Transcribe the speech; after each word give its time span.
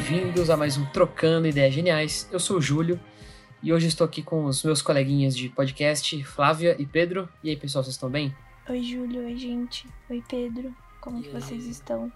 bem-vindos 0.00 0.48
a 0.48 0.56
mais 0.56 0.78
um 0.78 0.86
Trocando 0.86 1.46
Ideias 1.46 1.74
Geniais. 1.74 2.26
Eu 2.32 2.40
sou 2.40 2.56
o 2.56 2.60
Júlio 2.60 2.98
e 3.62 3.70
hoje 3.70 3.86
estou 3.86 4.04
aqui 4.06 4.22
com 4.22 4.44
os 4.46 4.64
meus 4.64 4.80
coleguinhas 4.80 5.36
de 5.36 5.50
podcast, 5.50 6.24
Flávia 6.24 6.74
e 6.78 6.86
Pedro. 6.86 7.28
E 7.44 7.50
aí, 7.50 7.56
pessoal, 7.56 7.84
vocês 7.84 7.96
estão 7.96 8.08
bem? 8.08 8.34
Oi, 8.68 8.82
Júlio. 8.82 9.22
Oi, 9.26 9.36
gente. 9.36 9.86
Oi, 10.08 10.24
Pedro. 10.26 10.74
Como 11.02 11.18
E 11.18 11.22
que 11.22 11.28
aí? 11.28 11.34
vocês 11.34 11.66
estão? 11.66 12.10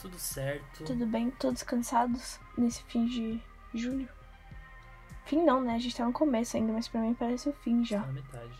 Tudo 0.00 0.18
certo. 0.18 0.82
Tudo 0.84 1.06
bem? 1.06 1.30
Todos 1.30 1.62
cansados 1.62 2.40
nesse 2.58 2.82
fim 2.84 3.06
de 3.06 3.40
julho? 3.72 4.08
Fim 5.26 5.44
não, 5.44 5.60
né? 5.60 5.76
A 5.76 5.78
gente 5.78 5.94
tá 5.96 6.04
no 6.04 6.12
começo 6.12 6.56
ainda, 6.56 6.72
mas 6.72 6.88
pra 6.88 7.00
mim 7.00 7.14
parece 7.14 7.48
o 7.48 7.52
fim 7.62 7.78
Tá 7.82 7.84
já. 7.84 8.00
na 8.00 8.12
metade. 8.12 8.52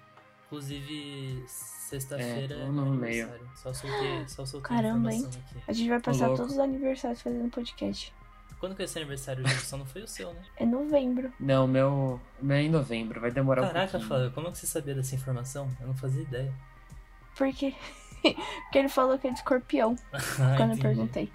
Inclusive, 0.56 1.42
sexta-feira 1.46 2.54
É, 2.56 2.60
é, 2.60 2.66
meu 2.66 2.84
meio. 2.84 3.24
aniversário. 3.24 3.50
Só 3.56 3.72
soltei, 3.72 4.28
só 4.28 4.44
soltei 4.44 4.68
Caramba, 4.68 5.08
a 5.08 5.14
informação 5.14 5.40
aqui. 5.48 5.62
A 5.66 5.72
gente 5.72 5.88
vai 5.88 6.00
passar 6.00 6.26
louco. 6.26 6.36
todos 6.42 6.52
os 6.52 6.58
aniversários 6.58 7.22
fazendo 7.22 7.50
podcast. 7.50 8.12
Quando 8.60 8.76
que 8.76 8.82
é 8.82 8.84
esse 8.84 8.98
aniversário, 8.98 9.42
Júlio? 9.48 9.60
Só 9.62 9.76
não 9.78 9.86
foi 9.86 10.02
o 10.02 10.06
seu, 10.06 10.30
né? 10.34 10.42
É 10.58 10.66
novembro. 10.66 11.32
Não, 11.40 11.66
meu, 11.66 12.20
meu 12.40 12.56
é 12.58 12.62
em 12.62 12.68
novembro, 12.68 13.18
vai 13.18 13.30
demorar 13.30 13.62
um 13.62 13.66
Caraca, 13.68 13.92
pouquinho. 13.92 14.08
Flávio, 14.08 14.30
como 14.32 14.48
é 14.48 14.50
que 14.50 14.58
você 14.58 14.66
sabia 14.66 14.94
dessa 14.94 15.14
informação? 15.14 15.68
Eu 15.80 15.86
não 15.86 15.94
fazia 15.94 16.20
ideia. 16.22 16.52
Por 17.34 17.50
quê? 17.54 17.74
Porque 18.22 18.78
ele 18.78 18.88
falou 18.90 19.18
que 19.18 19.26
é 19.28 19.30
de 19.30 19.38
escorpião 19.38 19.96
Ah, 20.12 20.54
quando 20.58 20.72
eu 20.72 20.76
entendi. 20.76 20.82
perguntei. 20.82 21.32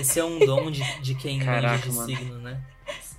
Esse 0.00 0.18
é 0.18 0.24
um 0.24 0.38
dom 0.38 0.70
de, 0.70 0.82
de 1.02 1.14
quem 1.16 1.38
Caraca, 1.38 1.68
manja 1.76 1.90
de 1.90 1.94
mano. 1.96 2.06
signo, 2.08 2.38
né? 2.38 2.62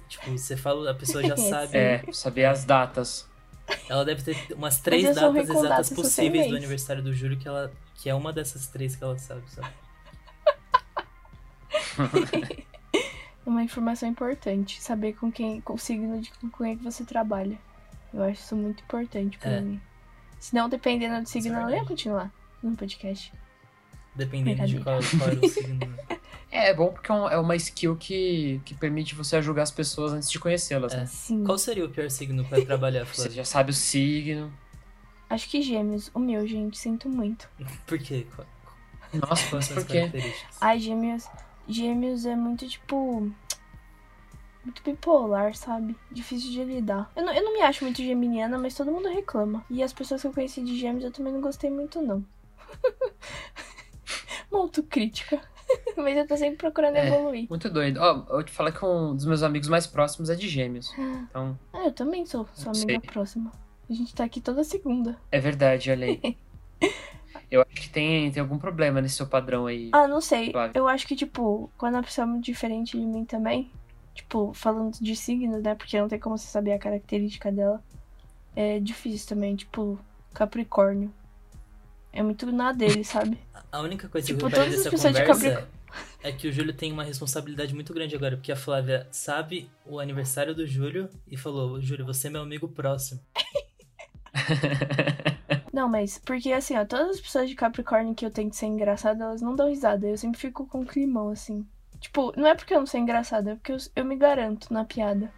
Tipo, 0.10 0.32
você 0.36 0.58
fala, 0.58 0.90
a 0.90 0.96
pessoa 0.96 1.24
já 1.24 1.38
sabe. 1.38 1.78
É, 1.78 2.04
saber 2.12 2.46
as 2.46 2.66
datas. 2.66 3.32
Ela 3.90 4.04
deve 4.06 4.22
ter 4.24 4.54
umas 4.56 4.80
três 4.80 5.16
datas 5.16 5.50
exatas 5.50 5.90
possíveis 5.90 6.50
do 6.50 6.56
aniversário 6.56 7.02
do 7.02 7.14
Júlio 7.14 7.38
que, 7.38 7.48
ela, 7.48 7.72
que 7.96 8.10
é 8.10 8.16
uma 8.16 8.32
dessas 8.34 8.68
três 8.68 8.96
que 8.96 9.04
ela 9.04 9.18
sabe, 9.18 9.44
sabe? 9.50 9.68
É 12.56 12.64
uma 13.46 13.64
informação 13.64 14.08
importante. 14.10 14.82
Saber 14.82 15.14
com 15.14 15.32
quem, 15.32 15.62
com 15.62 15.74
o 15.74 15.78
signo 15.78 16.20
de 16.22 16.32
com 16.32 16.50
quem 16.50 16.74
é 16.74 16.76
que 16.76 16.84
você 16.84 17.04
trabalha. 17.04 17.58
Eu 18.14 18.24
acho 18.24 18.42
isso 18.42 18.56
muito 18.56 18.84
importante 18.84 19.38
pra 19.38 19.52
É. 19.52 19.62
mim. 19.62 19.82
Se 20.40 20.54
não, 20.54 20.68
dependendo 20.68 21.22
do 21.22 21.28
signo, 21.30 21.56
eu 21.56 21.62
não 21.62 21.70
ia 21.70 21.86
continuar 21.86 22.32
no 22.62 22.76
podcast. 22.76 23.34
Dependendo 24.16 24.66
de 24.68 24.80
qual, 24.82 25.00
qual 25.18 25.30
era 25.30 25.46
o 25.46 25.50
signo. 25.50 25.80
É, 26.56 26.70
é 26.70 26.74
bom 26.74 26.92
porque 26.94 27.12
é 27.12 27.16
um- 27.16 27.30
é 27.30 27.38
uma 27.40 27.56
skill 27.56 27.96
que, 27.96 28.62
que 28.64 28.76
permite 28.76 29.16
você 29.16 29.42
julgar 29.42 29.64
as 29.64 29.72
pessoas 29.72 30.14
antes 30.14 30.30
de 30.30 30.38
conhecê-las, 30.40 30.94
É. 30.94 30.98
né? 30.98 31.06
Sim. 31.08 31.44
Qual 31.44 31.58
seria 31.58 31.84
o 31.84 31.90
pior 31.90 32.10
signo 32.12 32.46
pra 32.46 32.64
trabalhar, 32.64 33.06
Você 33.06 33.16
Flávio? 33.24 33.32
já 33.38 33.44
sabe 33.46 33.72
o 33.72 33.74
signo. 33.74 34.54
Acho 35.30 35.50
que 35.50 35.62
gêmeos. 35.64 36.12
O 36.14 36.20
meu, 36.20 36.46
gente, 36.46 36.78
sinto 36.78 37.10
muito. 37.10 37.50
Por 37.88 37.98
quê? 37.98 38.28
Nossa, 39.14 39.50
Quais 39.50 39.68
por 39.68 39.78
as 39.80 39.84
quê? 39.84 39.94
características? 40.02 40.58
Ai, 40.62 40.80
gêmeos. 40.80 41.28
Gêmeos 41.68 42.26
é 42.26 42.36
muito, 42.36 42.68
tipo. 42.68 43.32
Muito 44.64 44.82
bipolar, 44.84 45.56
sabe? 45.56 45.96
Difícil 46.12 46.52
de 46.52 46.64
lidar. 46.64 47.12
Eu 47.16 47.24
não, 47.26 47.34
eu 47.34 47.44
não 47.44 47.54
me 47.54 47.62
acho 47.62 47.84
muito 47.84 47.98
geminiana, 48.02 48.58
mas 48.58 48.74
todo 48.76 48.92
mundo 48.92 49.10
reclama. 49.10 49.66
E 49.70 49.84
as 49.84 49.92
pessoas 49.92 50.22
que 50.22 50.28
eu 50.28 50.34
conheci 50.34 50.64
de 50.64 50.78
gêmeos 50.80 51.04
eu 51.04 51.12
também 51.12 51.34
não 51.34 51.42
gostei 51.42 51.70
muito, 51.70 52.02
não. 52.02 52.24
Uma 54.52 54.62
autocrítica. 54.62 55.42
mas 55.98 56.18
eu 56.18 56.28
tô 56.28 56.36
sempre 56.38 56.58
procurando 56.58 56.96
É. 56.98 57.08
evoluir. 57.08 57.48
Muito 57.50 57.70
doido. 57.70 57.98
Ó, 58.02 58.38
eu 58.38 58.44
te 58.44 58.52
falar 58.52 58.72
que 58.72 58.84
um 58.86 59.16
dos 59.16 59.26
meus 59.26 59.44
amigos 59.44 59.68
mais 59.68 59.86
próximos 59.88 60.30
é 60.30 60.36
de 60.36 60.48
gêmeos. 60.48 60.92
Então, 60.98 61.58
Ah, 61.74 61.86
eu 61.86 61.92
também 61.92 62.26
sou 62.26 62.48
sua 62.54 62.72
amiga 62.72 62.86
sei. 62.86 63.00
próxima. 63.00 63.52
A 63.90 63.94
gente 63.94 64.14
tá 64.16 64.24
aqui 64.24 64.40
toda 64.42 64.64
segunda. 64.64 65.18
é 65.32 65.40
verdade, 65.40 65.92
olha 65.92 66.08
aí. 66.08 66.38
Eu 67.50 67.62
acho 67.62 67.82
que 67.82 67.90
tem, 67.90 68.32
tem 68.32 68.42
algum 68.42 68.58
problema 68.58 69.00
nesse 69.00 69.16
seu 69.16 69.28
padrão 69.28 69.68
aí. 69.68 69.90
Ah, 69.94 70.08
não 70.08 70.20
sei. 70.20 70.52
Eu 70.74 70.88
acho 70.88 71.06
que, 71.08 71.16
tipo, 71.16 71.70
quando 71.78 71.96
a 71.96 72.02
pessoa 72.04 72.26
é 72.26 72.28
muito 72.28 72.44
diferente 72.46 72.98
de 72.98 73.06
mim 73.06 73.26
também, 73.26 73.70
tipo, 74.16 74.52
falando 74.56 74.94
de 75.00 75.16
signos, 75.16 75.62
né? 75.62 75.76
Porque 75.76 76.00
não 76.00 76.08
tem 76.08 76.18
como 76.20 76.36
você 76.36 76.48
saber 76.48 76.72
a 76.74 76.80
característica 76.80 77.52
dela. 77.52 77.84
É 78.56 78.80
difícil 78.80 79.28
também, 79.30 79.56
tipo, 79.56 80.00
Capricórnio. 80.34 81.14
É 82.14 82.22
muito 82.22 82.52
na 82.52 82.72
dele, 82.72 83.04
sabe? 83.04 83.38
A 83.72 83.82
única 83.82 84.08
coisa 84.08 84.28
Tipo, 84.28 84.40
que 84.40 84.46
eu 84.46 84.50
reparei 84.50 84.70
todas 84.70 84.86
as 84.86 85.02
dessa 85.02 85.26
conversa 85.26 85.68
é 86.24 86.32
que 86.32 86.48
o 86.48 86.52
Júlio 86.52 86.74
tem 86.74 86.92
uma 86.92 87.04
responsabilidade 87.04 87.74
muito 87.74 87.94
grande 87.94 88.16
agora, 88.16 88.38
porque 88.38 88.52
a 88.52 88.56
Flávia 88.56 89.08
sabe 89.12 89.70
o 89.86 90.00
aniversário 90.00 90.56
do 90.56 90.66
Júlio 90.66 91.10
e 91.28 91.36
falou, 91.36 91.82
Júlio, 91.82 92.06
você 92.06 92.28
é 92.28 92.30
meu 92.30 92.42
amigo 92.42 92.68
próximo. 92.68 93.20
Não, 95.74 95.90
mas, 95.90 96.20
porque 96.20 96.52
assim, 96.52 96.78
ó, 96.78 96.86
todas 96.86 97.16
as 97.16 97.22
pessoas 97.22 97.50
de 97.50 97.56
Capricórnio 97.56 98.14
que 98.16 98.26
eu 98.26 98.32
tento 98.32 98.56
ser 98.56 98.68
engraçada, 98.68 99.24
elas 99.24 99.42
não 99.42 99.56
dão 99.56 99.70
risada. 99.70 100.08
Eu 100.08 100.18
sempre 100.18 100.40
fico 100.40 100.68
com 100.68 100.82
um 100.82 100.86
climão, 100.86 101.30
assim. 101.30 101.66
Tipo, 102.00 102.32
não 102.40 102.48
é 102.48 102.54
porque 102.56 102.74
eu 102.74 102.80
não 102.80 102.86
sou 102.86 103.00
engraçada, 103.00 103.52
é 103.52 103.56
porque 103.56 103.72
eu, 103.72 103.78
eu 103.96 104.06
me 104.06 104.16
garanto 104.16 104.72
na 104.74 104.86
piada. 104.86 105.32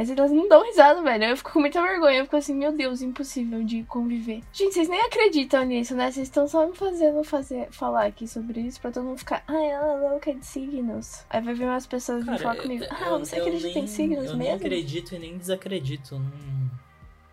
Mas 0.00 0.08
elas 0.08 0.32
não 0.32 0.48
dão 0.48 0.64
risada, 0.64 1.02
velho. 1.02 1.24
Eu 1.24 1.36
fico 1.36 1.52
com 1.52 1.60
muita 1.60 1.82
vergonha. 1.82 2.20
Eu 2.20 2.24
fico 2.24 2.36
assim, 2.38 2.54
meu 2.54 2.72
Deus, 2.72 3.02
impossível 3.02 3.62
de 3.62 3.82
conviver. 3.82 4.40
Gente, 4.50 4.72
vocês 4.72 4.88
nem 4.88 4.98
acreditam 5.02 5.62
nisso, 5.62 5.94
né? 5.94 6.10
Vocês 6.10 6.26
estão 6.26 6.48
só 6.48 6.66
me 6.66 6.74
fazendo 6.74 7.22
fazer, 7.22 7.68
falar 7.70 8.06
aqui 8.06 8.26
sobre 8.26 8.62
isso 8.62 8.80
pra 8.80 8.90
todo 8.90 9.04
mundo 9.04 9.18
ficar, 9.18 9.44
ah, 9.46 9.62
ela 9.62 9.92
é 9.92 10.08
louca 10.08 10.32
de 10.32 10.46
signos. 10.46 11.26
Aí 11.28 11.42
vai 11.42 11.52
vir 11.52 11.64
umas 11.64 11.86
pessoas 11.86 12.24
vir 12.24 12.38
falar 12.38 12.56
comigo, 12.56 12.86
ah, 12.88 13.18
você 13.18 13.36
acredita 13.36 13.78
em 13.78 13.86
signos 13.86 14.24
eu 14.24 14.36
nem 14.38 14.48
mesmo? 14.48 14.56
acredito 14.56 15.14
e 15.14 15.18
nem 15.18 15.36
desacredito. 15.36 16.14
eu 16.14 16.18
Não, 16.18 16.70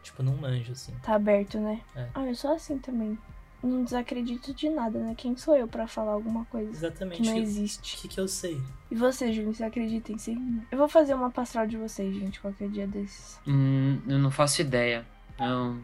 tipo, 0.03 0.21
não 0.21 0.35
manjo, 0.35 0.73
assim. 0.73 0.93
Tá 1.01 1.15
aberto, 1.15 1.57
né? 1.59 1.79
É. 1.95 2.07
Ah, 2.13 2.25
eu 2.25 2.35
sou 2.35 2.51
assim 2.51 2.77
também. 2.79 3.17
Não 3.63 3.83
desacredito 3.83 4.53
de 4.53 4.69
nada, 4.69 4.99
né? 4.99 5.15
Quem 5.17 5.35
sou 5.35 5.55
eu 5.55 5.67
pra 5.67 5.87
falar 5.87 6.11
alguma 6.11 6.45
coisa 6.45 6.69
Exatamente. 6.69 7.21
que 7.21 7.27
não 7.27 7.35
O 7.35 7.39
existe? 7.39 7.97
que, 7.97 8.07
que 8.07 8.19
eu 8.19 8.27
sei? 8.27 8.61
E 8.91 8.95
você, 8.95 9.33
Júlio, 9.33 9.53
você 9.53 9.63
acredita 9.63 10.11
em 10.11 10.17
signo? 10.17 10.63
Eu 10.71 10.77
vou 10.77 10.87
fazer 10.87 11.13
uma 11.15 11.31
pastoral 11.31 11.67
de 11.67 11.75
vocês, 11.75 12.13
gente, 12.15 12.39
qualquer 12.39 12.69
dia 12.69 12.85
desses. 12.87 13.39
Hum, 13.47 13.99
eu 14.07 14.19
não 14.19 14.29
faço 14.29 14.61
ideia. 14.61 15.05
Não, 15.39 15.79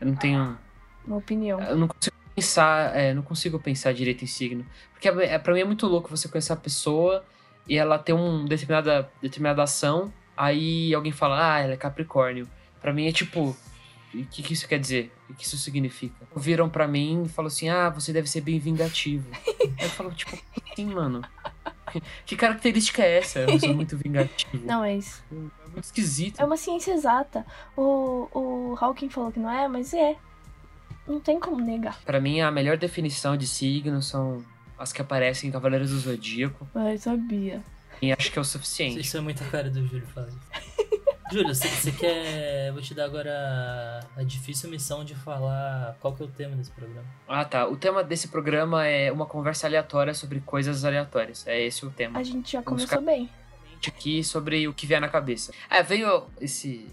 eu 0.00 0.06
não 0.06 0.14
tenho. 0.16 0.56
Uma 1.06 1.16
opinião. 1.16 1.60
Eu 1.60 1.76
não 1.76 1.88
consigo 1.88 2.16
pensar, 2.34 2.96
é, 2.96 3.12
não 3.12 3.22
consigo 3.22 3.58
pensar 3.58 3.92
direito 3.92 4.22
em 4.22 4.26
signo. 4.28 4.64
Porque 4.92 5.08
é, 5.08 5.34
é, 5.34 5.38
pra 5.38 5.52
mim 5.52 5.60
é 5.60 5.64
muito 5.64 5.86
louco 5.86 6.08
você 6.08 6.28
conhecer 6.28 6.52
a 6.52 6.56
pessoa 6.56 7.24
e 7.68 7.76
ela 7.76 7.98
ter 7.98 8.12
uma 8.12 8.44
determinada, 8.48 9.10
determinada 9.20 9.62
ação, 9.62 10.12
aí 10.36 10.94
alguém 10.94 11.12
fala, 11.12 11.54
ah, 11.54 11.58
ela 11.60 11.72
é 11.72 11.76
Capricórnio. 11.76 12.48
Pra 12.80 12.92
mim 12.92 13.06
é 13.06 13.12
tipo, 13.12 13.56
o 14.22 14.26
que, 14.26 14.42
que 14.42 14.52
isso 14.52 14.68
quer 14.68 14.78
dizer? 14.78 15.12
O 15.28 15.34
que 15.34 15.44
isso 15.44 15.56
significa? 15.56 16.14
Viram 16.36 16.68
pra 16.68 16.86
mim 16.86 17.24
e 17.24 17.28
falam 17.28 17.48
assim, 17.48 17.68
ah, 17.68 17.88
você 17.90 18.12
deve 18.12 18.28
ser 18.28 18.40
bem 18.40 18.58
vingativo. 18.58 19.28
aí 19.32 19.72
eu 19.80 19.90
falo, 19.90 20.12
tipo, 20.12 20.36
sim, 20.74 20.86
mano. 20.86 21.22
Que 22.26 22.34
característica 22.34 23.02
é 23.02 23.18
essa? 23.18 23.38
Eu 23.40 23.60
sou 23.60 23.72
muito 23.72 23.96
vingativo. 23.96 24.66
Não, 24.66 24.82
é 24.82 24.96
isso. 24.96 25.22
É 25.30 25.34
muito 25.68 25.84
esquisito. 25.84 26.40
É 26.40 26.44
uma 26.44 26.56
ciência 26.56 26.92
exata. 26.92 27.46
O, 27.76 28.28
o 28.34 28.76
Hawking 28.80 29.08
falou 29.08 29.30
que 29.30 29.38
não 29.38 29.48
é, 29.48 29.68
mas 29.68 29.94
é. 29.94 30.16
Não 31.06 31.20
tem 31.20 31.38
como 31.38 31.60
negar. 31.60 32.00
Pra 32.04 32.20
mim, 32.20 32.40
a 32.40 32.50
melhor 32.50 32.76
definição 32.76 33.36
de 33.36 33.46
signo 33.46 34.02
são 34.02 34.44
as 34.76 34.92
que 34.92 35.00
aparecem 35.00 35.48
em 35.48 35.52
Cavaleiros 35.52 35.90
do 35.90 35.98
Zodíaco. 36.00 36.66
Ai, 36.74 36.98
sabia. 36.98 37.62
E 38.02 38.12
acho 38.12 38.32
que 38.32 38.38
é 38.38 38.42
o 38.42 38.44
suficiente. 38.44 39.00
Isso 39.00 39.16
é 39.16 39.20
muita 39.20 39.44
cara 39.44 39.70
do 39.70 39.86
Júlio 39.86 40.06
falar 40.08 40.30
você, 41.42 41.68
você 41.68 41.92
quer. 41.92 42.72
Vou 42.72 42.80
te 42.80 42.94
dar 42.94 43.04
agora 43.04 44.00
a 44.16 44.22
difícil 44.22 44.70
missão 44.70 45.04
de 45.04 45.14
falar 45.14 45.96
qual 46.00 46.14
que 46.14 46.22
é 46.22 46.26
o 46.26 46.28
tema 46.28 46.54
desse 46.54 46.70
programa. 46.70 47.06
Ah, 47.26 47.44
tá. 47.44 47.66
O 47.66 47.76
tema 47.76 48.04
desse 48.04 48.28
programa 48.28 48.86
é 48.86 49.10
uma 49.10 49.26
conversa 49.26 49.66
aleatória 49.66 50.14
sobre 50.14 50.40
coisas 50.40 50.84
aleatórias. 50.84 51.46
É 51.46 51.60
esse 51.60 51.84
o 51.84 51.90
tema. 51.90 52.18
A 52.18 52.22
gente 52.22 52.52
já 52.52 52.60
Vamos 52.60 52.84
começou 52.84 53.02
bem. 53.02 53.28
Aqui 53.86 54.24
sobre 54.24 54.66
o 54.66 54.72
que 54.72 54.86
vier 54.86 55.00
na 55.00 55.08
cabeça. 55.08 55.52
Ah, 55.68 55.82
veio 55.82 56.24
esse, 56.40 56.86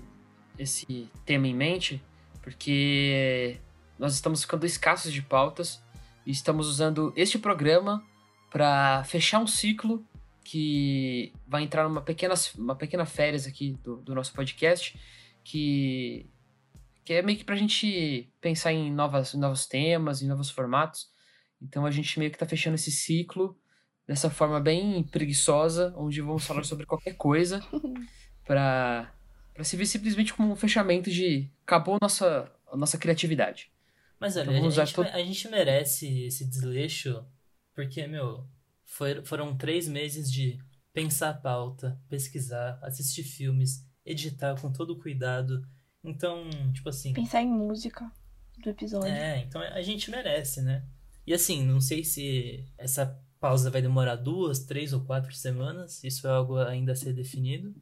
esse 0.60 1.10
tema 1.26 1.48
em 1.48 1.56
mente 1.56 2.04
porque 2.42 3.58
nós 3.98 4.14
estamos 4.14 4.42
ficando 4.42 4.66
escassos 4.66 5.14
de 5.14 5.22
pautas 5.22 5.82
e 6.26 6.32
estamos 6.32 6.68
usando 6.68 7.14
este 7.16 7.38
programa 7.40 8.04
para 8.50 9.04
fechar 9.06 9.40
um 9.40 9.48
ciclo 9.48 10.04
que 10.44 11.34
vai 11.48 11.64
entrar 11.64 11.84
numa 11.88 12.02
pequena, 12.02 12.34
uma 12.58 12.76
pequena 12.76 13.06
férias 13.06 13.46
aqui 13.48 13.74
do, 13.84 13.98
do 13.98 14.16
nosso 14.16 14.34
podcast, 14.34 15.00
que, 15.44 16.30
que 17.06 17.14
é 17.14 17.22
meio 17.22 17.38
que 17.38 17.44
pra 17.44 17.56
gente 17.56 18.32
pensar 18.42 18.74
em 18.74 18.92
novas, 18.92 19.34
novos 19.34 19.66
temas, 19.66 20.22
em 20.22 20.28
novos 20.28 20.50
formatos. 20.50 21.10
Então 21.62 21.86
a 21.86 21.92
gente 21.92 22.18
meio 22.18 22.32
que 22.32 22.38
tá 22.38 22.46
fechando 22.46 22.76
esse 22.76 22.92
ciclo 22.92 23.58
dessa 24.08 24.30
forma 24.30 24.60
bem 24.60 25.04
preguiçosa, 25.04 25.94
onde 25.96 26.22
vamos 26.22 26.46
falar 26.46 26.64
sobre 26.64 26.86
qualquer 26.86 27.14
coisa 27.16 27.64
pra, 28.46 29.14
pra 29.54 29.64
se 29.64 29.76
ver 29.78 29.86
simplesmente 29.86 30.34
como 30.34 30.52
um 30.52 30.56
fechamento 30.56 31.10
de 31.10 31.50
acabou 31.66 31.98
nossa, 32.02 32.52
a 32.72 32.76
nossa 32.76 32.98
criatividade. 32.98 33.72
Mas 34.20 34.36
olha, 34.38 34.52
Então 34.52 34.68
a, 34.68 34.70
gente, 34.86 34.94
todo- 34.94 35.08
a 35.08 35.18
gente 35.24 35.48
merece 35.50 36.26
esse 36.26 36.46
desleixo, 36.46 37.24
porque, 37.74 38.06
meu, 38.08 38.46
foi- 38.92 39.24
foram 39.24 39.56
três 39.58 39.88
meses 39.88 40.32
de 40.32 40.60
pensar 40.94 41.30
a 41.30 41.34
pauta, 41.34 41.98
pesquisar, 42.10 42.78
assistir 42.82 43.24
filmes, 43.24 43.86
editar 44.06 44.60
com 44.60 44.72
todo 44.72 45.00
cuidado. 45.00 45.62
Então, 46.04 46.50
tipo 46.74 46.90
assim. 46.90 47.14
Pensar 47.14 47.42
em 47.42 47.48
música 47.50 48.12
do 48.62 48.70
episódio. 48.70 49.08
É, 49.10 49.40
então 49.40 49.62
a 49.62 49.82
gente 49.82 50.12
merece, 50.12 50.62
né? 50.62 50.84
E 51.26 51.34
assim, 51.34 51.64
não 51.64 51.80
sei 51.80 52.04
se 52.04 52.66
essa 52.78 53.18
pausa 53.40 53.70
vai 53.70 53.82
demorar 53.82 54.16
duas, 54.18 54.60
três 54.66 54.92
ou 54.94 55.02
quatro 55.06 55.34
semanas. 55.34 56.04
Isso 56.04 56.28
é 56.28 56.32
algo 56.32 56.58
ainda 56.58 56.92
a 56.92 56.96
ser 56.96 57.14
definido. 57.14 57.74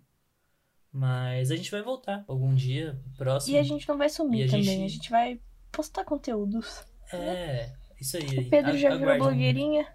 Mas 0.92 1.52
a 1.52 1.56
gente 1.56 1.72
vai 1.72 1.82
voltar 1.82 2.24
algum 2.28 2.54
dia 2.54 3.00
próximo. 3.18 3.56
E 3.56 3.60
a 3.60 3.64
gente 3.64 3.88
não 3.88 3.98
vai 3.98 4.10
sumir 4.10 4.44
a 4.44 4.48
também. 4.48 4.64
gente- 4.64 4.84
A 4.84 4.88
gente 4.88 5.10
vai 5.10 5.40
postar 5.72 6.04
conteúdos. 6.04 6.84
É, 7.14 7.74
isso 8.00 8.18
aí. 8.18 8.40
O 8.40 8.50
Pedro 8.50 8.72
A- 8.72 8.78
já 8.78 8.96
virou 8.96 9.18
blogueirinha. 9.18 9.88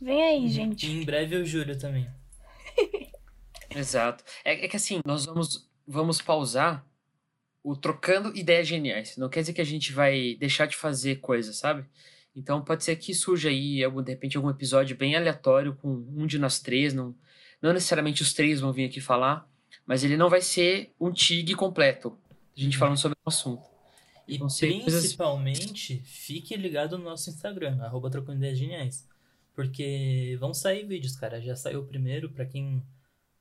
Vem 0.00 0.22
aí, 0.22 0.48
gente. 0.48 0.86
em 0.90 1.04
breve 1.04 1.36
o 1.36 1.44
Júlio 1.44 1.78
também. 1.78 2.08
Exato. 3.74 4.24
É, 4.44 4.64
é 4.64 4.68
que 4.68 4.76
assim, 4.76 5.00
nós 5.04 5.26
vamos, 5.26 5.68
vamos 5.86 6.20
pausar 6.20 6.84
o 7.62 7.76
trocando 7.76 8.34
ideias 8.36 8.66
geniais. 8.66 9.16
Não 9.16 9.28
quer 9.28 9.40
dizer 9.40 9.52
que 9.52 9.60
a 9.60 9.64
gente 9.64 9.92
vai 9.92 10.34
deixar 10.40 10.66
de 10.66 10.76
fazer 10.76 11.16
coisas, 11.16 11.56
sabe? 11.56 11.84
Então 12.34 12.62
pode 12.62 12.84
ser 12.84 12.96
que 12.96 13.12
surja 13.14 13.48
aí, 13.48 13.84
algum, 13.84 14.02
de 14.02 14.10
repente, 14.12 14.36
algum 14.36 14.50
episódio 14.50 14.96
bem 14.96 15.14
aleatório 15.16 15.74
com 15.76 15.88
um 16.16 16.26
de 16.26 16.38
nós 16.38 16.60
três. 16.60 16.94
Não, 16.94 17.14
não 17.60 17.72
necessariamente 17.72 18.22
os 18.22 18.32
três 18.32 18.60
vão 18.60 18.72
vir 18.72 18.86
aqui 18.86 19.00
falar, 19.00 19.48
mas 19.86 20.02
ele 20.04 20.16
não 20.16 20.30
vai 20.30 20.40
ser 20.40 20.92
um 20.98 21.12
TIG 21.12 21.54
completo. 21.54 22.16
A 22.56 22.60
gente 22.60 22.78
falando 22.78 22.96
sobre 22.98 23.16
o 23.24 23.28
assunto. 23.28 23.68
E 24.26 24.38
ser 24.50 24.72
coisas- 24.82 25.00
principalmente, 25.02 26.00
fique 26.04 26.56
ligado 26.56 26.96
no 26.96 27.04
nosso 27.04 27.30
Instagram, 27.30 27.82
arroba 27.82 28.08
Trocando 28.10 28.38
Ideias 28.38 28.58
Geniais. 28.58 29.08
Porque 29.62 30.36
vão 30.40 30.54
sair 30.54 30.86
vídeos, 30.86 31.16
cara. 31.16 31.40
Já 31.40 31.54
saiu 31.54 31.80
o 31.80 31.86
primeiro, 31.86 32.30
pra 32.30 32.46
quem 32.46 32.82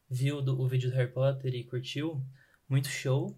viu 0.10 0.42
do- 0.42 0.60
o 0.60 0.68
vídeo 0.68 0.90
do 0.90 0.96
Harry 0.98 1.12
Potter 1.12 1.54
e 1.56 1.64
curtiu. 1.64 2.22
Muito 2.68 2.88
show. 2.90 3.38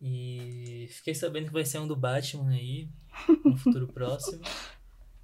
E 0.00 0.88
fiquei 0.90 1.14
sabendo 1.14 1.46
que 1.46 1.52
vai 1.52 1.64
ser 1.64 1.78
um 1.78 1.86
do 1.86 1.94
Batman 1.96 2.50
aí, 2.50 2.88
no 3.44 3.56
futuro 3.56 3.86
próximo. 3.94 4.42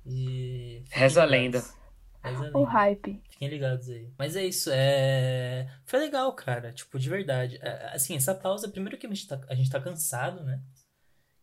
E. 0.07 0.85
Reza 0.91 1.23
a 1.23 1.25
lenda. 1.25 1.59
Reza 2.23 2.47
a 2.47 2.57
O 2.57 2.61
lenda. 2.61 2.71
hype. 2.71 3.23
Fiquem 3.31 3.49
ligados 3.49 3.89
aí. 3.89 4.09
Mas 4.19 4.37
é 4.37 4.45
isso, 4.47 4.71
é. 4.73 5.69
Foi 5.85 5.99
legal, 5.99 6.33
cara. 6.33 6.73
Tipo, 6.73 6.99
de 6.99 7.09
verdade. 7.09 7.59
É, 7.61 7.91
Assim, 7.95 8.15
essa 8.17 8.35
pausa, 8.35 8.69
primeiro 8.69 8.97
que 8.99 9.07
a 9.07 9.11
gente 9.11 9.27
tá, 9.27 9.41
a 9.49 9.55
gente 9.55 9.71
tá 9.71 9.81
cansado, 9.81 10.43
né? 10.45 10.61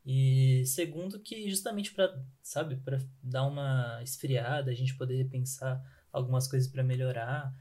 E 0.06 0.63
segundo 0.65 1.19
que 1.19 1.50
justamente 1.50 1.94
pra, 1.94 2.12
sabe, 2.42 2.75
pra 2.77 3.00
dar 3.21 3.45
uma 3.45 4.00
esfriada, 4.03 4.71
a 4.71 4.74
gente 4.74 4.95
poder 4.95 5.15
repensar 5.18 5.81
algumas 6.12 6.48
coisas 6.48 6.68
pra 6.69 6.83
melhorar. 6.83 7.53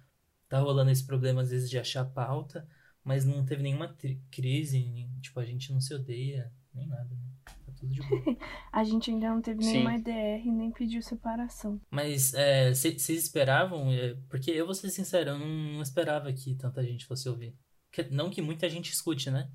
Tá 0.49 0.59
rolando 0.59 0.91
esse 0.91 1.05
problema 1.07 1.43
às 1.43 1.51
vezes 1.51 1.71
de 1.71 1.79
achar 1.79 2.05
pauta, 2.05 2.67
mas 3.05 3.25
não 3.25 3.45
teve 3.45 3.63
nenhuma 3.63 3.95
crise, 4.31 4.81
nem- 4.85 5.11
tipo, 5.21 5.39
a 5.39 5.45
gente 5.45 5.73
não 5.73 5.81
se 5.81 5.95
odeia, 5.95 6.53
nem 6.75 6.87
nada, 6.89 7.15
né? 7.15 7.31
Tá 7.45 7.73
tudo 7.77 7.93
de 7.93 8.01
boa. 8.03 8.23
A 8.73 8.85
gente 8.85 9.11
ainda 9.11 9.29
não 9.31 9.41
teve 9.41 9.63
Sim. 9.63 9.73
nenhuma 9.73 9.95
EDR, 9.97 10.45
nem 10.53 10.71
pediu 10.73 11.03
separação. 11.03 11.81
Mas 11.91 12.35
é, 12.35 12.73
vocês 12.75 13.09
esperavam? 13.11 13.91
É, 13.93 14.15
Porque 14.29 14.51
eu 14.51 14.67
vou 14.67 14.75
ser 14.75 14.91
sincero, 14.91 15.31
eu 15.31 15.39
não, 15.39 15.47
não 15.75 15.83
esperava 15.83 16.33
que 16.33 16.55
tanta 16.57 16.83
gente 16.83 17.07
fosse 17.07 17.29
ouvir. 17.29 17.55
Que- 17.93 18.09
não 18.11 18.31
que 18.31 18.41
muita 18.43 18.69
gente 18.69 18.93
escute, 18.93 19.31
né? 19.31 19.51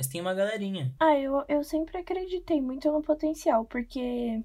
Mas 0.00 0.06
tem 0.06 0.22
uma 0.22 0.32
galerinha. 0.32 0.94
Ah, 0.98 1.14
eu, 1.18 1.44
eu 1.46 1.62
sempre 1.62 1.98
acreditei 1.98 2.58
muito 2.58 2.90
no 2.90 3.02
potencial, 3.02 3.66
porque. 3.66 4.42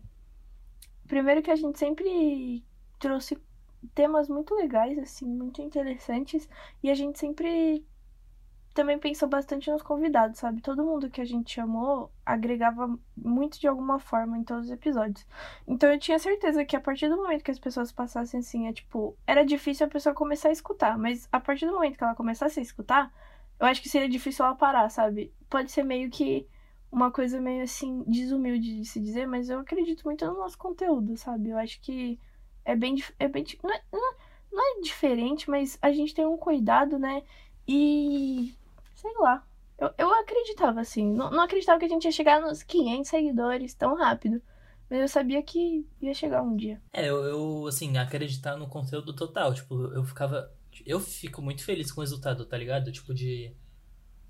Primeiro 1.07 1.41
que 1.41 1.49
a 1.49 1.55
gente 1.55 1.79
sempre 1.79 2.61
trouxe 2.99 3.37
temas 3.93 4.27
muito 4.27 4.53
legais, 4.53 4.99
assim, 4.99 5.25
muito 5.25 5.61
interessantes, 5.61 6.49
e 6.83 6.91
a 6.91 6.93
gente 6.93 7.17
sempre 7.17 7.85
também 8.73 8.99
pensou 8.99 9.29
bastante 9.29 9.71
nos 9.71 9.81
convidados, 9.81 10.39
sabe? 10.39 10.61
Todo 10.61 10.83
mundo 10.83 11.09
que 11.09 11.21
a 11.21 11.25
gente 11.25 11.53
chamou 11.53 12.11
agregava 12.25 12.93
muito 13.15 13.57
de 13.57 13.65
alguma 13.65 13.97
forma 13.97 14.37
em 14.37 14.43
todos 14.43 14.65
os 14.65 14.71
episódios. 14.71 15.25
Então 15.65 15.89
eu 15.89 15.97
tinha 15.97 16.19
certeza 16.19 16.65
que 16.65 16.75
a 16.75 16.81
partir 16.81 17.07
do 17.07 17.15
momento 17.15 17.45
que 17.45 17.51
as 17.51 17.59
pessoas 17.59 17.93
passassem 17.93 18.41
assim, 18.41 18.67
é 18.67 18.73
tipo, 18.73 19.15
era 19.25 19.45
difícil 19.45 19.85
a 19.85 19.89
pessoa 19.89 20.13
começar 20.13 20.49
a 20.49 20.51
escutar, 20.51 20.97
mas 20.97 21.29
a 21.31 21.39
partir 21.39 21.65
do 21.65 21.71
momento 21.71 21.97
que 21.97 22.03
ela 22.03 22.13
começasse 22.13 22.59
a 22.59 22.63
escutar, 22.63 23.09
eu 23.59 23.65
acho 23.67 23.81
que 23.81 23.89
seria 23.89 24.09
difícil 24.09 24.45
ela 24.45 24.55
parar, 24.55 24.89
sabe? 24.89 25.33
Pode 25.49 25.71
ser 25.71 25.83
meio 25.83 26.09
que 26.09 26.47
uma 26.91 27.11
coisa 27.11 27.41
meio 27.41 27.63
assim, 27.63 28.03
desumilde 28.07 28.77
de 28.79 28.85
se 28.85 28.99
dizer, 28.99 29.27
mas 29.27 29.49
eu 29.49 29.59
acredito 29.59 30.03
muito 30.05 30.25
no 30.25 30.33
nosso 30.37 30.57
conteúdo, 30.57 31.17
sabe? 31.17 31.49
Eu 31.49 31.57
acho 31.57 31.79
que 31.81 32.19
é 32.63 32.75
bem. 32.75 32.95
É 33.19 33.27
bem 33.27 33.43
é, 33.43 33.57
não 33.63 33.73
é- 33.73 34.15
não 34.51 34.77
é 34.77 34.81
diferente, 34.81 35.49
mas 35.49 35.77
a 35.81 35.91
gente 35.91 36.15
tem 36.15 36.25
um 36.25 36.37
cuidado, 36.37 36.97
né? 36.97 37.23
E. 37.67 38.55
Sei 38.95 39.11
lá. 39.19 39.45
Eu, 39.77 39.93
eu 39.97 40.13
acreditava 40.13 40.79
assim. 40.79 41.11
Não, 41.13 41.29
não 41.29 41.43
acreditava 41.43 41.77
que 41.79 41.85
a 41.85 41.89
gente 41.89 42.05
ia 42.05 42.11
chegar 42.11 42.39
nos 42.39 42.63
500 42.63 43.09
seguidores 43.09 43.73
tão 43.73 43.95
rápido. 43.95 44.41
Mas 44.89 44.99
eu 45.01 45.07
sabia 45.09 45.41
que 45.43 45.85
ia 45.99 46.13
chegar 46.13 46.41
um 46.41 46.55
dia. 46.55 46.81
É, 46.93 47.09
eu, 47.09 47.23
eu, 47.25 47.67
assim, 47.67 47.97
acreditar 47.97 48.55
no 48.55 48.67
conteúdo 48.67 49.13
total. 49.13 49.53
Tipo, 49.53 49.75
eu 49.93 50.03
ficava. 50.03 50.49
Eu 50.85 50.99
fico 50.99 51.41
muito 51.41 51.63
feliz 51.63 51.91
com 51.91 52.01
o 52.01 52.03
resultado, 52.03 52.45
tá 52.45 52.57
ligado? 52.57 52.91
Tipo, 52.91 53.13
de. 53.13 53.53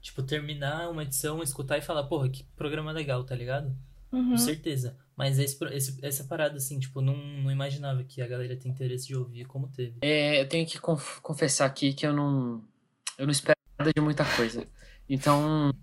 Tipo, 0.02 0.22
terminar 0.22 0.90
uma 0.90 1.04
edição, 1.04 1.42
escutar 1.42 1.78
e 1.78 1.82
falar, 1.82 2.04
porra, 2.04 2.30
que 2.30 2.44
programa 2.56 2.92
legal, 2.92 3.24
tá 3.24 3.34
ligado? 3.36 3.76
Uhum. 4.12 4.32
Com 4.32 4.38
certeza. 4.38 4.98
Mas 5.16 5.40
esse, 5.40 5.58
esse- 5.72 6.06
essa 6.06 6.24
parada, 6.26 6.58
assim, 6.58 6.78
tipo, 6.80 7.02
não, 7.02 7.16
não 7.18 7.52
imaginava 7.52 8.04
que 8.04 8.22
a 8.22 8.28
galera 8.28 8.56
tem 8.56 8.72
interesse 8.72 9.08
de 9.08 9.16
ouvir 9.16 9.46
como 9.46 9.68
teve. 9.70 9.98
É, 10.02 10.42
eu 10.42 10.48
tenho 10.48 10.68
que 10.68 10.78
conf- 10.80 11.20
confessar 11.22 11.66
aqui 11.66 11.94
que 11.94 12.06
eu 12.06 12.14
não, 12.14 12.64
eu 13.18 13.26
não 13.26 13.32
espero 13.32 13.58
nada 13.80 13.92
de 13.96 14.02
muita 14.02 14.24
coisa. 14.36 14.68
Então, 15.10 15.74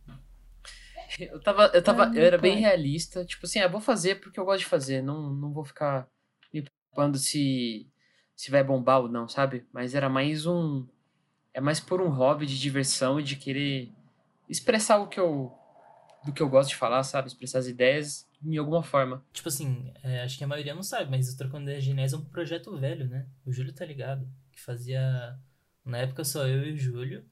eu 1.19 1.41
tava, 1.41 1.67
eu 1.75 1.83
tava, 1.83 2.05
Ah, 2.07 2.13
eu 2.15 2.23
era 2.23 2.39
bem 2.39 2.59
realista, 2.59 3.25
tipo 3.25 3.45
assim, 3.47 3.59
ah, 3.61 3.69
vou 3.69 3.81
fazer 3.81 4.21
porque 4.21 4.39
eu 4.39 4.45
gosto 4.45 4.61
de 4.61 4.67
fazer, 4.67 5.03
não, 5.03 5.31
não 5.35 5.53
vou 5.53 5.65
ficar 5.65 6.09
me 6.53 6.63
preocupando 6.63 7.19
se 7.19 7.91
se 8.43 8.51
vai 8.51 8.65
bombar 8.65 9.03
ou 9.03 9.09
não, 9.09 9.29
sabe? 9.29 9.65
Mas 9.73 9.95
era 9.95 10.09
mais 10.09 10.47
um, 10.47 10.85
é 11.55 11.61
mais 11.61 11.79
por 11.79 12.01
um 12.01 12.09
hobby 12.09 12.45
de 12.45 12.59
diversão 12.59 13.21
e 13.21 13.23
de 13.23 13.37
querer 13.37 13.93
expressar 14.49 14.99
o 14.99 15.07
que 15.07 15.21
eu, 15.21 15.57
do 16.25 16.33
que 16.33 16.43
eu 16.43 16.49
gosto 16.49 16.71
de 16.71 16.75
falar, 16.75 17.05
sabe? 17.05 17.29
Expressar 17.29 17.61
as 17.61 17.69
ideias 17.69 18.29
de 18.41 18.59
alguma 18.59 18.83
forma. 18.83 19.25
Tipo 19.33 19.49
assim, 19.49 19.93
é, 20.03 20.23
acho 20.23 20.37
que 20.37 20.43
a 20.43 20.49
maioria 20.49 20.75
não 20.75 20.83
sabe, 20.83 21.09
mas 21.09 21.33
o 21.33 21.37
Trocando 21.37 21.71
Ideias 21.71 21.85
Geniais 21.85 22.13
é 22.13 22.17
um 22.17 22.25
projeto 22.25 22.77
velho, 22.77 23.09
né? 23.09 23.29
O 23.47 23.53
Júlio 23.53 23.73
tá 23.73 23.85
ligado. 23.85 24.29
Que 24.51 24.61
fazia. 24.61 25.39
Na 25.85 25.99
época 25.99 26.25
só 26.25 26.45
eu 26.45 26.65
e 26.65 26.73
o 26.73 26.77
Júlio. 26.77 27.25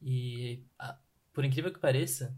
E, 0.00 0.64
ah, 0.78 0.98
por 1.34 1.44
incrível 1.44 1.70
que 1.70 1.78
pareça, 1.78 2.34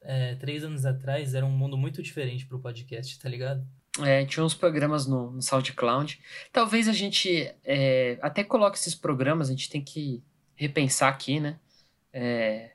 é, 0.00 0.34
três 0.34 0.64
anos 0.64 0.84
atrás 0.84 1.32
era 1.32 1.46
um 1.46 1.56
mundo 1.56 1.76
muito 1.76 2.02
diferente 2.02 2.44
pro 2.44 2.58
podcast, 2.58 3.20
tá 3.20 3.28
ligado? 3.28 3.64
É, 4.00 4.24
tinha 4.24 4.44
uns 4.44 4.54
programas 4.54 5.06
no, 5.06 5.32
no 5.32 5.42
SoundCloud. 5.42 6.18
Talvez 6.50 6.88
a 6.88 6.92
gente 6.92 7.52
é, 7.62 8.18
até 8.22 8.42
coloque 8.42 8.78
esses 8.78 8.94
programas, 8.94 9.48
a 9.48 9.52
gente 9.52 9.68
tem 9.68 9.82
que 9.82 10.22
repensar 10.56 11.10
aqui, 11.10 11.38
né? 11.38 11.58
É, 12.12 12.70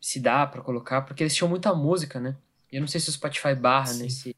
se 0.00 0.20
dá 0.20 0.46
pra 0.46 0.62
colocar, 0.62 1.02
porque 1.02 1.22
eles 1.22 1.34
tinham 1.34 1.48
muita 1.48 1.74
música, 1.74 2.20
né? 2.20 2.36
Eu 2.70 2.80
não 2.80 2.88
sei 2.88 3.00
se 3.00 3.08
o 3.08 3.12
Spotify 3.12 3.54
barra 3.54 3.86
Sim. 3.86 4.02
nesse, 4.04 4.36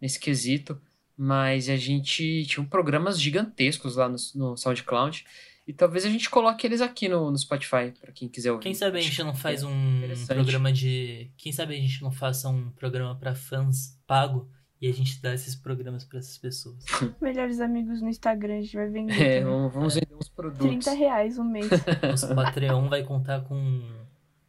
nesse 0.00 0.20
quesito, 0.20 0.80
mas 1.16 1.68
a 1.68 1.76
gente 1.76 2.46
tinha 2.46 2.64
programas 2.64 3.20
gigantescos 3.20 3.96
lá 3.96 4.08
no, 4.08 4.16
no 4.34 4.56
SoundCloud. 4.56 5.26
E 5.66 5.72
talvez 5.72 6.06
a 6.06 6.08
gente 6.08 6.30
coloque 6.30 6.66
eles 6.66 6.80
aqui 6.80 7.08
no, 7.08 7.30
no 7.30 7.36
Spotify, 7.36 7.92
pra 8.00 8.10
quem 8.12 8.26
quiser 8.28 8.52
ouvir. 8.52 8.62
Quem 8.62 8.74
sabe 8.74 8.98
a 8.98 9.02
gente 9.02 9.22
não 9.22 9.34
faz 9.34 9.62
um 9.62 9.98
Interessante. 9.98 10.34
programa 10.34 10.72
de. 10.72 11.30
Quem 11.36 11.52
sabe 11.52 11.74
a 11.76 11.78
gente 11.78 12.00
não 12.00 12.10
faça 12.10 12.48
um 12.48 12.70
programa 12.70 13.14
pra 13.16 13.34
fãs 13.34 13.98
pago 14.06 14.50
e 14.80 14.88
a 14.88 14.92
gente 14.92 15.20
dá 15.20 15.34
esses 15.34 15.56
programas 15.56 16.04
pra 16.04 16.18
essas 16.18 16.38
pessoas. 16.38 16.84
Melhores 17.20 17.60
amigos 17.60 18.00
no 18.00 18.08
Instagram, 18.08 18.58
a 18.58 18.60
gente 18.60 18.76
vai 18.76 18.88
vender. 18.88 19.14
É, 19.14 19.40
também. 19.40 19.44
vamos, 19.44 19.74
vamos 19.74 19.94
vender 19.94 20.14
uns 20.14 20.28
produtos. 20.28 20.84
30 20.84 20.92
reais 20.92 21.38
um 21.38 21.44
mês. 21.44 21.68
Nosso 22.02 22.32
Patreon 22.34 22.88
vai 22.88 23.02
contar 23.02 23.42
com 23.42 23.82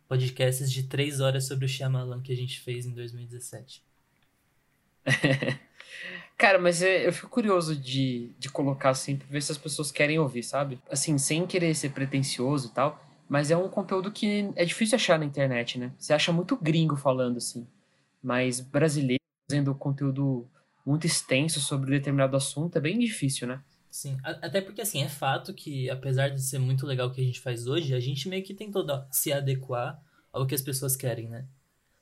podcasts 0.08 0.72
de 0.72 0.84
três 0.84 1.20
horas 1.20 1.46
sobre 1.46 1.66
o 1.66 1.68
Shyamalan 1.68 2.22
que 2.22 2.32
a 2.32 2.36
gente 2.36 2.60
fez 2.60 2.86
em 2.86 2.94
2017. 2.94 3.84
Cara, 6.38 6.60
mas 6.60 6.82
eu 6.82 7.12
fico 7.12 7.28
curioso 7.28 7.76
de, 7.76 8.32
de 8.38 8.50
colocar 8.50 8.92
assim, 8.92 9.18
pra 9.18 9.28
ver 9.28 9.42
se 9.42 9.52
as 9.52 9.58
pessoas 9.58 9.92
querem 9.92 10.20
ouvir, 10.20 10.44
sabe? 10.44 10.80
Assim, 10.90 11.18
sem 11.18 11.46
querer 11.46 11.76
ser 11.76 11.90
pretencioso 11.90 12.68
e 12.68 12.72
tal, 12.72 13.04
mas 13.28 13.52
é 13.52 13.58
um 13.58 13.68
conteúdo 13.68 14.12
que 14.12 14.50
é 14.56 14.64
difícil 14.64 14.96
achar 14.96 15.20
na 15.20 15.26
internet, 15.26 15.78
né? 15.78 15.92
Você 15.98 16.14
acha 16.14 16.32
muito 16.32 16.56
gringo 16.56 16.96
falando 16.96 17.38
assim, 17.38 17.68
mas 18.24 18.60
brasileiro 18.60 19.20
fazendo 19.50 19.74
conteúdo 19.74 20.48
muito 20.86 21.08
extenso 21.08 21.60
sobre 21.60 21.90
determinado 21.90 22.38
assunto 22.38 22.78
é 22.78 22.82
bem 22.82 23.00
difícil, 23.00 23.48
né? 23.48 23.62
Sim, 23.90 24.18
até 24.24 24.62
porque 24.62 24.82
assim, 24.82 25.02
é 25.02 25.10
fato 25.10 25.52
que 25.54 25.90
apesar 25.90 26.30
de 26.30 26.42
ser 26.42 26.60
muito 26.60 26.86
legal 26.86 27.08
o 27.08 27.12
que 27.12 27.22
a 27.22 27.24
gente 27.24 27.40
faz 27.40 27.66
hoje, 27.66 27.96
a 27.96 28.00
gente 28.00 28.30
meio 28.30 28.44
que 28.44 28.54
tentou 28.54 28.86
se 29.10 29.34
adequar 29.34 30.00
ao 30.32 30.46
que 30.46 30.54
as 30.54 30.62
pessoas 30.62 30.96
querem, 30.96 31.28
né? 31.28 31.48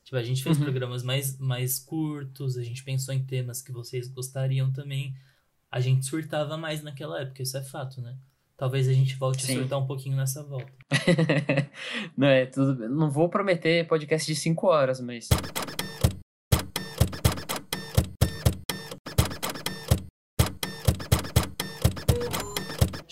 Tipo, 0.03 0.17
a 0.17 0.23
gente 0.23 0.43
fez 0.43 0.57
Uhum. 0.57 0.63
programas 0.63 1.03
mais, 1.03 1.37
mais 1.37 1.79
curtos, 1.79 2.57
a 2.57 2.63
gente 2.63 2.83
pensou 2.83 3.13
em 3.13 3.23
temas 3.23 3.61
que 3.61 3.71
vocês 3.71 4.09
gostariam 4.09 4.71
também. 4.71 5.15
A 5.71 5.79
gente 5.79 6.05
surtava 6.05 6.57
mais 6.57 6.83
naquela 6.83 7.21
época, 7.21 7.41
isso 7.41 7.57
é 7.57 7.63
fato, 7.63 8.01
né? 8.01 8.17
Talvez 8.57 8.87
a 8.89 8.93
gente 8.93 9.15
volte 9.15 9.45
Sim. 9.45 9.53
a 9.53 9.59
surtar 9.59 9.79
um 9.79 9.85
pouquinho 9.87 10.17
nessa 10.17 10.43
volta. 10.43 10.71
não 12.17 12.27
é, 12.27 12.45
tudo, 12.45 12.89
não 12.89 13.09
vou 13.09 13.29
prometer 13.29 13.87
podcast 13.87 14.25
de 14.25 14.37
5 14.37 14.67
horas, 14.67 14.99
mas 14.99 15.29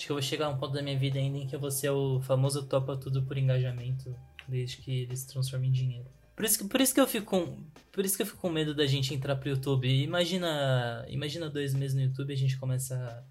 Acho 0.06 0.10
que 0.10 0.12
eu 0.12 0.16
vou 0.18 0.22
chegar 0.22 0.46
a 0.46 0.50
um 0.50 0.58
ponto 0.60 0.72
da 0.72 0.84
minha 0.84 0.98
vida 1.00 1.18
ainda 1.18 1.40
em 1.40 1.48
que 1.48 1.56
eu 1.56 1.60
vou 1.60 1.72
ser 1.72 1.90
o 1.90 2.22
famoso 2.22 2.68
topa 2.68 2.96
tudo 2.96 3.24
por 3.24 3.40
engajamento, 3.40 4.16
desde 4.48 4.78
que 4.78 5.02
ele 5.02 5.18
se 5.18 5.26
transforme 5.26 5.68
em 5.68 5.72
dinheiro. 5.72 6.06
Por 6.36 6.46
isso, 6.46 6.60
que, 6.60 6.66
por 6.66 6.80
isso 6.80 6.94
que 6.94 7.02
eu 7.02 7.08
fico 7.08 7.26
com, 7.26 7.58
por 7.92 8.06
isso 8.06 8.16
que 8.16 8.22
eu 8.22 8.28
fico 8.28 8.38
com 8.38 8.50
medo 8.50 8.76
da 8.76 8.86
gente 8.86 9.16
entrar 9.16 9.36
pro 9.36 9.50
YouTube. 9.50 9.88
Imagina, 9.88 11.04
imagina 11.10 11.50
dois 11.50 11.74
meses 11.74 11.96
no 11.96 12.04
YouTube 12.04 12.30
e 12.30 12.34
a 12.34 12.38
gente 12.38 12.56
começa 12.56 13.26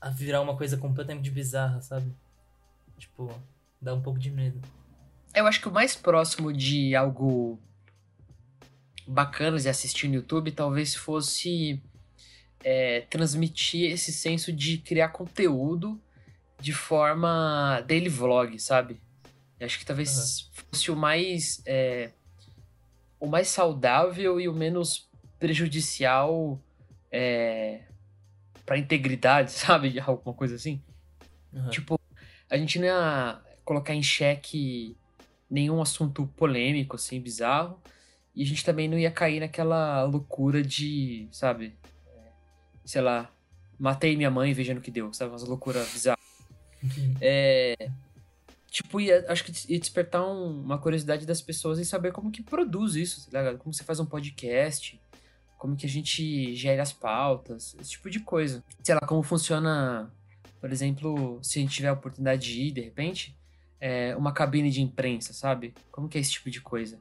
a, 0.00 0.08
a 0.08 0.10
virar 0.10 0.40
uma 0.40 0.56
coisa 0.56 0.78
completamente 0.78 1.30
bizarra, 1.30 1.82
sabe? 1.82 2.10
Tipo, 2.96 3.30
dá 3.78 3.92
um 3.92 4.00
pouco 4.00 4.18
de 4.18 4.30
medo. 4.30 4.58
Eu 5.34 5.46
acho 5.46 5.60
que 5.60 5.68
o 5.68 5.72
mais 5.72 5.94
próximo 5.94 6.50
de 6.54 6.96
algo 6.96 7.60
bacana 9.06 9.58
de 9.58 9.68
assistir 9.68 10.08
no 10.08 10.14
YouTube 10.14 10.52
talvez 10.52 10.94
fosse 10.94 11.82
é, 12.68 13.02
transmitir 13.02 13.92
esse 13.92 14.12
senso 14.12 14.52
de 14.52 14.78
criar 14.78 15.10
conteúdo 15.10 16.02
de 16.60 16.72
forma 16.72 17.80
daily 17.86 18.08
vlog, 18.08 18.58
sabe? 18.58 19.00
Eu 19.60 19.66
acho 19.66 19.78
que 19.78 19.86
talvez 19.86 20.10
uhum. 20.40 20.64
fosse 20.72 20.90
o 20.90 20.96
mais 20.96 21.62
é, 21.64 22.10
o 23.20 23.28
mais 23.28 23.46
saudável 23.46 24.40
e 24.40 24.48
o 24.48 24.52
menos 24.52 25.08
prejudicial 25.38 26.60
é, 27.08 27.82
para 28.64 28.76
integridade, 28.76 29.52
sabe? 29.54 30.00
Alguma 30.00 30.34
coisa 30.34 30.56
assim. 30.56 30.82
Uhum. 31.52 31.70
Tipo, 31.70 32.00
a 32.50 32.56
gente 32.56 32.80
não 32.80 32.86
ia 32.86 33.40
colocar 33.64 33.94
em 33.94 34.02
xeque 34.02 34.96
nenhum 35.48 35.80
assunto 35.80 36.26
polêmico, 36.36 36.96
assim, 36.96 37.20
bizarro. 37.20 37.80
E 38.34 38.42
a 38.42 38.46
gente 38.46 38.64
também 38.64 38.88
não 38.88 38.98
ia 38.98 39.10
cair 39.10 39.38
naquela 39.38 40.02
loucura 40.02 40.64
de, 40.64 41.28
sabe? 41.30 41.72
Sei 42.86 43.02
lá, 43.02 43.30
matei 43.78 44.16
minha 44.16 44.30
mãe 44.30 44.54
vejando 44.54 44.80
que 44.80 44.90
deu, 44.90 45.12
sabe? 45.12 45.32
Umas 45.32 45.42
loucuras 45.42 45.92
bizarras. 45.92 46.24
é, 47.20 47.90
tipo, 48.70 49.00
ia, 49.00 49.24
acho 49.28 49.44
que 49.44 49.52
ia 49.72 49.78
despertar 49.78 50.24
um, 50.24 50.62
uma 50.62 50.78
curiosidade 50.78 51.26
das 51.26 51.42
pessoas 51.42 51.78
em 51.78 51.84
saber 51.84 52.12
como 52.12 52.30
que 52.30 52.42
produz 52.42 52.94
isso, 52.94 53.28
tá 53.30 53.40
ligado? 53.40 53.58
Como 53.58 53.74
você 53.74 53.84
faz 53.84 53.98
um 54.00 54.06
podcast, 54.06 54.98
como 55.58 55.76
que 55.76 55.84
a 55.84 55.88
gente 55.88 56.54
gera 56.54 56.82
as 56.82 56.92
pautas, 56.92 57.76
esse 57.80 57.90
tipo 57.90 58.08
de 58.08 58.20
coisa. 58.20 58.64
Sei 58.82 58.94
lá, 58.94 59.00
como 59.00 59.22
funciona, 59.22 60.10
por 60.60 60.70
exemplo, 60.70 61.40
se 61.42 61.58
a 61.58 61.62
gente 61.62 61.74
tiver 61.74 61.88
a 61.88 61.94
oportunidade 61.94 62.46
de 62.46 62.62
ir, 62.62 62.70
de 62.70 62.80
repente, 62.80 63.36
é, 63.80 64.14
uma 64.16 64.32
cabine 64.32 64.70
de 64.70 64.80
imprensa, 64.80 65.32
sabe? 65.32 65.74
Como 65.90 66.08
que 66.08 66.18
é 66.18 66.20
esse 66.20 66.32
tipo 66.32 66.50
de 66.50 66.60
coisa? 66.60 67.00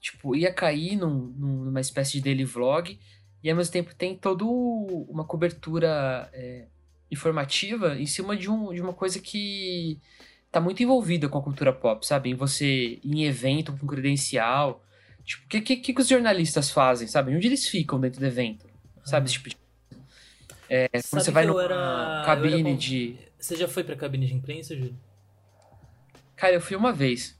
Tipo, 0.00 0.36
ia 0.36 0.52
cair 0.52 0.96
num, 0.96 1.32
numa 1.36 1.80
espécie 1.80 2.12
de 2.12 2.20
daily 2.20 2.44
vlog 2.44 2.98
e 3.44 3.50
ao 3.50 3.56
mesmo 3.56 3.70
tempo 3.70 3.94
tem 3.94 4.16
toda 4.16 4.42
uma 4.42 5.22
cobertura 5.22 6.30
é, 6.32 6.64
informativa 7.10 7.94
em 7.94 8.06
cima 8.06 8.34
de, 8.34 8.50
um, 8.50 8.72
de 8.72 8.80
uma 8.80 8.94
coisa 8.94 9.20
que 9.20 10.00
tá 10.50 10.62
muito 10.62 10.82
envolvida 10.82 11.28
com 11.28 11.36
a 11.36 11.42
cultura 11.42 11.70
pop, 11.70 12.06
sabe? 12.06 12.30
Em 12.30 12.34
você, 12.34 12.98
em 13.04 13.24
evento 13.24 13.76
com 13.76 13.86
credencial. 13.86 14.82
Tipo, 15.22 15.44
o 15.44 15.48
que, 15.48 15.60
que, 15.60 15.92
que 15.92 16.00
os 16.00 16.08
jornalistas 16.08 16.70
fazem, 16.70 17.06
sabe? 17.06 17.36
Onde 17.36 17.46
eles 17.46 17.68
ficam 17.68 18.00
dentro 18.00 18.18
do 18.18 18.26
evento? 18.26 18.66
Sabe? 19.04 19.26
Esse 19.26 19.34
tipo 19.34 19.50
de 19.50 19.56
é, 20.70 20.88
quando 20.88 21.22
você 21.22 21.30
vai 21.30 21.44
numa 21.44 21.62
era, 21.62 22.22
cabine 22.24 22.70
era... 22.70 22.78
de. 22.78 23.18
Você 23.38 23.56
já 23.56 23.68
foi 23.68 23.84
pra 23.84 23.94
cabine 23.94 24.26
de 24.26 24.34
imprensa, 24.34 24.74
Júlio? 24.74 24.96
Cara, 26.34 26.54
eu 26.54 26.62
fui 26.62 26.76
uma 26.76 26.94
vez. 26.94 27.38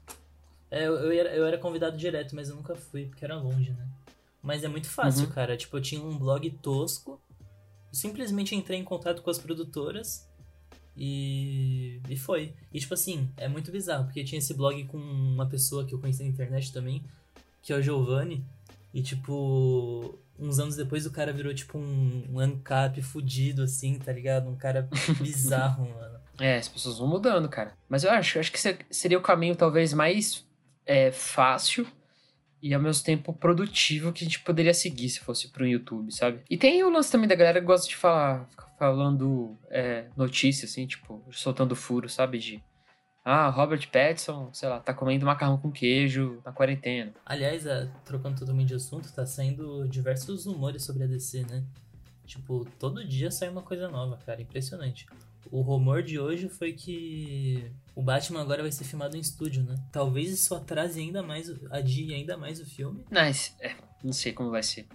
É, 0.69 0.85
eu, 0.85 0.93
eu, 0.93 1.11
era, 1.11 1.35
eu 1.35 1.45
era 1.47 1.57
convidado 1.57 1.97
direto, 1.97 2.35
mas 2.35 2.49
eu 2.49 2.55
nunca 2.55 2.75
fui, 2.75 3.07
porque 3.07 3.25
era 3.25 3.35
longe, 3.35 3.71
né? 3.71 3.87
Mas 4.45 4.63
é 4.63 4.67
muito 4.67 4.87
fácil, 4.87 5.25
uhum. 5.25 5.31
cara. 5.31 5.57
Tipo, 5.57 5.77
eu 5.77 5.81
tinha 5.81 5.99
um 5.99 6.17
blog 6.19 6.47
tosco. 6.61 7.19
Eu 7.89 7.95
simplesmente 7.95 8.55
entrei 8.55 8.79
em 8.79 8.83
contato 8.83 9.23
com 9.23 9.29
as 9.31 9.39
produtoras 9.39 10.29
e, 10.95 11.99
e 12.07 12.15
foi. 12.15 12.53
E 12.71 12.79
tipo 12.79 12.93
assim, 12.93 13.27
é 13.37 13.47
muito 13.47 13.71
bizarro, 13.71 14.05
porque 14.05 14.23
tinha 14.23 14.37
esse 14.37 14.53
blog 14.53 14.83
com 14.85 14.99
uma 14.99 15.47
pessoa 15.47 15.83
que 15.83 15.95
eu 15.95 15.99
conheci 15.99 16.21
na 16.21 16.29
internet 16.29 16.71
também, 16.71 17.03
que 17.63 17.73
é 17.73 17.75
o 17.75 17.81
Giovanni. 17.81 18.45
E 18.93 19.01
tipo, 19.01 20.19
uns 20.39 20.59
anos 20.59 20.75
depois 20.75 21.07
o 21.07 21.11
cara 21.11 21.33
virou 21.33 21.53
tipo 21.53 21.79
um, 21.79 22.27
um 22.31 22.39
ANCAP 22.39 23.01
fudido, 23.01 23.63
assim, 23.63 23.97
tá 23.97 24.11
ligado? 24.11 24.47
Um 24.47 24.55
cara 24.55 24.87
bizarro, 25.19 25.89
mano. 25.89 26.19
É, 26.39 26.57
as 26.57 26.67
pessoas 26.67 26.99
vão 26.99 27.07
mudando, 27.07 27.49
cara. 27.49 27.73
Mas 27.89 28.03
eu 28.03 28.11
acho, 28.11 28.37
acho 28.37 28.51
que 28.51 28.59
seria 28.91 29.17
o 29.17 29.21
caminho 29.21 29.55
talvez 29.55 29.91
mais 29.91 30.45
é, 30.85 31.11
fácil 31.11 31.87
e 32.65 32.73
ao 32.73 32.81
mesmo 32.81 33.03
tempo 33.03 33.31
produtivo 33.31 34.11
que 34.11 34.23
a 34.23 34.27
gente 34.27 34.39
poderia 34.39 34.73
seguir 34.73 35.07
se 35.07 35.19
fosse 35.19 35.49
pro 35.49 35.67
YouTube, 35.67 36.11
sabe? 36.11 36.41
E 36.49 36.57
tem 36.57 36.83
o 36.83 36.89
lance 36.89 37.11
também 37.11 37.27
da 37.27 37.35
galera 37.35 37.59
que 37.59 37.65
gosta 37.67 37.87
de 37.87 37.95
falar, 37.95 38.49
falando 38.79 39.55
é, 39.69 40.05
notícia, 40.17 40.65
assim, 40.65 40.87
tipo, 40.87 41.23
soltando 41.31 41.75
furo, 41.75 42.09
sabe? 42.09 42.39
De. 42.39 42.63
Ah, 43.23 43.49
Robert 43.49 43.87
Pattinson, 43.91 44.51
sei 44.51 44.67
lá, 44.67 44.79
tá 44.79 44.95
comendo 44.95 45.27
macarrão 45.27 45.59
com 45.59 45.71
queijo 45.71 46.41
na 46.43 46.51
quarentena. 46.51 47.13
Aliás, 47.23 47.67
é, 47.67 47.87
trocando 48.03 48.39
totalmente 48.39 48.69
de 48.69 48.73
assunto, 48.73 49.13
tá 49.13 49.27
saindo 49.27 49.87
diversos 49.87 50.47
rumores 50.47 50.83
sobre 50.83 51.03
a 51.03 51.07
DC, 51.07 51.43
né? 51.43 51.63
Tipo, 52.25 52.65
todo 52.79 53.07
dia 53.07 53.29
sai 53.29 53.49
uma 53.49 53.61
coisa 53.61 53.87
nova, 53.87 54.17
cara. 54.25 54.41
Impressionante. 54.41 55.05
O 55.51 55.61
rumor 55.61 56.03
de 56.03 56.19
hoje 56.19 56.49
foi 56.49 56.73
que 56.73 57.71
o 57.95 58.01
Batman 58.01 58.41
agora 58.41 58.61
vai 58.61 58.71
ser 58.71 58.83
filmado 58.83 59.15
em 59.15 59.19
estúdio, 59.19 59.63
né? 59.63 59.75
Talvez 59.91 60.31
isso 60.31 60.53
atrase 60.53 60.99
ainda 60.99 61.23
mais, 61.23 61.49
adie 61.71 62.13
ainda 62.13 62.37
mais 62.37 62.59
o 62.59 62.65
filme. 62.65 63.05
Mas, 63.09 63.55
é, 63.61 63.75
não 64.03 64.11
sei 64.13 64.33
como 64.33 64.49
vai 64.49 64.63
ser. 64.63 64.85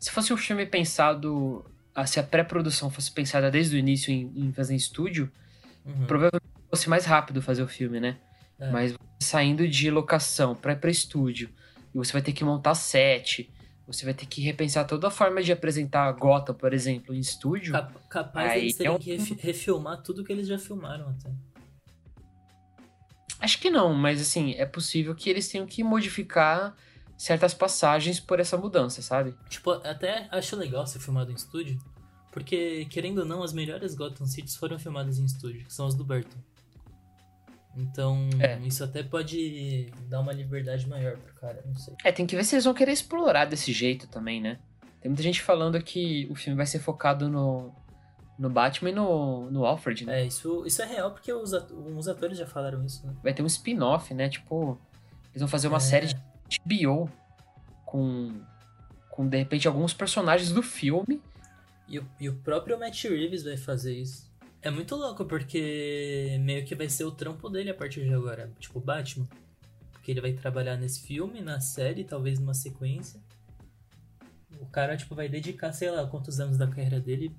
Se 0.00 0.10
fosse 0.10 0.32
um 0.32 0.36
filme 0.36 0.64
pensado, 0.64 1.64
se 2.06 2.18
a 2.18 2.22
pré-produção 2.22 2.90
fosse 2.90 3.10
pensada 3.10 3.50
desde 3.50 3.76
o 3.76 3.78
início 3.78 4.12
em, 4.12 4.32
em 4.34 4.52
fazer 4.52 4.74
em 4.74 4.76
estúdio, 4.76 5.30
uhum. 5.84 6.06
provavelmente 6.06 6.46
fosse 6.70 6.88
mais 6.88 7.04
rápido 7.04 7.42
fazer 7.42 7.62
o 7.62 7.68
filme, 7.68 8.00
né? 8.00 8.18
É. 8.58 8.70
Mas 8.70 8.96
saindo 9.20 9.68
de 9.68 9.90
locação 9.90 10.54
para 10.54 10.72
ir 10.72 10.80
pra 10.80 10.90
estúdio, 10.90 11.50
e 11.94 11.98
você 11.98 12.12
vai 12.12 12.22
ter 12.22 12.32
que 12.32 12.44
montar 12.44 12.74
set, 12.74 13.50
você 13.86 14.04
vai 14.04 14.14
ter 14.14 14.26
que 14.26 14.40
repensar 14.40 14.84
toda 14.84 15.08
a 15.08 15.10
forma 15.10 15.42
de 15.42 15.52
apresentar 15.52 16.10
Gotham, 16.12 16.54
por 16.54 16.72
exemplo, 16.72 17.14
em 17.14 17.20
estúdio. 17.20 17.72
Cap 17.72 17.94
capaz 18.08 18.50
Aí 18.52 18.62
eles 18.62 18.76
terem 18.76 18.92
é 18.92 18.94
um... 18.94 18.98
que 18.98 19.16
refilmar 19.40 20.02
tudo 20.02 20.24
que 20.24 20.32
eles 20.32 20.48
já 20.48 20.58
filmaram 20.58 21.08
até. 21.08 21.30
Acho 23.38 23.60
que 23.60 23.70
não, 23.70 23.94
mas 23.94 24.20
assim, 24.20 24.54
é 24.54 24.66
possível 24.66 25.14
que 25.14 25.30
eles 25.30 25.48
tenham 25.48 25.66
que 25.66 25.84
modificar 25.84 26.74
certas 27.16 27.54
passagens 27.54 28.18
por 28.18 28.40
essa 28.40 28.56
mudança, 28.56 29.02
sabe? 29.02 29.34
Tipo, 29.48 29.72
até 29.72 30.28
acho 30.30 30.56
legal 30.56 30.86
ser 30.86 30.98
filmado 30.98 31.30
em 31.30 31.34
estúdio, 31.34 31.78
porque, 32.32 32.86
querendo 32.86 33.18
ou 33.18 33.24
não, 33.24 33.42
as 33.42 33.52
melhores 33.52 33.94
Gotham 33.94 34.26
Cities 34.26 34.56
foram 34.56 34.78
filmadas 34.78 35.18
em 35.18 35.24
estúdio, 35.24 35.64
que 35.64 35.72
são 35.72 35.86
as 35.86 35.94
do 35.94 36.04
Burton. 36.04 36.38
Então, 37.76 38.28
é. 38.40 38.58
isso 38.60 38.82
até 38.82 39.02
pode 39.02 39.92
dar 40.08 40.20
uma 40.20 40.32
liberdade 40.32 40.88
maior 40.88 41.18
pro 41.18 41.34
cara, 41.34 41.62
não 41.66 41.76
sei. 41.76 41.94
É, 42.02 42.10
tem 42.10 42.26
que 42.26 42.34
ver 42.34 42.44
se 42.44 42.54
eles 42.54 42.64
vão 42.64 42.72
querer 42.72 42.92
explorar 42.92 43.44
desse 43.44 43.70
jeito 43.72 44.06
também, 44.08 44.40
né? 44.40 44.58
Tem 45.00 45.10
muita 45.10 45.22
gente 45.22 45.42
falando 45.42 45.80
que 45.82 46.26
o 46.30 46.34
filme 46.34 46.56
vai 46.56 46.64
ser 46.64 46.78
focado 46.78 47.28
no, 47.28 47.72
no 48.38 48.48
Batman 48.48 48.90
e 48.90 48.92
no, 48.94 49.50
no 49.50 49.66
Alfred, 49.66 50.06
né? 50.06 50.22
É, 50.22 50.26
isso, 50.26 50.64
isso 50.66 50.80
é 50.80 50.86
real 50.86 51.10
porque 51.10 51.30
os, 51.30 51.52
atores 52.08 52.38
já 52.38 52.46
falaram 52.46 52.84
isso, 52.84 53.06
né? 53.06 53.14
Vai 53.22 53.34
ter 53.34 53.42
um 53.42 53.46
spin-off, 53.46 54.14
né? 54.14 54.30
Tipo, 54.30 54.80
eles 55.30 55.40
vão 55.40 55.48
fazer 55.48 55.68
uma 55.68 55.76
é. 55.76 55.80
série 55.80 56.06
de 56.06 56.16
HBO 56.64 57.10
com, 57.84 58.40
com, 59.10 59.28
de 59.28 59.36
repente, 59.36 59.68
alguns 59.68 59.92
personagens 59.92 60.50
do 60.50 60.62
filme. 60.62 61.20
E 61.86 62.00
e 62.18 62.28
o 62.28 62.34
próprio 62.36 62.78
Matt 62.78 63.04
Reeves 63.04 63.44
vai 63.44 63.58
fazer 63.58 63.94
isso. 63.94 64.34
É 64.62 64.70
muito 64.70 64.96
louco, 64.96 65.24
porque 65.24 66.36
meio 66.40 66.64
que 66.64 66.74
vai 66.74 66.88
ser 66.88 67.04
o 67.04 67.10
trampo 67.10 67.48
dele 67.48 67.70
a 67.70 67.74
partir 67.74 68.04
de 68.04 68.12
agora. 68.12 68.50
Tipo, 68.58 68.80
Batman. 68.80 69.26
Porque 69.92 70.10
ele 70.10 70.20
vai 70.20 70.32
trabalhar 70.32 70.76
nesse 70.76 71.02
filme, 71.02 71.40
na 71.40 71.60
série, 71.60 72.04
talvez 72.04 72.38
numa 72.38 72.54
sequência. 72.54 73.20
O 74.60 74.66
cara, 74.66 74.96
tipo, 74.96 75.14
vai 75.14 75.28
dedicar, 75.28 75.72
sei 75.72 75.90
lá, 75.90 76.06
quantos 76.06 76.40
anos 76.40 76.56
da 76.56 76.66
carreira 76.66 77.00
dele. 77.00 77.34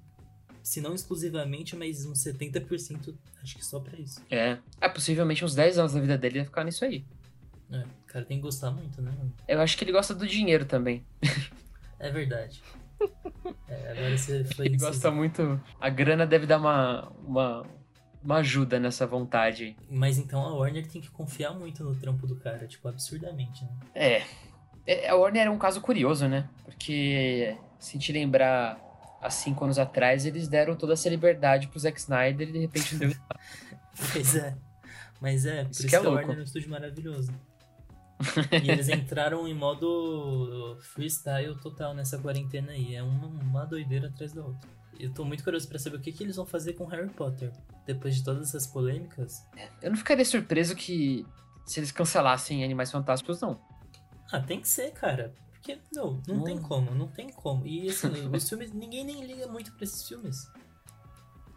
Se 0.62 0.82
não 0.82 0.94
exclusivamente, 0.94 1.76
mas 1.76 2.06
uns 2.06 2.20
70%, 2.24 3.16
acho 3.42 3.56
que 3.56 3.66
só 3.66 3.80
pra 3.80 3.98
isso. 3.98 4.22
É. 4.30 4.58
É, 4.82 4.90
possivelmente 4.90 5.44
uns 5.44 5.56
10 5.56 5.78
anos 5.80 5.94
da 5.94 6.02
vida 6.02 6.18
dele 6.18 6.40
vai 6.40 6.46
ficar 6.46 6.64
nisso 6.64 6.84
aí. 6.84 7.06
É, 7.72 7.80
o 7.80 8.06
cara 8.08 8.26
tem 8.26 8.38
que 8.38 8.44
gostar 8.44 8.72
muito, 8.72 9.02
né? 9.02 9.12
Eu 9.48 9.60
acho 9.62 9.78
que 9.78 9.84
ele 9.84 9.92
gosta 9.92 10.14
do 10.14 10.28
dinheiro 10.28 10.66
também. 10.66 11.06
É 12.00 12.12
verdade. 12.12 12.62
É, 13.68 13.92
agora 13.92 14.18
você 14.18 14.44
foi. 14.56 14.66
Ele 14.66 14.78
gosta 14.78 15.12
muito. 15.12 15.60
A 15.80 15.90
grana 15.90 16.26
deve 16.26 16.46
dar 16.46 16.58
uma, 16.58 17.12
uma, 17.26 17.66
uma 18.24 18.36
ajuda 18.38 18.80
nessa 18.80 19.06
vontade. 19.06 19.76
Mas 19.90 20.18
então 20.18 20.42
a 20.42 20.54
Warner 20.54 20.88
tem 20.88 21.02
que 21.02 21.10
confiar 21.10 21.54
muito 21.54 21.84
no 21.84 21.96
trampo 21.96 22.26
do 22.28 22.36
cara, 22.36 22.68
tipo, 22.68 22.88
absurdamente, 22.88 23.64
né? 23.64 23.72
É. 23.96 24.24
é 24.86 25.10
a 25.10 25.16
Warner 25.16 25.44
era 25.44 25.52
um 25.52 25.58
caso 25.58 25.82
curioso, 25.82 26.28
né? 26.28 26.50
Porque, 26.64 27.58
se 27.80 27.98
te 27.98 28.12
lembrar, 28.12 28.80
há 29.22 29.30
cinco 29.30 29.64
anos 29.64 29.80
atrás, 29.80 30.26
eles 30.26 30.48
deram 30.48 30.76
toda 30.76 30.94
essa 30.94 31.10
liberdade 31.10 31.68
pro 31.68 31.80
Zack 31.80 32.00
Snyder 32.00 32.50
e 32.50 32.52
de 32.52 32.60
repente 32.60 32.94
não 32.96 33.00
deu. 33.00 33.18
pois 34.14 34.36
é. 34.36 34.58
Mas 35.20 35.46
é, 35.46 35.64
por 35.64 35.72
isso, 35.72 35.82
isso 35.82 35.90
que, 35.90 35.96
é 35.96 36.00
que 36.00 36.06
a 36.06 36.10
Warner 36.10 36.38
é 36.38 36.40
um 36.40 36.44
estúdio 36.44 36.70
maravilhoso. 36.70 37.32
E 38.64 38.70
eles 38.72 38.90
entraram 38.90 39.48
em 39.48 39.54
modo 39.54 40.78
freestyle 40.82 41.56
total 41.60 41.94
nessa 41.94 42.18
quarentena 42.18 42.72
aí. 42.72 42.96
É 42.96 43.04
uma, 43.04 43.28
uma 43.28 43.66
doideira 43.66 44.08
atrás 44.08 44.34
da 44.34 44.44
outra. 44.44 44.70
Eu 45.00 45.14
tô 45.14 45.24
muito 45.24 45.44
curioso 45.44 45.68
pra 45.68 45.78
saber 45.78 45.98
o 45.98 46.02
que, 46.02 46.12
que 46.12 46.24
eles 46.24 46.36
vão 46.36 46.46
fazer 46.46 46.74
com 46.74 46.86
Harry 46.86 47.10
Potter. 47.10 47.52
Depois 47.86 48.16
de 48.16 48.24
todas 48.24 48.50
essas 48.50 48.66
polêmicas. 48.66 49.46
Eu 49.82 49.92
não 49.92 49.98
ficaria 49.98 50.26
surpreso 50.26 50.76
que 50.76 51.26
se 51.66 51.80
eles 51.80 51.92
cancelassem 51.92 52.64
Animais 52.64 52.92
Fantásticos, 52.92 53.40
não. 53.42 53.62
Ah, 54.32 54.40
tem 54.40 54.60
que 54.60 54.68
ser, 54.68 54.92
cara. 54.92 55.34
Porque, 55.52 55.80
não, 55.94 56.22
não 56.28 56.36
Hum. 56.38 56.44
tem 56.44 56.62
como, 56.62 56.92
não 56.96 57.08
tem 57.08 57.30
como. 57.32 57.66
E 57.68 57.90
assim, 57.90 58.08
os 58.34 58.50
filmes, 58.50 58.72
ninguém 58.74 59.04
nem 59.06 59.24
liga 59.26 59.48
muito 59.48 59.72
pra 59.74 59.84
esses 59.84 60.08
filmes. 60.08 60.48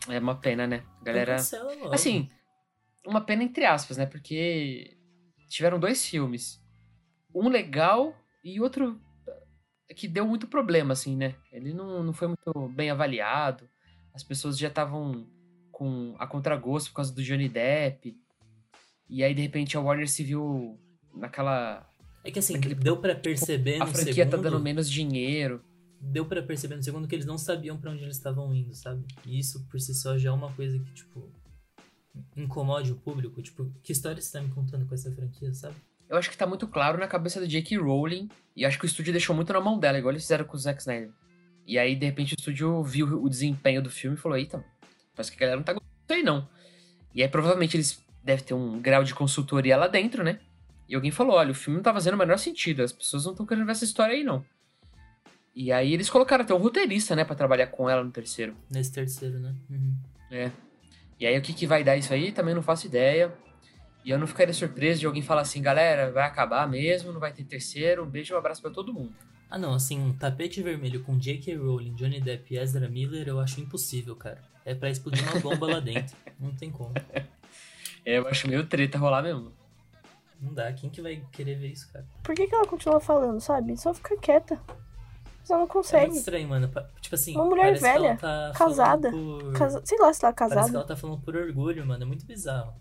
É 0.09 0.19
uma 0.19 0.35
pena, 0.37 0.67
né? 0.67 0.77
Então 0.77 1.05
Galera. 1.05 1.37
cancela 1.37 1.75
logo. 1.75 1.95
Assim, 1.95 2.29
uma 3.07 3.21
pena 3.23 3.43
entre 3.43 3.65
aspas, 3.65 3.97
né? 3.97 4.07
Porque 4.07 4.97
tiveram 5.51 5.79
dois 5.79 6.07
filmes. 6.07 6.63
Um 7.35 7.49
legal 7.49 8.15
e 8.43 8.61
outro 8.61 9.01
que 9.95 10.07
deu 10.09 10.27
muito 10.27 10.47
problema, 10.47 10.93
assim, 10.93 11.17
né? 11.17 11.35
Ele 11.53 11.75
não, 11.75 12.03
não 12.03 12.13
foi 12.13 12.29
muito 12.29 12.69
bem 12.69 12.91
avaliado. 12.91 13.69
As 14.15 14.23
pessoas 14.23 14.57
já 14.57 14.69
estavam 14.69 15.27
com 15.71 16.15
a 16.19 16.27
contragosto 16.27 16.91
por 16.91 16.97
causa 16.97 17.13
do 17.13 17.23
Johnny 17.23 17.49
Depp. 17.49 18.17
E 19.09 19.25
aí, 19.25 19.35
de 19.35 19.43
repente, 19.43 19.77
a 19.77 19.81
Warner 19.81 20.09
se 20.09 20.23
viu 20.23 20.79
naquela. 21.15 21.87
É 22.25 22.31
que 22.31 22.39
assim, 22.39 22.57
aquele- 22.57 22.75
deu 22.75 22.99
pra 22.99 23.15
perceber 23.15 23.77
A 23.77 23.87
no 23.87 23.93
franquia 23.93 24.15
segundo... 24.15 24.31
tá 24.31 24.37
dando 24.37 24.61
menos 24.61 24.89
dinheiro. 24.89 25.65
Deu 26.01 26.25
pra 26.25 26.43
perceber 26.43 26.77
no 26.77 26.83
segundo 26.83 27.07
que 27.09 27.15
eles 27.15 27.27
não 27.27 27.37
sabiam 27.37 27.77
pra 27.77 27.91
onde 27.91 28.03
eles 28.05 28.17
estavam 28.17 28.55
indo, 28.55 28.75
sabe? 28.75 29.05
E 29.27 29.39
isso, 29.39 29.67
por 29.69 29.81
si 29.81 29.95
só, 29.95 30.17
já 30.17 30.31
é 30.31 30.33
uma 30.33 30.53
coisa 30.53 30.79
que, 30.79 30.93
tipo... 30.95 31.29
Incomode 32.43 32.93
o 32.93 32.97
público. 32.97 33.41
Tipo, 33.43 33.71
que 33.83 33.93
história 33.93 34.21
você 34.21 34.33
tá 34.33 34.43
me 34.43 34.51
contando 34.51 34.87
com 34.87 34.95
essa 34.95 35.11
franquia, 35.11 35.53
sabe? 35.53 35.75
Eu 36.09 36.17
acho 36.17 36.29
que 36.29 36.37
tá 36.37 36.47
muito 36.47 36.67
claro 36.67 36.99
na 36.99 37.07
cabeça 37.07 37.39
do 37.39 37.47
J.K. 37.47 37.79
Rowling. 37.79 38.29
E 38.57 38.67
acho 38.67 38.79
que 38.79 38.85
o 38.85 38.87
estúdio 38.87 39.13
deixou 39.13 39.35
muito 39.35 39.53
na 39.53 39.61
mão 39.61 39.79
dela, 39.79 39.99
igual 39.99 40.13
eles 40.13 40.23
fizeram 40.23 40.45
com 40.45 40.57
o 40.57 40.59
Zack 40.59 40.81
Snyder. 40.81 41.11
E 41.67 41.79
aí, 41.79 41.95
de 41.95 42.05
repente, 42.05 42.35
o 42.35 42.37
estúdio 42.39 42.83
viu 42.83 43.23
o 43.23 43.29
desempenho 43.29 43.81
do 43.81 43.89
filme 43.89 44.17
e 44.17 44.21
falou: 44.21 44.37
Eita, 44.37 44.65
parece 45.15 45.31
que 45.31 45.37
a 45.37 45.41
galera 45.41 45.57
não 45.57 45.65
tá 45.65 45.73
gostando 45.73 45.93
disso 46.01 46.19
aí, 46.19 46.23
não. 46.23 46.49
E 47.15 47.23
aí, 47.23 47.29
provavelmente, 47.29 47.77
eles 47.77 48.03
devem 48.25 48.45
ter 48.45 48.55
um 48.55 48.81
grau 48.81 49.05
de 49.05 49.15
consultoria 49.15 49.77
lá 49.77 49.87
dentro, 49.87 50.25
né? 50.25 50.41
E 50.89 50.97
alguém 50.97 51.13
falou: 51.13 51.37
Olha, 51.37 51.53
o 51.53 51.55
filme 51.55 51.77
não 51.77 51.85
tá 51.85 51.93
fazendo 51.93 52.15
o 52.15 52.19
menor 52.19 52.39
sentido, 52.39 52.83
as 52.83 52.93
pessoas 52.93 53.25
não 53.25 53.33
estão 53.33 53.47
querendo 53.47 53.67
ver 53.67 53.73
essa 53.73 53.85
história 53.85 54.15
aí, 54.15 54.25
não. 54.25 54.45
E 55.55 55.71
aí, 55.71 55.95
eles 55.95 56.11
colocaram 56.11 56.43
até 56.43 56.53
um 56.53 56.59
roteirista, 56.59 57.15
né, 57.15 57.25
pra 57.25 57.37
trabalhar 57.37 57.69
com 57.69 57.89
ela 57.89 58.03
no 58.03 58.11
terceiro. 58.11 58.57
Nesse 58.69 58.93
terceiro, 58.93 59.39
né? 59.39 59.55
Uhum. 59.71 59.95
É. 60.31 60.51
E 61.21 61.27
aí, 61.27 61.39
o 61.39 61.43
que, 61.43 61.53
que 61.53 61.67
vai 61.67 61.85
dar 61.85 61.99
isso 61.99 62.13
aí, 62.15 62.33
também 62.33 62.55
não 62.55 62.63
faço 62.63 62.87
ideia. 62.87 63.31
E 64.03 64.11
eu 64.11 64.19
não 64.19 64.27
ficaria 64.27 64.55
surpreso 64.55 65.01
de 65.01 65.07
alguém 65.07 65.21
falar 65.21 65.43
assim, 65.43 65.61
galera, 65.61 66.11
vai 66.11 66.25
acabar 66.25 66.67
mesmo, 66.67 67.13
não 67.13 67.21
vai 67.21 67.33
ter 67.33 67.45
terceiro. 67.45 68.03
Um 68.03 68.09
beijo 68.09 68.33
e 68.33 68.35
um 68.35 68.39
abraço 68.39 68.63
pra 68.63 68.71
todo 68.71 68.95
mundo. 68.95 69.13
Ah, 69.51 69.59
não, 69.59 69.75
assim, 69.75 70.01
um 70.01 70.13
tapete 70.15 70.63
vermelho 70.63 71.03
com 71.03 71.19
J.K. 71.19 71.57
Rowling, 71.57 71.95
Johnny 71.95 72.21
Depp 72.21 72.55
e 72.55 72.59
Ezra 72.59 72.89
Miller 72.89 73.29
eu 73.29 73.39
acho 73.39 73.61
impossível, 73.61 74.17
cara. 74.17 74.41
É 74.65 74.75
pra 74.75 74.89
explodir 74.89 75.23
uma 75.31 75.41
bomba 75.41 75.67
lá 75.67 75.81
dentro. 75.81 76.17
Não 76.41 76.55
tem 76.55 76.71
como. 76.71 76.95
É, 78.05 78.19
eu 78.19 78.27
acho 78.29 78.49
meio 78.49 78.65
treta 78.65 78.97
rolar 78.97 79.23
mesmo. 79.23 79.53
Não 80.41 80.55
dá. 80.55 80.73
Quem 80.73 80.89
que 80.89 81.03
vai 81.03 81.23
querer 81.33 81.57
ver 81.57 81.69
isso, 81.69 81.93
cara? 81.93 82.07
Por 82.23 82.35
que, 82.35 82.47
que 82.47 82.55
ela 82.55 82.67
continua 82.67 83.01
falando, 83.01 83.41
sabe? 83.41 83.77
Só 83.77 83.93
fica 83.93 84.17
quieta. 84.17 84.59
Ela 85.53 85.59
não 85.59 85.65
É 85.65 85.69
muito 85.69 85.73
consegue. 85.73 86.17
estranho, 86.17 86.49
mano. 86.49 86.71
Tipo 87.01 87.15
assim, 87.15 87.35
Uma 87.35 87.45
mulher 87.45 87.63
parece 87.65 87.81
que 87.83 87.87
ela 87.89 88.01
velha, 88.01 88.17
tá 88.17 88.53
casada, 88.55 89.11
por... 89.11 89.53
Casa... 89.53 89.83
Sei 89.85 89.99
lá 89.99 90.13
se 90.13 90.25
ela 90.25 90.33
é 90.33 90.35
Parece 90.37 90.55
que 90.55 90.57
casada. 90.61 90.79
ela 90.79 90.87
tá 90.87 90.97
falando 90.97 91.21
por 91.21 91.37
orgulho, 91.37 91.87
mano. 91.87 92.03
É 92.03 92.07
muito 92.07 92.25
bizarro. 92.27 92.75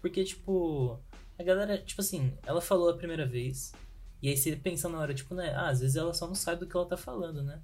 Porque, 0.00 0.24
tipo, 0.24 0.98
a 1.38 1.42
galera, 1.42 1.78
tipo 1.78 2.00
assim, 2.00 2.32
ela 2.46 2.60
falou 2.60 2.90
a 2.90 2.96
primeira 2.96 3.26
vez. 3.26 3.72
E 4.22 4.28
aí 4.28 4.36
você 4.36 4.56
pensa 4.56 4.88
na 4.88 4.98
hora, 4.98 5.12
tipo, 5.14 5.34
né? 5.34 5.54
Ah, 5.54 5.68
às 5.68 5.80
vezes 5.80 5.96
ela 5.96 6.14
só 6.14 6.26
não 6.26 6.34
sabe 6.34 6.60
do 6.60 6.66
que 6.66 6.76
ela 6.76 6.86
tá 6.86 6.96
falando, 6.96 7.42
né? 7.42 7.60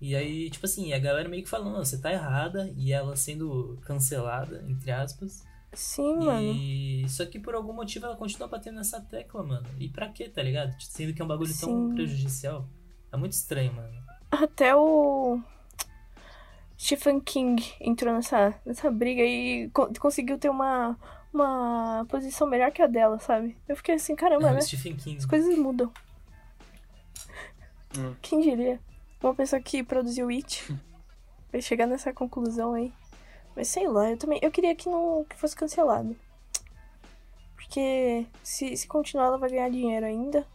E 0.00 0.14
aí, 0.16 0.48
tipo 0.50 0.64
assim, 0.66 0.92
a 0.92 0.98
galera 0.98 1.28
meio 1.28 1.42
que 1.42 1.48
falando, 1.48 1.76
você 1.84 1.98
tá 1.98 2.12
errada. 2.12 2.72
E 2.76 2.92
ela 2.92 3.14
sendo 3.16 3.78
cancelada, 3.82 4.64
entre 4.68 4.90
aspas. 4.90 5.44
Sim, 5.72 6.16
mano. 6.24 6.52
E 6.52 7.06
só 7.08 7.24
que 7.26 7.38
por 7.38 7.54
algum 7.54 7.72
motivo 7.72 8.06
ela 8.06 8.16
continua 8.16 8.48
batendo 8.48 8.76
nessa 8.76 9.00
tecla, 9.00 9.42
mano. 9.42 9.66
E 9.78 9.88
pra 9.88 10.08
quê, 10.08 10.28
tá 10.28 10.42
ligado? 10.42 10.74
Sendo 10.80 11.14
que 11.14 11.22
é 11.22 11.24
um 11.24 11.28
bagulho 11.28 11.52
tão 11.58 11.88
Sim. 11.90 11.94
prejudicial. 11.94 12.66
É 13.12 13.16
muito 13.16 13.32
estranho, 13.32 13.72
mano. 13.72 13.90
Até 14.30 14.74
o 14.76 15.40
Stephen 16.78 17.20
King 17.20 17.62
entrou 17.80 18.14
nessa, 18.14 18.54
nessa 18.64 18.90
briga 18.90 19.22
e 19.22 19.68
co- 19.70 19.92
conseguiu 19.98 20.38
ter 20.38 20.48
uma, 20.48 20.96
uma 21.32 22.06
posição 22.08 22.46
melhor 22.46 22.70
que 22.70 22.80
a 22.80 22.86
dela, 22.86 23.18
sabe? 23.18 23.56
Eu 23.68 23.76
fiquei 23.76 23.96
assim, 23.96 24.14
caramba, 24.14 24.48
É, 24.50 24.52
né? 24.52 24.58
o 24.58 24.62
Stephen 24.62 24.96
King. 24.96 25.18
As 25.18 25.26
coisas 25.26 25.56
mudam. 25.58 25.92
Hum. 27.98 28.14
Quem 28.22 28.40
diria? 28.40 28.80
Uma 29.22 29.34
pessoa 29.34 29.60
que 29.60 29.82
produziu 29.82 30.28
It 30.28 30.64
vai 31.52 31.60
chegar 31.60 31.86
nessa 31.86 32.12
conclusão 32.12 32.74
aí. 32.74 32.92
Mas 33.56 33.66
sei 33.68 33.88
lá, 33.88 34.08
eu 34.08 34.16
também. 34.16 34.38
Eu 34.40 34.50
queria 34.50 34.74
que 34.76 34.88
não 34.88 35.24
que 35.28 35.36
fosse 35.36 35.56
cancelado. 35.56 36.16
Porque 37.56 38.26
se, 38.44 38.76
se 38.76 38.86
continuar, 38.86 39.26
ela 39.26 39.38
vai 39.38 39.50
ganhar 39.50 39.68
dinheiro 39.70 40.06
ainda. 40.06 40.46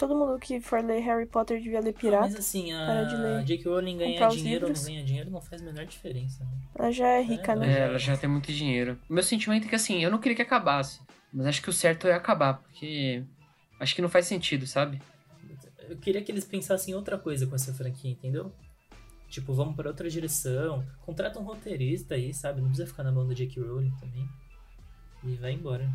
Todo 0.00 0.16
mundo 0.16 0.38
que 0.38 0.62
for 0.62 0.82
ler 0.82 1.00
Harry 1.00 1.26
Potter 1.26 1.60
devia 1.60 1.78
ler 1.78 1.92
Mas 1.92 2.00
pirata. 2.00 2.38
assim, 2.38 2.70
Para 2.72 3.04
de 3.04 3.16
a. 3.16 3.42
J.K. 3.42 3.68
Rowling 3.68 3.98
ganhar 3.98 4.28
dinheiro 4.30 4.66
ou 4.66 4.72
não 4.72 4.82
ganhar 4.82 5.04
dinheiro 5.04 5.30
não 5.30 5.42
faz 5.42 5.60
a 5.60 5.64
menor 5.66 5.84
diferença. 5.84 6.42
Né? 6.42 6.50
Ela 6.74 6.90
já 6.90 7.06
é 7.06 7.20
rica, 7.20 7.52
É, 7.52 7.56
né? 7.56 7.70
É, 7.70 7.78
ela 7.80 7.98
já 7.98 8.16
tem 8.16 8.30
muito 8.30 8.50
dinheiro. 8.50 8.98
O 9.10 9.12
meu 9.12 9.22
sentimento 9.22 9.66
é 9.66 9.68
que, 9.68 9.74
assim, 9.74 10.02
eu 10.02 10.10
não 10.10 10.16
queria 10.18 10.34
que 10.36 10.40
acabasse. 10.40 11.00
Mas 11.30 11.48
acho 11.48 11.60
que 11.60 11.68
o 11.68 11.72
certo 11.72 12.06
é 12.06 12.14
acabar, 12.14 12.54
porque 12.62 13.22
acho 13.78 13.94
que 13.94 14.00
não 14.00 14.08
faz 14.08 14.24
sentido, 14.24 14.66
sabe? 14.66 15.02
Eu 15.86 15.98
queria 15.98 16.22
que 16.22 16.32
eles 16.32 16.46
pensassem 16.46 16.94
em 16.94 16.96
outra 16.96 17.18
coisa 17.18 17.46
com 17.46 17.54
essa 17.54 17.74
franquia, 17.74 18.10
entendeu? 18.10 18.50
Tipo, 19.28 19.52
vamos 19.52 19.76
pra 19.76 19.88
outra 19.88 20.08
direção. 20.08 20.82
Contrata 21.04 21.38
um 21.38 21.42
roteirista 21.42 22.14
aí, 22.14 22.32
sabe? 22.32 22.62
Não 22.62 22.68
precisa 22.68 22.88
ficar 22.88 23.02
na 23.02 23.12
mão 23.12 23.28
da 23.28 23.34
J.K. 23.34 23.60
Rowling 23.60 23.92
também. 24.00 24.26
E 25.24 25.34
vai 25.34 25.52
embora. 25.52 25.86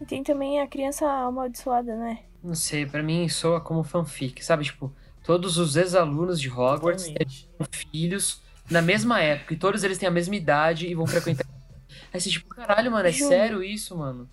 E 0.00 0.04
tem 0.04 0.24
também 0.24 0.60
a 0.60 0.66
criança 0.66 1.08
amaldiçoada, 1.08 1.94
né? 1.94 2.24
Não 2.44 2.54
sei, 2.54 2.84
pra 2.84 3.02
mim 3.02 3.26
soa 3.26 3.58
como 3.58 3.82
fanfic, 3.82 4.44
sabe? 4.44 4.64
Tipo, 4.64 4.94
todos 5.24 5.56
os 5.56 5.76
ex-alunos 5.76 6.38
de 6.38 6.50
Hogwarts 6.50 7.06
têm 7.06 7.26
filhos 7.72 8.42
na 8.70 8.82
mesma 8.82 9.18
época 9.18 9.54
e 9.54 9.56
todos 9.56 9.82
eles 9.82 9.96
têm 9.96 10.06
a 10.06 10.12
mesma 10.12 10.36
idade 10.36 10.86
e 10.86 10.94
vão 10.94 11.06
frequentar. 11.06 11.46
Aí 12.12 12.20
você, 12.20 12.28
tipo, 12.28 12.46
caralho, 12.54 12.92
mano, 12.92 13.08
é 13.08 13.12
Juro. 13.12 13.30
sério 13.30 13.64
isso, 13.64 13.96
mano? 13.96 14.28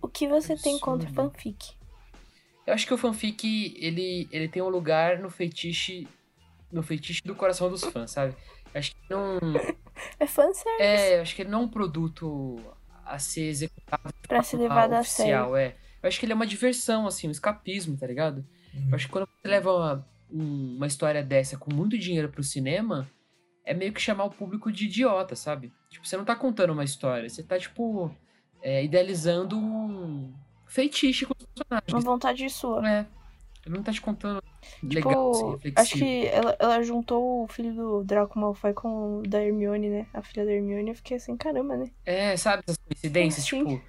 O 0.00 0.06
que 0.06 0.28
você 0.28 0.56
tem 0.56 0.78
contra 0.78 1.10
fanfic? 1.10 1.72
Eu 2.64 2.72
acho 2.72 2.86
que 2.86 2.94
o 2.94 2.98
fanfic, 2.98 3.76
ele, 3.80 4.28
ele 4.30 4.46
tem 4.46 4.62
um 4.62 4.68
lugar 4.68 5.18
no 5.18 5.28
feitiço 5.28 6.06
no 6.70 6.84
feitiço 6.84 7.20
do 7.24 7.34
coração 7.34 7.68
dos 7.68 7.82
fãs, 7.82 8.12
sabe? 8.12 8.36
Eu 8.72 8.78
acho 8.78 8.92
que 8.92 8.96
não 9.10 9.38
É 10.20 10.26
fanservice 10.26 10.82
é, 10.82 11.18
eu 11.18 11.22
acho 11.22 11.34
que 11.34 11.42
ele 11.42 11.50
não 11.50 11.62
é 11.62 11.64
um 11.64 11.68
produto 11.68 12.60
a 13.04 13.18
ser 13.18 13.48
executado 13.48 14.14
pra 14.28 14.42
ser 14.42 14.56
levado 14.56 14.92
a 14.92 15.02
sério. 15.02 15.56
é. 15.56 15.76
Eu 16.04 16.08
acho 16.08 16.20
que 16.20 16.26
ele 16.26 16.32
é 16.32 16.36
uma 16.36 16.46
diversão, 16.46 17.06
assim, 17.06 17.26
um 17.28 17.30
escapismo, 17.30 17.96
tá 17.96 18.06
ligado? 18.06 18.44
Uhum. 18.74 18.88
Eu 18.90 18.94
acho 18.94 19.06
que 19.06 19.12
quando 19.12 19.26
você 19.26 19.48
leva 19.48 19.72
uma, 19.72 20.08
um- 20.30 20.76
uma 20.76 20.86
história 20.86 21.22
dessa 21.22 21.56
com 21.56 21.72
muito 21.74 21.96
dinheiro 21.98 22.28
pro 22.28 22.42
cinema, 22.44 23.08
é 23.64 23.72
meio 23.72 23.92
que 23.92 24.00
chamar 24.00 24.24
o 24.24 24.30
público 24.30 24.70
de 24.70 24.84
idiota, 24.84 25.34
sabe? 25.34 25.72
Tipo, 25.88 26.06
você 26.06 26.16
não 26.16 26.24
tá 26.24 26.36
contando 26.36 26.74
uma 26.74 26.84
história, 26.84 27.28
você 27.28 27.42
tá, 27.42 27.58
tipo, 27.58 28.14
é, 28.62 28.84
idealizando 28.84 29.56
um 29.58 30.32
feitiço 30.66 31.26
com 31.26 31.34
os 31.38 31.46
Uma 31.70 31.80
personagens. 31.80 32.04
vontade 32.04 32.50
sua. 32.50 32.86
É. 32.88 33.06
Ele 33.64 33.76
não 33.76 33.82
tá 33.82 33.90
te 33.92 34.00
contando 34.02 34.42
Tipo, 34.82 34.94
legal, 34.94 35.30
assim, 35.30 35.50
reflexivo. 35.52 35.80
acho 35.80 35.94
que 35.94 36.26
ela, 36.26 36.56
ela 36.58 36.82
juntou 36.82 37.44
o 37.44 37.48
filho 37.48 37.74
do 37.74 38.04
Draco 38.04 38.38
Malfoy 38.38 38.74
com 38.74 39.20
o 39.20 39.22
da 39.22 39.42
Hermione, 39.42 39.88
né? 39.88 40.06
A 40.12 40.20
filha 40.20 40.44
da 40.44 40.52
Hermione. 40.52 40.90
Eu 40.90 40.94
fiquei 40.96 41.16
assim, 41.16 41.34
caramba, 41.34 41.74
né? 41.76 41.90
É, 42.04 42.36
sabe 42.36 42.62
essas 42.66 42.76
coincidências? 42.86 43.46
Sim. 43.46 43.64
Tipo, 43.64 43.82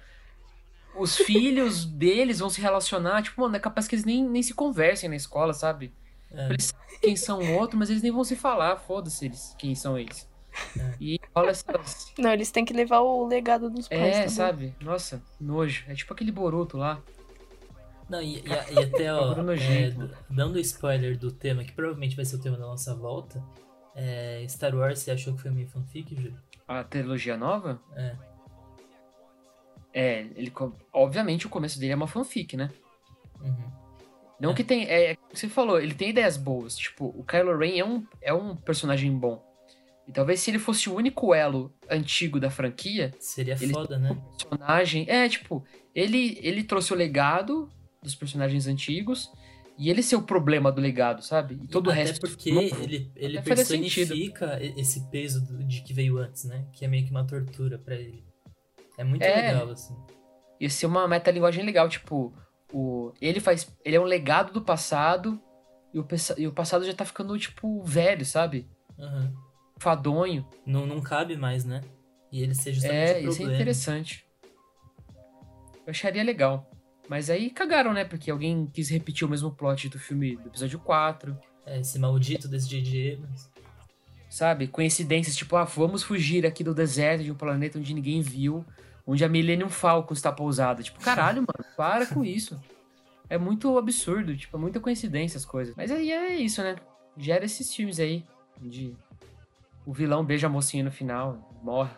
os 0.98 1.16
filhos 1.16 1.84
deles 1.84 2.38
vão 2.38 2.48
se 2.50 2.60
relacionar, 2.60 3.22
tipo, 3.22 3.40
mano, 3.40 3.56
é 3.56 3.60
capaz 3.60 3.86
que 3.88 3.94
eles 3.94 4.04
nem, 4.04 4.24
nem 4.24 4.42
se 4.42 4.54
conversem 4.54 5.08
na 5.08 5.16
escola, 5.16 5.52
sabe? 5.52 5.92
É. 6.30 6.48
Eles 6.50 6.66
sabem 6.66 6.98
quem 7.00 7.16
são 7.16 7.40
o 7.40 7.54
outro, 7.54 7.78
mas 7.78 7.90
eles 7.90 8.02
nem 8.02 8.12
vão 8.12 8.24
se 8.24 8.36
falar, 8.36 8.76
foda-se 8.76 9.24
eles, 9.26 9.54
quem 9.58 9.74
são 9.74 9.98
eles. 9.98 10.28
É. 10.78 10.94
E 11.00 11.20
rola 11.34 11.50
essas. 11.50 12.12
Não, 12.18 12.32
eles 12.32 12.50
têm 12.50 12.64
que 12.64 12.72
levar 12.72 13.00
o 13.00 13.26
legado 13.26 13.68
dos 13.68 13.88
pais. 13.88 14.00
É, 14.00 14.22
tá 14.22 14.28
sabe? 14.28 14.74
Nossa, 14.80 15.22
nojo. 15.38 15.84
É 15.86 15.94
tipo 15.94 16.12
aquele 16.14 16.32
Boruto 16.32 16.78
lá. 16.78 17.00
Não, 18.08 18.22
e, 18.22 18.38
e, 18.38 18.42
e 18.72 18.78
até, 18.78 19.12
ó, 19.12 19.32
é, 19.32 19.42
nojento, 19.42 20.06
d- 20.06 20.14
dando 20.30 20.58
spoiler 20.60 21.18
do 21.18 21.30
tema, 21.32 21.64
que 21.64 21.72
provavelmente 21.72 22.14
vai 22.16 22.24
ser 22.24 22.36
o 22.36 22.38
tema 22.40 22.56
da 22.56 22.64
nossa 22.64 22.94
volta, 22.94 23.42
é, 23.94 24.46
Star 24.48 24.74
Wars, 24.74 25.00
você 25.00 25.10
achou 25.10 25.34
que 25.34 25.42
foi 25.42 25.50
meio 25.50 25.66
fanfic, 25.68 26.14
Júlio? 26.14 26.38
A 26.68 26.84
trilogia 26.84 27.36
nova. 27.36 27.80
É. 27.94 28.14
É, 29.98 30.26
ele. 30.36 30.52
Obviamente 30.92 31.46
o 31.46 31.48
começo 31.48 31.80
dele 31.80 31.92
é 31.92 31.96
uma 31.96 32.06
fanfic, 32.06 32.54
né? 32.56 32.70
Uhum. 33.40 33.70
Não 34.38 34.50
É. 34.50 34.54
que 34.54 34.62
tem. 34.62 34.84
É, 34.84 35.12
é 35.12 35.16
você 35.32 35.48
falou, 35.48 35.80
ele 35.80 35.94
tem 35.94 36.10
ideias 36.10 36.36
boas. 36.36 36.76
Tipo, 36.76 37.06
o 37.06 37.24
Kylo 37.24 37.56
Ren 37.56 37.78
é 37.78 37.84
um, 37.84 38.06
é 38.20 38.32
um 38.34 38.54
personagem 38.54 39.10
bom. 39.16 39.42
E 40.06 40.12
talvez 40.12 40.40
se 40.40 40.50
ele 40.50 40.58
fosse 40.58 40.88
o 40.90 40.94
único 40.94 41.34
elo 41.34 41.72
antigo 41.90 42.38
da 42.38 42.50
franquia, 42.50 43.12
Seria 43.18 43.54
Eles- 43.54 43.70
foda, 43.72 43.98
né? 43.98 44.16
personagem. 44.38 45.06
É, 45.08 45.26
tipo, 45.28 45.64
ele, 45.94 46.38
ele 46.42 46.62
trouxe 46.62 46.92
o 46.92 46.96
legado 46.96 47.68
dos 48.02 48.14
personagens 48.14 48.66
antigos 48.66 49.32
E 49.78 49.90
ele 49.90 50.02
ser 50.02 50.16
o 50.16 50.22
problema 50.22 50.72
do 50.72 50.80
legado, 50.80 51.22
sabe? 51.22 51.58
E 51.62 51.68
todo 51.68 51.90
Até 51.90 52.00
o 52.00 52.04
resto. 52.06 52.20
porque 52.20 52.50
não. 52.50 52.62
ele, 52.62 53.10
ele 53.14 53.42
personifica 53.42 54.58
e- 54.62 54.72
esse 54.80 55.00
peso 55.10 55.44
de 55.66 55.82
que 55.82 55.92
veio 55.92 56.16
antes, 56.18 56.44
né? 56.44 56.64
Que 56.72 56.84
é 56.86 56.88
meio 56.88 57.04
que 57.04 57.10
uma 57.10 57.24
tortura 57.26 57.78
pra 57.78 57.94
ele. 57.94 58.24
É 58.98 59.04
muito 59.04 59.22
É. 59.22 59.52
legal, 59.52 59.70
assim. 59.70 59.96
Ia 60.60 60.70
ser 60.70 60.86
uma 60.86 61.06
metalinguagem 61.06 61.64
legal, 61.64 61.88
tipo, 61.88 62.32
o, 62.72 63.12
ele 63.20 63.40
faz. 63.40 63.70
Ele 63.84 63.96
é 63.96 64.00
um 64.00 64.04
legado 64.04 64.52
do 64.52 64.62
passado 64.62 65.40
e 65.92 65.98
o, 66.00 66.06
e 66.38 66.46
o 66.46 66.52
passado 66.52 66.84
já 66.84 66.94
tá 66.94 67.04
ficando, 67.04 67.38
tipo, 67.38 67.82
velho, 67.82 68.24
sabe? 68.24 68.66
Aham. 68.98 69.34
Fadonho. 69.78 70.48
Não, 70.64 70.86
não 70.86 71.00
cabe 71.02 71.36
mais, 71.36 71.64
né? 71.64 71.82
E 72.32 72.42
ele 72.42 72.54
ser 72.54 72.72
justamente 72.72 72.98
É, 73.10 73.14
o 73.16 73.18
isso 73.18 73.28
é 73.28 73.34
problema. 73.36 73.54
interessante. 73.54 74.24
Eu 75.86 75.90
acharia 75.90 76.24
legal. 76.24 76.68
Mas 77.08 77.30
aí 77.30 77.50
cagaram, 77.50 77.92
né? 77.92 78.04
Porque 78.04 78.30
alguém 78.30 78.66
quis 78.66 78.88
repetir 78.88 79.26
o 79.26 79.30
mesmo 79.30 79.50
plot 79.52 79.88
do 79.88 79.98
filme 79.98 80.36
do 80.36 80.48
episódio 80.48 80.78
4. 80.80 81.38
É, 81.64 81.78
esse 81.80 81.98
maldito 81.98 82.48
desse 82.48 82.68
J.J. 82.68 83.14
Abrams. 83.14 83.48
Sabe? 84.28 84.66
Coincidências, 84.66 85.36
tipo, 85.36 85.54
ah, 85.56 85.64
vamos 85.64 86.02
fugir 86.02 86.44
aqui 86.46 86.64
do 86.64 86.74
deserto 86.74 87.22
de 87.22 87.30
um 87.30 87.34
planeta 87.36 87.78
onde 87.78 87.94
ninguém 87.94 88.20
viu, 88.20 88.64
onde 89.06 89.24
a 89.24 89.28
Millennium 89.28 89.68
Falcon 89.68 90.12
está 90.12 90.32
pousada. 90.32 90.82
Tipo, 90.82 91.00
caralho, 91.00 91.42
mano, 91.42 91.74
para 91.76 92.06
com 92.06 92.24
isso. 92.24 92.60
É 93.28 93.38
muito 93.38 93.76
absurdo, 93.78 94.36
tipo, 94.36 94.56
é 94.56 94.60
muita 94.60 94.80
coincidência 94.80 95.38
as 95.38 95.44
coisas. 95.44 95.74
Mas 95.76 95.90
aí 95.90 96.10
é 96.10 96.34
isso, 96.36 96.62
né? 96.62 96.76
Gera 97.16 97.44
esses 97.44 97.74
filmes 97.74 97.98
aí, 97.98 98.24
onde 98.62 98.96
o 99.84 99.92
vilão 99.92 100.24
beija 100.24 100.46
a 100.46 100.50
mocinha 100.50 100.84
no 100.84 100.90
final, 100.90 101.38
morre. 101.62 101.90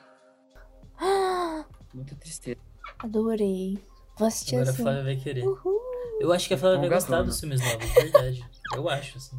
Muita 1.93 2.15
tristeza. 2.17 2.61
Adorei. 2.99 3.79
Vou 4.19 4.29
assistir 4.29 4.57
Agora 4.57 4.71
a 4.71 4.73
assim. 4.73 4.83
Flávia 4.83 5.05
vai 5.05 5.17
querer. 5.17 5.47
Uhul. 5.47 5.81
Eu 6.21 6.33
acho 6.33 6.49
que 6.49 6.55
a 6.55 6.59
Flávia 6.59 6.81
vai 6.81 6.89
gostar 6.89 7.23
dos 7.23 7.39
filmes 7.39 7.61
novos, 7.61 7.93
verdade. 7.95 8.45
Eu 8.75 8.89
acho, 8.89 9.19
assim. 9.19 9.39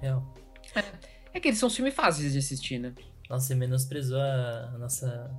Real. 0.00 0.34
É 1.32 1.40
que 1.40 1.48
eles 1.48 1.58
são 1.58 1.70
filmes 1.70 1.94
fáceis 1.94 2.32
de 2.32 2.38
assistir, 2.38 2.78
né? 2.78 2.92
Nossa, 3.28 3.46
você 3.46 3.54
menosprezou 3.54 4.18
a, 4.18 4.72
a 4.74 4.78
nossa 4.78 5.30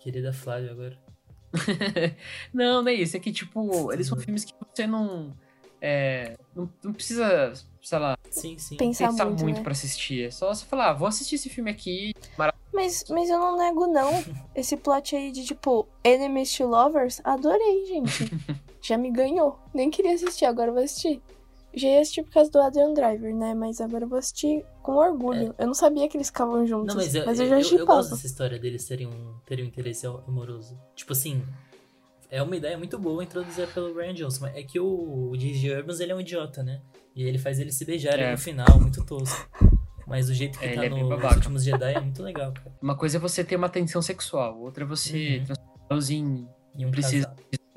querida 0.00 0.32
Flávia 0.32 0.72
agora. 0.72 0.98
não, 2.52 2.82
não 2.82 2.90
é 2.90 2.94
isso. 2.94 3.16
É 3.16 3.20
que, 3.20 3.32
tipo, 3.32 3.92
eles 3.92 4.06
são 4.06 4.18
filmes 4.18 4.44
que 4.44 4.52
você 4.58 4.86
não. 4.86 5.36
É, 5.80 6.36
não, 6.54 6.70
não 6.82 6.92
precisa, 6.92 7.52
sei 7.80 7.98
lá, 7.98 8.16
Sim, 8.30 8.56
sim. 8.58 8.76
Pensar 8.76 9.08
pensar 9.08 9.24
muito, 9.24 9.42
muito 9.42 9.56
né? 9.56 9.62
pra 9.62 9.72
assistir. 9.72 10.26
É 10.26 10.30
só 10.30 10.54
você 10.54 10.64
falar, 10.64 10.90
ah, 10.90 10.92
vou 10.92 11.08
assistir 11.08 11.34
esse 11.34 11.48
filme 11.48 11.70
aqui. 11.70 12.14
Mas, 12.72 13.04
mas 13.10 13.28
eu 13.28 13.38
não 13.38 13.58
nego, 13.58 13.86
não. 13.86 14.10
Esse 14.54 14.76
plot 14.76 15.16
aí 15.16 15.32
de, 15.32 15.44
tipo, 15.44 15.88
Enemies 16.04 16.54
to 16.56 16.66
Lovers, 16.66 17.20
adorei, 17.24 17.86
gente. 17.86 18.30
Já 18.80 18.96
me 18.96 19.10
ganhou. 19.10 19.58
Nem 19.74 19.90
queria 19.90 20.14
assistir, 20.14 20.44
agora 20.44 20.70
eu 20.70 20.74
vou 20.74 20.82
assistir. 20.82 21.20
Já 21.74 21.88
ia 21.88 22.00
assistir 22.00 22.22
por 22.24 22.32
causa 22.32 22.50
do 22.50 22.60
Adrian 22.60 22.92
Driver, 22.94 23.34
né? 23.34 23.54
Mas 23.54 23.80
agora 23.80 24.04
eu 24.04 24.08
vou 24.08 24.18
assistir 24.18 24.64
com 24.82 24.92
orgulho. 24.96 25.54
Eu 25.58 25.66
não 25.66 25.74
sabia 25.74 26.08
que 26.08 26.16
eles 26.16 26.26
ficavam 26.28 26.66
juntos. 26.66 26.94
Não, 26.94 27.00
mas 27.02 27.14
eu, 27.14 27.22
eu 27.22 27.28
eu, 27.28 27.34
já 27.34 27.44
eu, 27.44 27.58
eu 27.58 27.62
chipava. 27.64 27.84
gosto 27.86 28.10
dessa 28.10 28.26
história 28.26 28.58
deles 28.58 28.84
terem 28.86 29.06
um, 29.06 29.34
terem 29.46 29.64
um 29.64 29.68
interesse 29.68 30.06
amoroso. 30.06 30.76
Tipo 30.96 31.12
assim, 31.12 31.42
é 32.28 32.42
uma 32.42 32.56
ideia 32.56 32.76
muito 32.76 32.98
boa 32.98 33.22
introduzida 33.22 33.66
pelo 33.68 33.94
Ryan 33.94 34.14
Johnson. 34.14 34.40
mas 34.46 34.56
É 34.56 34.62
que 34.62 34.80
o, 34.80 35.30
o 35.30 35.36
J.J. 35.36 35.74
Abrams, 35.76 36.02
ele 36.02 36.12
é 36.12 36.14
um 36.16 36.20
idiota, 36.20 36.62
né? 36.62 36.80
E 37.14 37.22
ele 37.22 37.38
faz 37.38 37.58
eles 37.60 37.76
se 37.76 37.84
beijarem 37.84 38.24
É. 38.24 38.32
no 38.32 38.38
final, 38.38 38.80
muito 38.80 39.04
tosco. 39.04 39.48
Mas 40.06 40.28
o 40.28 40.34
jeito 40.34 40.58
que 40.58 40.64
É, 40.64 40.74
tá 40.74 40.84
ele 40.84 40.94
é 40.96 41.02
no, 41.02 41.08
nos 41.08 41.34
últimos 41.36 41.62
Jedi 41.62 41.94
é 41.94 42.00
muito 42.00 42.20
legal, 42.22 42.52
cara. 42.52 42.72
Uma 42.82 42.96
coisa 42.96 43.16
é 43.18 43.20
você 43.20 43.44
ter 43.44 43.54
uma 43.54 43.68
tensão 43.68 44.02
sexual, 44.02 44.58
outra 44.60 44.82
é 44.82 44.86
você 44.86 45.38
Uhum. 45.38 45.44
transformá-los 45.44 46.10
em. 46.10 46.48
E 46.76 46.84
um 46.86 46.90
Precisa 46.90 47.32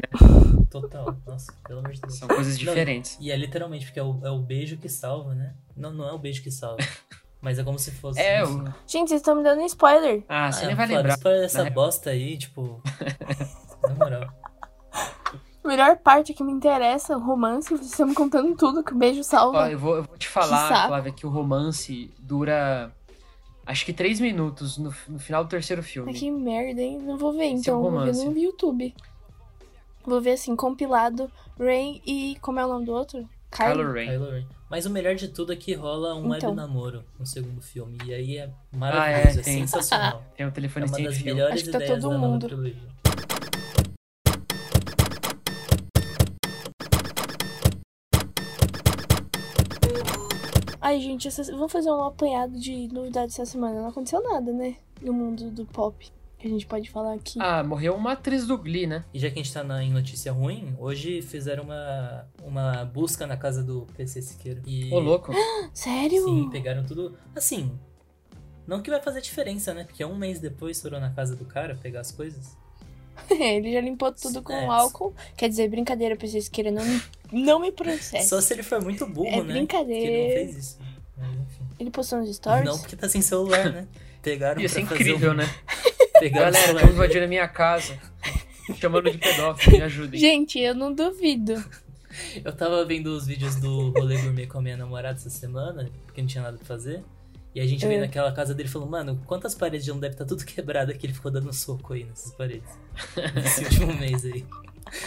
casal. 0.10 0.43
Total, 0.82 1.16
nossa, 1.28 1.54
pelo 1.68 1.80
amor 1.80 1.92
de 1.92 2.02
Deus. 2.02 2.16
São 2.18 2.28
coisas 2.28 2.54
Não, 2.54 2.60
diferentes. 2.66 3.18
E 3.22 3.32
é 3.32 3.38
literalmente, 3.38 3.86
porque 3.86 4.00
é 4.00 4.04
o, 4.04 4.20
é 4.24 4.30
o 4.32 4.40
beijo 4.40 4.76
que 4.78 4.90
salva, 4.90 5.36
né? 5.36 5.54
Não, 5.76 5.94
não 5.94 6.08
é 6.10 6.12
o 6.14 6.18
beijo 6.18 6.42
que 6.42 6.50
salva. 6.52 6.78
mas 7.42 7.60
é 7.60 7.64
como 7.64 7.78
se 7.78 7.92
fosse. 7.92 8.20
É, 8.20 8.44
o... 8.44 8.64
Gente, 8.88 9.10
vocês 9.10 9.22
estão 9.22 9.36
me 9.36 9.44
dando 9.44 9.62
spoiler. 9.66 10.24
Ah, 10.28 10.52
você 10.52 10.64
Ah, 10.64 10.68
nem 10.68 10.76
vai 10.76 10.88
lembrar. 10.88 11.14
spoiler 11.14 11.42
dessa 11.42 11.64
né? 11.64 11.70
bosta 11.70 12.10
aí, 12.10 12.38
tipo. 12.38 12.82
na 13.88 13.94
moral. 13.96 14.30
A 15.64 15.68
melhor 15.68 15.98
parte 15.98 16.34
que 16.34 16.44
me 16.44 16.52
interessa, 16.52 17.16
o 17.16 17.20
romance, 17.24 17.70
vocês 17.70 17.92
estão 17.92 18.06
me 18.08 18.14
contando 18.14 18.54
tudo, 18.56 18.84
que 18.84 18.92
o 18.94 18.98
beijo 18.98 19.22
Ó, 19.22 19.24
salva. 19.24 19.72
eu, 19.72 19.80
vou, 19.80 19.96
eu 19.98 20.04
vou 20.04 20.18
te 20.18 20.28
Que 20.28 20.34
falar, 20.34 20.68
saco. 20.70 20.88
Flávia, 20.90 21.12
que 21.14 21.26
o 21.26 21.30
romance 21.30 22.12
dura. 22.20 22.92
Acho 23.66 23.86
que 23.86 23.94
três 23.94 24.20
minutos 24.20 24.78
no, 24.78 24.94
no 25.08 25.20
final 25.20 25.44
do 25.46 25.50
terceiro 25.50 25.82
filme. 25.82 26.14
que 26.14 26.30
merda, 26.30 26.82
hein? 26.82 27.00
Não 27.02 27.18
vou 27.18 27.32
ver, 27.32 27.46
Esse 27.54 27.70
é 27.70 27.74
um 27.74 27.80
então. 27.80 27.82
vou 27.82 27.92
ver 27.92 27.98
romance. 28.12 28.26
no 28.26 28.38
YouTube. 28.38 28.94
Vou 30.06 30.22
ver 30.22 30.32
assim, 30.32 30.56
compilado. 30.56 31.32
Ray 31.60 32.02
e. 32.06 32.36
Como 32.42 32.60
é 32.60 32.66
o 32.66 32.70
nome 32.70 32.86
do 32.86 32.94
outro? 32.94 33.28
Kylo. 33.52 33.76
Kylo 33.76 33.92
Ren. 33.94 34.06
Kylo 34.08 34.32
Ren. 34.32 34.46
Mas 34.70 34.86
o 34.86 34.90
melhor 34.90 35.14
de 35.16 35.28
tudo 35.28 35.54
é 35.54 35.56
que 35.56 35.74
rola 35.76 36.16
um 36.16 36.34
Então. 36.36 36.50
web 36.50 36.56
namoro 36.56 37.04
no 37.20 37.26
segundo 37.26 37.62
filme. 37.62 37.98
E 38.06 38.14
aí 38.14 38.38
é 38.38 38.46
Ah, 38.46 38.78
maravilhoso, 38.78 39.38
é, 39.38 39.42
é, 39.42 39.44
tem. 39.44 39.68
sensacional. 39.68 40.24
Tem 40.36 40.46
o 40.46 40.50
é 40.50 40.52
telefone 40.52 40.86
uma 40.88 40.96
sem 40.96 41.06
das 41.06 41.22
melhores 41.22 41.54
Acho 41.56 41.66
que 41.66 41.72
tá 41.72 41.78
ideias 41.78 42.02
todo 42.02 42.12
da 42.12 42.18
mundo. 42.18 42.48
trilogia. 42.48 42.94
Ai, 50.82 51.00
gente, 51.00 51.28
essa... 51.28 51.44
vamos 51.52 51.72
fazer 51.72 51.90
um 51.92 52.04
apanhado 52.04 52.60
de 52.60 52.88
novidades 52.90 53.40
essa 53.40 53.52
semana. 53.52 53.82
Não 53.82 53.88
aconteceu 53.90 54.22
nada, 54.22 54.52
né? 54.52 54.76
No 55.02 55.14
mundo 55.14 55.50
do 55.50 55.66
pop. 55.66 56.12
Que 56.44 56.48
a 56.50 56.52
gente 56.52 56.66
pode 56.66 56.90
falar 56.92 57.14
aqui. 57.14 57.40
Ah, 57.42 57.64
morreu 57.64 57.96
uma 57.96 58.12
atriz 58.12 58.46
do 58.46 58.58
Glee, 58.58 58.86
né? 58.86 59.06
E 59.14 59.18
já 59.20 59.30
que 59.30 59.40
a 59.40 59.42
gente 59.42 59.54
tá 59.54 59.64
na, 59.64 59.82
em 59.82 59.90
notícia 59.90 60.30
ruim, 60.30 60.76
hoje 60.78 61.22
fizeram 61.22 61.64
uma, 61.64 62.28
uma 62.44 62.84
busca 62.84 63.26
na 63.26 63.38
casa 63.38 63.64
do 63.64 63.88
PC 63.96 64.22
Siqueira. 64.22 64.62
E, 64.68 64.94
Ô, 64.94 65.00
louco. 65.00 65.32
Sério? 65.74 66.26
Sim, 66.26 66.50
pegaram 66.50 66.84
tudo. 66.84 67.18
Assim, 67.34 67.72
não 68.68 68.82
que 68.82 68.90
vai 68.90 69.02
fazer 69.02 69.22
diferença, 69.22 69.74
né? 69.74 69.86
Porque 69.86 70.04
um 70.04 70.18
mês 70.18 70.38
depois 70.42 70.82
foram 70.82 71.00
na 71.00 71.12
casa 71.12 71.34
do 71.34 71.46
cara 71.46 71.76
pegar 71.82 72.02
as 72.02 72.12
coisas. 72.12 72.58
Ele 73.32 73.72
já 73.72 73.80
limpou 73.80 74.12
tudo 74.12 74.42
com 74.42 74.52
É. 74.52 74.66
álcool. 74.66 75.16
Quer 75.38 75.48
dizer, 75.48 75.70
brincadeira 75.70 76.18
pra 76.18 76.28
vocês 76.28 76.50
queiram. 76.50 76.74
Não 76.74 76.84
me, 76.84 77.02
não 77.32 77.60
me 77.62 77.72
processe. 77.72 78.28
Só 78.28 78.42
se 78.42 78.54
ele 78.54 78.64
for 78.64 78.84
muito 78.84 79.08
burro, 79.08 79.30
É 79.30 79.42
né? 79.42 79.54
brincadeira. 79.54 80.02
Que 80.02 80.08
ele 80.14 80.28
não 80.28 80.52
fez 80.52 80.58
isso. 80.58 80.78
Mas, 81.18 81.30
enfim. 81.40 81.64
Ele 81.80 81.90
postou 81.90 82.20
nos 82.20 82.36
stories? 82.36 82.66
Não, 82.66 82.78
porque 82.78 82.98
tá 82.98 83.08
sem 83.08 83.22
celular, 83.22 83.72
né? 83.72 83.88
Pegaram 84.22 84.62
Ia 84.62 84.68
pra 84.68 84.76
ser 84.78 84.86
fazer 84.86 85.02
incrível, 85.04 85.32
um... 85.32 85.36
né? 85.36 85.46
Galera, 86.30 86.74
estão 86.74 86.90
invadindo 86.90 87.26
a 87.26 87.28
minha 87.28 87.48
casa. 87.48 87.98
Chamando 88.80 89.12
de 89.12 89.18
pedófilo, 89.18 89.78
me 89.78 89.84
ajudem. 89.84 90.20
Gente, 90.20 90.60
eu 90.60 90.74
não 90.74 90.94
duvido. 90.94 91.54
Eu 92.46 92.54
tava 92.54 92.86
vendo 92.86 93.08
os 93.08 93.26
vídeos 93.28 93.56
do 93.56 93.90
rolê 93.92 94.18
gourmet 94.22 94.48
com 94.48 94.60
a 94.60 94.62
minha 94.62 94.78
namorada 94.78 95.18
essa 95.18 95.30
semana, 95.30 95.90
porque 96.06 96.22
não 96.22 96.28
tinha 96.28 96.44
nada 96.44 96.58
pra 96.58 96.66
fazer. 96.66 97.04
E 97.56 97.60
a 97.60 97.66
gente 97.68 97.86
veio 97.86 97.98
É. 98.00 98.02
naquela 98.02 98.32
casa 98.32 98.54
dele 98.54 98.70
e 98.70 98.72
falou, 98.72 98.88
mano, 98.88 99.22
quantas 99.28 99.54
paredes 99.54 99.86
já 99.86 99.94
não 99.94 100.00
deve 100.00 100.14
estar 100.16 100.26
tudo 100.26 100.44
quebrada 100.46 100.94
que 100.94 101.06
ele 101.06 101.14
ficou 101.14 101.30
dando 101.32 101.52
soco 101.54 101.94
aí 101.94 102.04
nessas 102.04 102.32
paredes. 102.34 102.70
Nesse 103.36 103.64
último 103.66 103.94
mês 103.96 104.26
aí. 104.26 104.46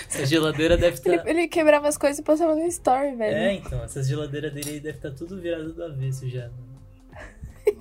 Essa 0.08 0.26
geladeira 0.26 0.76
deve 0.76 0.98
Ele, 1.04 1.16
estar. 1.16 1.28
ele 1.28 1.48
quebrava 1.48 1.88
as 1.88 1.96
coisas 1.98 2.18
e 2.18 2.22
postava 2.22 2.54
no 2.54 2.66
story, 2.66 3.14
velho. 3.16 3.36
É, 3.36 3.52
então, 3.54 3.82
essas 3.84 4.06
geladeiras 4.08 4.52
dele 4.52 4.70
aí 4.70 4.80
deve 4.80 4.98
estar 4.98 5.10
tudo 5.12 5.40
virado 5.40 5.72
do 5.72 5.82
avesso 5.84 6.28
já. 6.28 6.42
mano. 6.48 6.65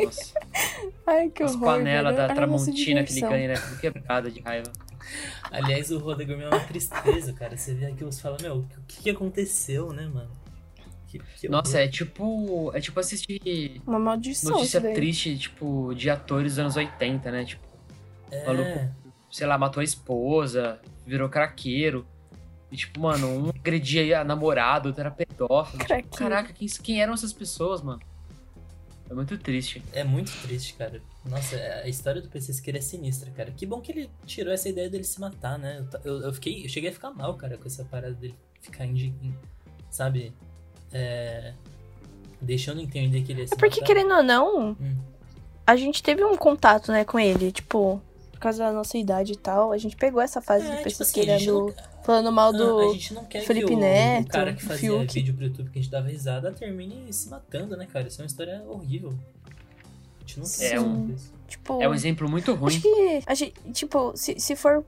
Nossa, 0.03 0.33
Ai, 1.07 1.29
que 1.29 1.43
as 1.43 1.55
horror. 1.55 1.65
panelas 1.65 2.15
velho. 2.15 2.27
da 2.27 2.33
Tramontina 2.33 3.03
que 3.03 3.13
ele 3.13 3.21
ganha, 3.21 3.47
né? 3.49 3.53
Tudo 3.55 3.79
quebrada 3.79 4.31
de 4.31 4.39
raiva. 4.41 4.71
Aliás, 5.51 5.91
o 5.91 5.99
rolê 5.99 6.25
gourmet 6.25 6.45
é 6.45 6.49
uma 6.49 6.59
tristeza, 6.59 7.31
cara. 7.33 7.55
Você 7.55 7.73
vê 7.73 7.85
aquilo 7.85 8.09
e 8.09 8.13
fala, 8.13 8.37
meu, 8.41 8.57
o 8.57 8.67
que, 8.87 9.03
que 9.03 9.09
aconteceu, 9.09 9.93
né, 9.93 10.07
mano? 10.07 10.31
Que, 11.07 11.19
que 11.19 11.47
Nossa, 11.47 11.79
é 11.79 11.87
tipo. 11.87 12.71
É 12.73 12.81
tipo 12.81 12.99
assistir 12.99 13.81
Uma 13.85 13.99
maldição 13.99 14.51
notícia 14.51 14.81
triste, 14.81 15.37
tipo, 15.37 15.93
de 15.93 16.09
atores 16.09 16.53
dos 16.53 16.59
anos 16.59 16.75
80, 16.75 17.31
né? 17.31 17.45
Tipo, 17.45 17.63
maluco. 18.45 18.69
É, 18.69 18.91
sei 19.31 19.45
lá, 19.45 19.57
matou 19.57 19.81
a 19.81 19.83
esposa, 19.83 20.79
virou 21.05 21.29
craqueiro. 21.29 22.05
E, 22.71 22.75
tipo, 22.77 22.99
mano, 22.99 23.27
um 23.27 23.49
agredia 23.49 24.19
a 24.19 24.23
namorada, 24.23 24.87
outro 24.87 25.01
era 25.01 25.11
pedófilo. 25.11 25.85
Tipo, 25.85 26.17
caraca, 26.17 26.51
quem, 26.51 26.67
quem 26.67 27.01
eram 27.01 27.13
essas 27.13 27.31
pessoas, 27.31 27.81
mano? 27.81 28.01
É 29.09 29.13
muito 29.13 29.37
triste. 29.37 29.83
é 29.93 30.03
muito 30.03 30.31
triste, 30.41 30.73
cara. 30.73 31.01
Nossa, 31.23 31.55
a 31.83 31.87
história 31.87 32.21
do 32.21 32.27
PC 32.29 32.53
Siqueira 32.53 32.79
é 32.79 32.81
sinistra, 32.81 33.29
cara. 33.31 33.51
Que 33.51 33.65
bom 33.65 33.79
que 33.79 33.91
ele 33.91 34.09
tirou 34.25 34.51
essa 34.53 34.67
ideia 34.67 34.89
dele 34.89 35.03
se 35.03 35.19
matar, 35.19 35.59
né? 35.59 35.85
Eu 36.03 36.21
Eu, 36.21 36.33
fiquei, 36.33 36.65
eu 36.65 36.69
cheguei 36.69 36.89
a 36.89 36.93
ficar 36.93 37.11
mal, 37.11 37.35
cara, 37.35 37.57
com 37.57 37.65
essa 37.67 37.83
parada 37.85 38.13
dele 38.15 38.35
ficar 38.61 38.85
indignado, 38.85 39.37
sabe? 39.91 40.33
É, 40.91 41.53
deixando 42.41 42.81
entender 42.81 43.21
que 43.21 43.31
ele 43.31 43.41
ia 43.41 43.47
se 43.47 43.53
É 43.53 43.57
porque, 43.57 43.81
matar. 43.81 43.85
querendo 43.93 44.13
ou 44.15 44.23
não, 44.23 44.71
Hum. 44.71 44.95
a 45.67 45.75
gente 45.75 46.01
teve 46.01 46.23
um 46.23 46.35
contato, 46.35 46.91
né, 46.91 47.05
com 47.05 47.19
ele. 47.19 47.51
Tipo, 47.51 48.01
por 48.31 48.39
causa 48.39 48.63
da 48.65 48.71
nossa 48.71 48.97
idade 48.97 49.33
e 49.33 49.37
tal. 49.37 49.71
A 49.71 49.77
gente 49.77 49.95
pegou 49.95 50.21
essa 50.21 50.41
fase 50.41 50.65
É, 50.65 50.69
de 50.69 50.75
tipo 50.77 50.83
pessoas 50.83 51.09
assim, 51.09 51.45
não- 51.47 51.73
Falando 52.05 52.31
mal 52.31 52.49
Ah, 52.49 52.51
do. 52.51 52.79
a 52.79 52.93
gente 52.93 53.13
não 53.15 53.25
quer 53.25 53.41
Felipe 53.41 53.65
que 53.67 53.73
o, 53.73 53.79
Neto, 53.79 54.27
o 54.27 54.29
cara 54.29 54.53
que 54.53 54.63
fazia 54.63 54.89
Fiuk. 54.91 55.13
vídeo 55.13 55.33
pro 55.33 55.45
YouTube 55.45 55.71
que 55.71 55.79
a 55.79 55.81
gente 55.81 55.91
dava 55.91 56.07
risada 56.07 56.51
termine 56.51 57.11
se 57.11 57.27
matando, 57.29 57.75
né, 57.75 57.87
cara? 57.91 58.07
Isso 58.07 58.21
é 58.21 58.23
uma 58.23 58.27
história 58.27 58.63
horrível. 58.67 59.09
A 60.17 60.19
gente 60.21 60.39
não 60.39 60.45
quer 60.47 60.73
É 60.73 60.79
um... 60.79 61.15
Tipo. 61.47 61.81
É 61.81 61.89
um 61.89 61.93
exemplo 61.95 62.29
muito 62.29 62.53
ruim. 62.53 62.67
Acho 62.73 62.81
que. 62.81 63.23
A 63.25 63.33
gente, 63.33 63.53
tipo, 63.71 64.13
se, 64.15 64.39
se 64.39 64.55
for 64.55 64.83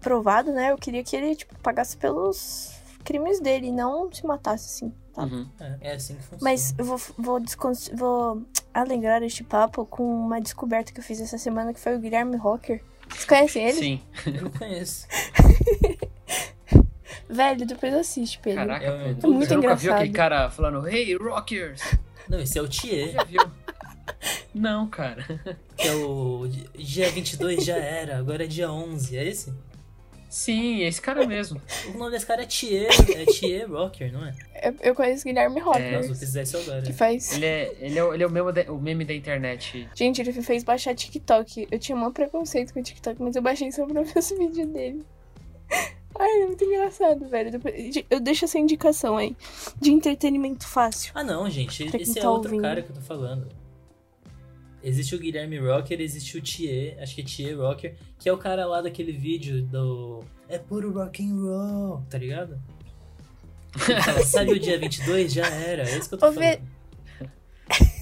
provado, 0.00 0.52
né? 0.52 0.72
Eu 0.72 0.76
queria 0.78 1.04
que 1.04 1.14
ele, 1.14 1.36
tipo, 1.36 1.56
pagasse 1.60 1.96
pelos 1.96 2.72
crimes 3.04 3.38
dele, 3.40 3.70
não 3.70 4.12
se 4.12 4.26
matasse 4.26 4.66
assim. 4.66 4.92
Tá? 5.14 5.22
Uhum. 5.22 5.46
É, 5.60 5.76
é 5.80 5.94
assim 5.94 6.14
que 6.14 6.22
funciona. 6.22 6.42
Mas 6.42 6.74
eu 6.76 6.84
vou, 6.84 6.98
vou, 7.16 7.40
vou 7.94 8.42
alegrar 8.74 9.22
este 9.22 9.44
papo 9.44 9.86
com 9.86 10.02
uma 10.02 10.40
descoberta 10.40 10.92
que 10.92 10.98
eu 10.98 11.04
fiz 11.04 11.20
essa 11.20 11.38
semana, 11.38 11.72
que 11.72 11.78
foi 11.80 11.94
o 11.94 11.98
Guilherme 12.00 12.36
Rocker. 12.36 12.82
Vocês 13.08 13.24
conhecem 13.24 13.64
ele? 13.68 13.78
Sim. 13.78 14.00
Eu 14.26 14.42
não 14.42 14.50
conheço. 14.50 15.06
Velho, 17.28 17.66
depois 17.66 17.92
assiste, 17.94 18.38
Pedro. 18.42 18.60
Caraca, 18.66 18.84
É 18.86 18.90
Pedro. 19.14 19.30
muito 19.32 19.48
Você 19.48 19.56
nunca 19.56 19.74
viu 19.74 19.90
engraçado. 19.90 19.92
aquele 20.00 20.12
cara 20.12 20.50
falando, 20.50 20.88
hey, 20.88 21.16
rockers? 21.16 21.82
Não, 22.28 22.40
esse 22.40 22.58
é 22.58 22.62
o 22.62 22.68
Thier, 22.68 23.12
Já 23.12 23.24
viu? 23.24 23.40
Não, 24.54 24.86
cara. 24.88 25.24
que 25.76 25.86
é 25.88 25.94
o 25.94 26.46
dia 26.74 27.10
22 27.10 27.64
já 27.64 27.76
era, 27.76 28.18
agora 28.18 28.44
é 28.44 28.46
dia 28.46 28.70
11, 28.70 29.16
é 29.16 29.24
esse? 29.24 29.52
Sim, 30.28 30.82
esse 30.82 31.00
cara 31.00 31.26
mesmo. 31.26 31.60
O 31.94 31.98
nome 31.98 32.10
desse 32.10 32.26
cara 32.26 32.42
é 32.42 32.46
Thier, 32.46 32.88
é 33.16 33.24
Thier 33.26 33.70
Rocker, 33.70 34.12
não 34.12 34.26
é? 34.26 34.34
Eu, 34.62 34.74
eu 34.82 34.94
conheço 34.94 35.24
Guilherme 35.24 35.60
Rocker, 35.60 35.82
É, 35.82 36.06
Nossa, 36.08 36.40
isso 36.42 36.56
agora. 36.58 36.82
que 36.82 36.92
faz... 36.92 37.32
Ele 37.36 37.46
é, 37.46 37.76
ele 37.80 37.98
é, 37.98 38.04
o- 38.04 38.12
ele 38.12 38.22
é 38.22 38.26
o, 38.26 38.30
meme 38.30 38.52
da, 38.52 38.72
o 38.72 38.78
meme 38.78 39.04
da 39.04 39.14
internet. 39.14 39.88
Gente, 39.94 40.20
ele 40.20 40.32
fez 40.32 40.62
baixar 40.64 40.94
TikTok. 40.94 41.68
Eu 41.70 41.78
tinha 41.78 41.96
um 41.96 42.12
preconceito 42.12 42.74
com 42.74 42.80
o 42.80 42.82
TikTok, 42.82 43.22
mas 43.22 43.36
eu 43.36 43.40
baixei 43.42 43.70
só 43.72 43.86
pra 43.86 44.02
ver 44.02 44.18
os 44.18 44.28
vídeos 44.30 44.68
dele. 44.68 45.04
Ai, 46.18 46.42
é 46.42 46.46
muito 46.46 46.64
engraçado, 46.64 47.28
velho. 47.28 47.60
Eu 48.10 48.20
deixo 48.20 48.44
essa 48.44 48.58
indicação 48.58 49.16
aí. 49.16 49.36
De 49.80 49.90
entretenimento 49.90 50.66
fácil. 50.66 51.12
Ah 51.14 51.22
não, 51.24 51.48
gente, 51.50 51.84
Pra 51.90 52.00
esse 52.00 52.18
é 52.18 52.22
tá 52.22 52.30
outro 52.30 52.50
ouvindo. 52.50 52.62
cara 52.62 52.82
que 52.82 52.90
eu 52.90 52.94
tô 52.96 53.02
falando. 53.02 53.48
Existe 54.82 55.14
o 55.16 55.18
Guilherme 55.18 55.58
Rocker, 55.58 56.00
existe 56.00 56.38
o 56.38 56.42
Thier, 56.42 56.96
acho 57.02 57.14
que 57.14 57.20
é 57.20 57.24
Thier 57.24 57.58
Rocker, 57.58 57.96
que 58.18 58.28
é 58.28 58.32
o 58.32 58.38
cara 58.38 58.64
lá 58.66 58.80
daquele 58.80 59.10
vídeo 59.10 59.62
do... 59.62 60.22
É 60.48 60.58
puro 60.58 60.92
rock 60.92 61.24
and 61.28 61.34
roll, 61.34 62.02
tá 62.08 62.18
ligado? 62.18 62.56
Fala, 63.76 64.22
sabe 64.22 64.52
o 64.52 64.60
dia 64.60 64.78
22? 64.78 65.32
Já 65.32 65.46
era, 65.48 65.82
é 65.88 65.98
isso 65.98 66.08
que 66.08 66.14
eu 66.14 66.18
tô 66.18 66.32
falando. 66.32 66.58
Ô, 66.60 67.84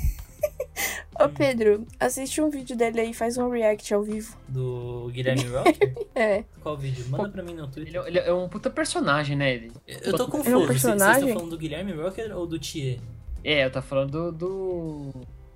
Pedro, 1.36 1.86
assiste 1.98 2.40
um 2.40 2.50
vídeo 2.50 2.76
dele 2.76 3.00
aí, 3.00 3.14
faz 3.14 3.36
um 3.38 3.48
react 3.50 3.92
ao 3.94 4.02
vivo. 4.02 4.36
Do 4.48 5.10
Guilherme 5.12 5.44
Rocker? 5.48 5.94
É. 6.14 6.44
Qual 6.62 6.76
vídeo? 6.76 7.04
Manda 7.08 7.28
pra 7.28 7.42
mim 7.42 7.54
no 7.54 7.64
Ele 7.64 7.70
Twitter. 7.72 8.00
é, 8.02 8.06
ele 8.08 8.18
é 8.20 8.32
um 8.32 8.48
puta 8.48 8.70
personagem, 8.70 9.36
né? 9.36 9.54
Ele. 9.54 9.72
Eu 9.86 10.16
tô 10.16 10.26
confuso, 10.28 10.48
Ele 10.48 10.54
é 10.54 10.56
um 10.56 10.60
Você- 10.60 10.66
vocês 10.66 10.82
personagem? 10.82 11.22
estão 11.24 11.34
falando 11.38 11.50
do 11.50 11.58
Guilherme 11.58 11.92
Rocker 11.92 12.36
ou 12.36 12.46
do 12.46 12.58
Thier? 12.58 13.00
É, 13.42 13.64
eu 13.64 13.70
tô 13.70 13.82
falando 13.82 14.30
do. 14.32 15.10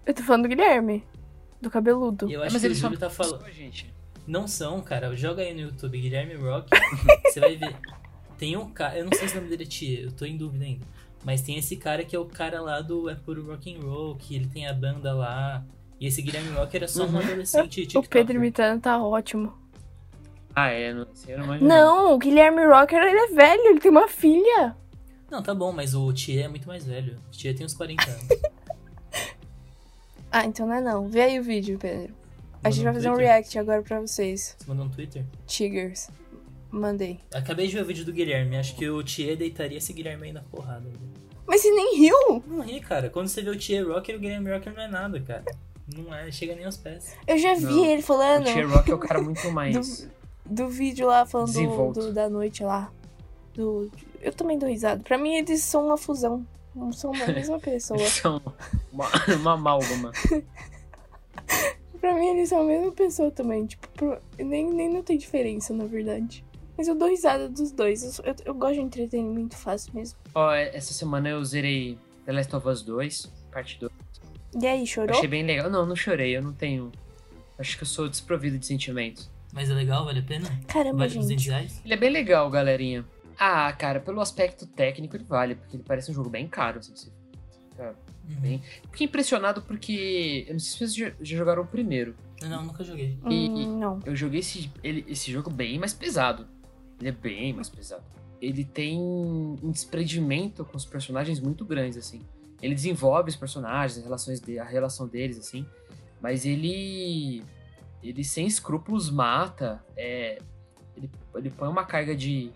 Eu 0.04 0.14
tô 0.14 0.22
falando 0.24 0.42
do 0.42 0.48
Guilherme. 0.48 1.04
Do 1.60 1.70
cabeludo. 1.70 2.30
Eu 2.30 2.42
É, 2.42 2.46
acho 2.46 2.52
mas 2.54 2.62
que 2.62 2.66
o 2.66 2.68
eles 2.68 2.78
são. 2.78 2.88
Júlio 2.90 2.98
tá 3.00 3.08
falando... 3.10 3.48
gente. 3.52 3.92
Não 4.26 4.46
são, 4.48 4.80
cara. 4.80 5.14
Joga 5.16 5.42
aí 5.42 5.54
no 5.54 5.60
YouTube 5.60 5.98
Guilherme 6.00 6.34
Rock. 6.34 6.68
você 7.32 7.40
vai 7.40 7.56
ver. 7.56 7.74
Tem 8.36 8.56
um 8.56 8.68
cara. 8.70 8.98
Eu 8.98 9.04
não 9.04 9.12
sei 9.12 9.26
se 9.28 9.34
o 9.34 9.36
nome 9.38 9.48
dele 9.50 9.62
é 9.62 9.66
Tia, 9.66 10.00
eu 10.02 10.12
tô 10.12 10.24
em 10.24 10.36
dúvida 10.36 10.64
ainda. 10.64 10.84
Mas 11.24 11.42
tem 11.42 11.56
esse 11.58 11.76
cara 11.76 12.04
que 12.04 12.14
é 12.14 12.18
o 12.18 12.24
cara 12.24 12.60
lá 12.60 12.80
do 12.80 13.08
É 13.10 13.14
Puro 13.14 13.44
Rock 13.46 13.74
and 13.74 13.80
Roll, 13.80 14.16
que 14.16 14.34
ele 14.36 14.46
tem 14.46 14.66
a 14.66 14.72
banda 14.72 15.12
lá. 15.12 15.64
E 16.00 16.06
esse 16.06 16.22
Guilherme 16.22 16.50
Rocker 16.50 16.84
é 16.84 16.86
só 16.86 17.04
um 17.04 17.08
Uhum. 17.08 17.18
adolescente 17.18 17.64
O 17.80 17.84
TikToker. 17.84 18.08
Pedro 18.10 18.36
imitando 18.36 18.80
tá 18.80 19.02
ótimo. 19.02 19.52
Ah, 20.54 20.68
é, 20.68 20.92
não 20.94 21.06
sei, 21.14 21.36
não 21.36 21.44
imagino. 21.44 21.68
Não, 21.68 22.14
o 22.14 22.18
Guilherme 22.18 22.64
Rocker, 22.66 22.98
ele 23.02 23.18
é 23.18 23.26
velho, 23.28 23.62
ele 23.66 23.80
tem 23.80 23.90
uma 23.90 24.08
filha. 24.08 24.76
Não, 25.30 25.42
tá 25.42 25.54
bom, 25.54 25.72
mas 25.72 25.94
o 25.94 26.12
Tia 26.12 26.44
é 26.46 26.48
muito 26.48 26.66
mais 26.66 26.84
velho. 26.86 27.16
O 27.28 27.30
Tia 27.30 27.54
tem 27.54 27.66
uns 27.66 27.74
40 27.74 28.02
anos. 28.10 28.22
Ah, 30.30 30.44
então 30.44 30.66
não 30.66 30.74
é 30.74 30.80
não. 30.82 31.08
Vê 31.08 31.22
aí 31.22 31.40
o 31.40 31.42
vídeo, 31.42 31.78
Pedro. 31.78 32.14
A 32.62 32.68
gente 32.70 32.84
vai 32.84 32.92
fazer 32.92 33.10
um 33.10 33.16
react 33.16 33.58
agora 33.58 33.80
pra 33.82 33.98
vocês. 34.00 34.56
Você 34.58 34.68
mandou 34.68 34.84
no 34.84 34.90
Twitter? 34.90 35.24
Tigers. 35.46 36.10
Mandei. 36.70 37.20
Acabei 37.32 37.66
de 37.66 37.74
ver 37.74 37.82
o 37.82 37.86
vídeo 37.86 38.04
do 38.04 38.12
Guilherme. 38.12 38.56
Acho 38.56 38.76
que 38.76 38.88
o 38.88 39.02
Tia 39.02 39.36
deitaria 39.36 39.78
esse 39.78 39.92
Guilherme 39.92 40.26
aí 40.26 40.32
na 40.32 40.42
porrada. 40.42 40.88
Mas 41.46 41.62
você 41.62 41.70
nem 41.70 41.96
riu? 41.98 42.42
Não 42.46 42.60
ri, 42.60 42.78
cara. 42.80 43.08
Quando 43.08 43.28
você 43.28 43.40
vê 43.40 43.48
o 43.50 43.56
Tia 43.56 43.82
Rocker, 43.84 44.16
o 44.16 44.18
Guilherme 44.18 44.52
Rocker 44.52 44.74
não 44.74 44.82
é 44.82 44.88
nada, 44.88 45.18
cara. 45.20 45.44
Não 45.96 46.14
é, 46.14 46.30
chega 46.30 46.54
nem 46.54 46.66
aos 46.66 46.76
pés. 46.76 47.16
Eu 47.26 47.38
já 47.38 47.54
vi 47.54 47.62
Não. 47.64 47.84
ele 47.86 48.02
O 48.02 48.04
falando 48.04 48.44
T-Rock 48.44 48.90
é 48.90 48.94
o 48.94 48.98
cara 48.98 49.22
muito 49.22 49.48
mais. 49.52 50.06
do 50.44 50.68
vídeo 50.68 51.06
lá, 51.06 51.24
falando 51.24 51.50
do, 51.52 51.92
do- 51.92 52.12
da 52.12 52.28
noite 52.28 52.62
lá. 52.62 52.92
Do, 53.54 53.90
eu 54.20 54.30
também 54.34 54.58
dou 54.58 54.68
risada. 54.68 55.02
Pra 55.02 55.16
mim, 55.16 55.36
eles 55.36 55.62
são 55.62 55.86
uma 55.86 55.96
fusão. 55.96 56.46
Não 56.76 56.92
são 56.92 57.10
a 57.14 57.26
mesma 57.28 57.58
pessoa. 57.60 57.98
Eles 57.98 58.12
são 58.12 58.40
uma, 58.92 59.06
uma 59.40 59.52
amálgama. 59.54 60.12
pra 62.00 62.14
mim, 62.14 62.26
eles 62.28 62.48
são 62.50 62.60
a 62.60 62.64
mesma 62.64 62.92
pessoa 62.92 63.30
também. 63.30 63.66
Tipo, 63.66 63.88
pro- 63.88 64.18
nem, 64.38 64.70
nem 64.70 64.92
não 64.92 65.02
tem 65.02 65.16
diferença, 65.16 65.72
na 65.72 65.86
verdade. 65.86 66.44
Mas 66.78 66.86
eu 66.86 66.94
dou 66.94 67.08
risada 67.08 67.48
dos 67.48 67.72
dois. 67.72 68.18
Eu, 68.20 68.24
eu, 68.26 68.34
eu 68.46 68.54
gosto 68.54 68.74
de 68.74 68.80
entretenimento 68.80 69.56
fácil 69.56 69.92
mesmo. 69.94 70.16
Ó, 70.34 70.52
essa 70.52 70.94
semana 70.94 71.28
eu 71.28 71.44
zerei 71.44 71.98
The 72.24 72.32
Last 72.32 72.54
of 72.54 72.68
Us 72.68 72.82
2, 72.82 73.26
parte 73.50 73.78
2. 73.80 73.92
E 74.62 74.66
aí, 74.66 74.86
chorou? 74.86 75.16
Achei 75.16 75.28
bem 75.28 75.44
legal. 75.44 75.68
Não, 75.68 75.84
não 75.84 75.96
chorei, 75.96 76.36
eu 76.36 76.40
não 76.42 76.52
tenho. 76.52 76.92
Acho 77.58 77.76
que 77.76 77.82
eu 77.82 77.86
sou 77.88 78.08
desprovido 78.08 78.56
de 78.56 78.64
sentimentos. 78.64 79.28
Mas 79.52 79.68
é 79.68 79.74
legal, 79.74 80.04
vale 80.04 80.20
a 80.20 80.22
pena? 80.22 80.48
Caramba, 80.68 80.98
Vale 80.98 81.14
200 81.14 81.28
gente. 81.42 81.48
reais? 81.50 81.80
Ele 81.84 81.94
é 81.94 81.96
bem 81.96 82.10
legal, 82.10 82.48
galerinha. 82.48 83.04
Ah, 83.36 83.72
cara, 83.72 83.98
pelo 83.98 84.20
aspecto 84.20 84.66
técnico 84.66 85.16
ele 85.16 85.24
vale, 85.24 85.54
porque 85.56 85.76
ele 85.76 85.82
parece 85.84 86.10
um 86.10 86.14
jogo 86.14 86.28
bem 86.30 86.46
caro, 86.46 86.78
assim, 86.78 86.94
você 86.94 87.10
fica 87.70 87.94
Uhum. 88.28 88.40
bem. 88.40 88.62
Fiquei 88.92 89.06
impressionado 89.06 89.62
porque. 89.62 90.44
Eu 90.46 90.52
não 90.52 90.60
sei 90.60 90.70
se 90.70 90.78
vocês 90.78 90.94
já, 90.94 91.12
já 91.20 91.36
jogaram 91.36 91.62
o 91.62 91.66
primeiro. 91.66 92.14
Não, 92.42 92.62
nunca 92.64 92.84
joguei. 92.84 93.18
E- 93.28 93.48
Hum, 93.48 93.78
não. 93.78 94.00
Eu 94.04 94.14
joguei 94.14 94.40
esse, 94.40 94.70
ele, 94.84 95.04
esse 95.08 95.32
jogo 95.32 95.50
bem 95.50 95.78
mais 95.78 95.92
pesado. 95.94 96.46
Ele 96.98 97.08
é 97.08 97.12
bem 97.12 97.52
mais 97.52 97.68
pesado. 97.68 98.04
Ele 98.40 98.64
tem 98.64 98.98
um 98.98 99.70
desprendimento 99.70 100.64
com 100.64 100.76
os 100.76 100.84
personagens 100.84 101.40
muito 101.40 101.64
grandes, 101.64 101.98
assim. 101.98 102.20
Ele 102.60 102.74
desenvolve 102.74 103.30
os 103.30 103.36
personagens, 103.36 103.98
as 103.98 104.04
relações 104.04 104.40
de, 104.40 104.58
a 104.58 104.64
relação 104.64 105.06
deles, 105.06 105.38
assim. 105.38 105.66
Mas 106.20 106.44
ele. 106.44 107.42
Ele 108.02 108.24
sem 108.24 108.46
escrúpulos 108.46 109.10
mata. 109.10 109.84
É, 109.96 110.38
ele, 110.96 111.10
ele 111.34 111.50
põe 111.50 111.68
uma 111.68 111.84
carga 111.84 112.14
de. 112.14 112.50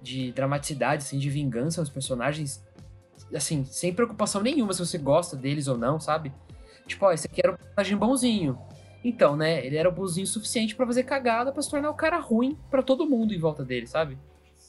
de 0.00 0.32
dramaticidade, 0.32 1.02
assim, 1.04 1.18
de 1.18 1.30
vingança 1.30 1.80
aos 1.80 1.88
personagens. 1.88 2.62
Assim, 3.34 3.64
sem 3.64 3.94
preocupação 3.94 4.42
nenhuma 4.42 4.72
se 4.72 4.84
você 4.84 4.98
gosta 4.98 5.36
deles 5.36 5.66
ou 5.66 5.76
não, 5.76 5.98
sabe? 5.98 6.32
Tipo, 6.86 7.06
ó, 7.06 7.12
esse 7.12 7.26
aqui 7.26 7.40
era 7.42 7.52
um 7.52 7.56
personagem 7.56 7.96
bonzinho. 7.96 8.58
Então, 9.04 9.36
né, 9.36 9.64
ele 9.66 9.76
era 9.76 9.90
bonzinho 9.90 10.24
o 10.24 10.28
suficiente 10.28 10.74
pra 10.76 10.86
fazer 10.86 11.02
cagada 11.02 11.52
pra 11.52 11.62
se 11.62 11.70
tornar 11.70 11.90
o 11.90 11.94
cara 11.94 12.18
ruim 12.18 12.56
pra 12.70 12.82
todo 12.82 13.08
mundo 13.08 13.34
em 13.34 13.38
volta 13.38 13.64
dele, 13.64 13.86
sabe? 13.86 14.16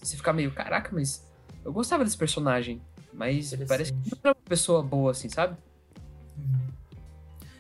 Você 0.02 0.18
fica 0.18 0.34
meio, 0.34 0.52
caraca, 0.52 0.90
mas 0.92 1.26
eu 1.64 1.72
gostava 1.72 2.04
desse 2.04 2.18
personagem, 2.18 2.82
mas 3.14 3.54
parece 3.68 3.94
que 3.94 4.12
não 4.12 4.20
era 4.24 4.30
uma 4.38 4.50
pessoa 4.50 4.82
boa 4.82 5.12
assim, 5.12 5.30
sabe? 5.30 5.56
Uhum. 6.38 6.68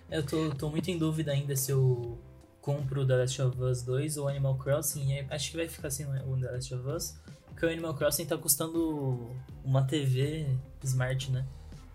Eu 0.09 0.25
tô, 0.25 0.49
tô 0.51 0.69
muito 0.69 0.89
em 0.89 0.97
dúvida 0.97 1.31
ainda 1.31 1.55
se 1.55 1.71
eu 1.71 2.17
compro 2.61 3.05
The 3.05 3.17
Last 3.17 3.41
of 3.41 3.61
Us 3.61 3.83
2 3.83 4.17
ou 4.17 4.27
Animal 4.27 4.57
Crossing. 4.57 5.25
Acho 5.29 5.51
que 5.51 5.57
vai 5.57 5.67
ficar 5.67 5.89
assim 5.89 6.05
o 6.05 6.37
The 6.39 6.51
Last 6.51 6.73
of 6.73 6.87
Us. 6.87 7.15
Porque 7.47 7.65
o 7.65 7.69
Animal 7.69 7.93
Crossing 7.93 8.25
tá 8.25 8.37
custando 8.37 9.29
uma 9.63 9.83
TV 9.83 10.47
smart, 10.81 11.31
né? 11.31 11.45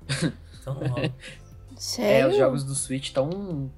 Então 0.60 0.74
não 0.74 0.86
rola. 0.86 1.12
É, 1.70 1.80
Sério? 1.80 2.30
os 2.30 2.36
jogos 2.36 2.64
do 2.64 2.74
Switch 2.74 3.06
estão 3.06 3.70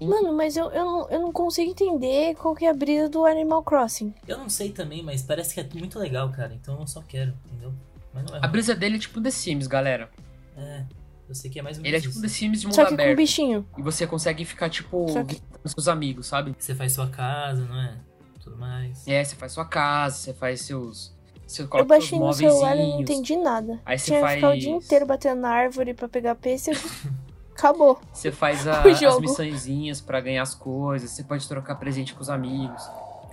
Mano, 0.00 0.32
mas 0.34 0.56
eu, 0.56 0.70
eu, 0.70 0.84
não, 0.84 1.10
eu 1.10 1.20
não 1.20 1.32
consigo 1.32 1.70
entender 1.70 2.34
qual 2.36 2.54
que 2.54 2.64
é 2.64 2.70
a 2.70 2.74
brisa 2.74 3.08
do 3.08 3.24
Animal 3.24 3.62
Crossing. 3.62 4.14
Eu 4.26 4.38
não 4.38 4.48
sei 4.48 4.70
também, 4.70 5.02
mas 5.02 5.22
parece 5.22 5.54
que 5.54 5.60
é 5.60 5.68
muito 5.78 5.98
legal, 5.98 6.30
cara. 6.30 6.52
Então 6.54 6.78
eu 6.80 6.86
só 6.86 7.02
quero, 7.02 7.32
entendeu? 7.46 7.72
Mas 8.12 8.24
não 8.24 8.34
é 8.34 8.38
A 8.38 8.42
ruim. 8.42 8.50
brisa 8.52 8.74
dele 8.74 8.96
é 8.96 8.98
tipo 8.98 9.20
The 9.20 9.30
Sims, 9.30 9.66
galera. 9.66 10.10
É, 10.56 10.84
eu 11.28 11.34
sei 11.34 11.50
que 11.50 11.58
é 11.58 11.62
mais 11.62 11.78
ou 11.78 11.84
Ele 11.84 11.96
é 11.96 12.00
menos 12.00 12.12
tipo 12.14 12.20
The. 12.22 12.28
Sims 12.28 12.60
de 12.60 12.66
mundo 12.66 12.74
Só 12.74 12.82
que 12.84 12.88
com 12.88 12.94
aberto. 12.94 13.16
bichinho. 13.16 13.66
E 13.78 13.82
você 13.82 14.06
consegue 14.06 14.44
ficar, 14.44 14.68
tipo, 14.68 15.06
que- 15.24 15.40
com 15.40 15.68
seus 15.68 15.88
amigos, 15.88 16.26
sabe? 16.26 16.54
Você 16.58 16.74
faz 16.74 16.92
sua 16.92 17.08
casa, 17.08 17.64
não 17.64 17.80
é? 17.80 17.96
Tudo 18.42 18.56
mais. 18.58 19.06
É, 19.06 19.22
você 19.24 19.36
faz 19.36 19.52
sua 19.52 19.64
casa, 19.64 20.16
você 20.16 20.34
faz 20.34 20.60
seus. 20.62 21.14
Você 21.46 21.62
Eu 21.62 21.68
coloca 21.68 21.88
baixei 21.88 22.18
seus 22.18 22.20
no 22.20 22.32
celular 22.34 22.76
e 22.76 22.80
não 22.92 23.00
entendi 23.00 23.36
nada. 23.36 23.80
Aí 23.84 23.98
você 23.98 24.06
Tinha 24.06 24.20
que 24.26 24.34
ficar 24.34 24.50
o 24.50 24.58
dia 24.58 24.72
faz- 24.72 24.84
inteiro 24.84 25.06
batendo 25.06 25.40
na 25.40 25.50
árvore 25.50 25.94
pra 25.94 26.08
pegar 26.08 26.34
pêssego. 26.34 26.78
Acabou. 27.62 28.00
Você 28.12 28.32
faz 28.32 28.66
a- 28.68 28.82
as 28.82 29.20
missõezinhas 29.20 30.00
pra 30.00 30.20
ganhar 30.20 30.42
as 30.42 30.54
coisas, 30.54 31.10
você 31.10 31.22
pode 31.22 31.46
trocar 31.46 31.76
presente 31.76 32.14
com 32.14 32.20
os 32.20 32.28
amigos. 32.30 32.82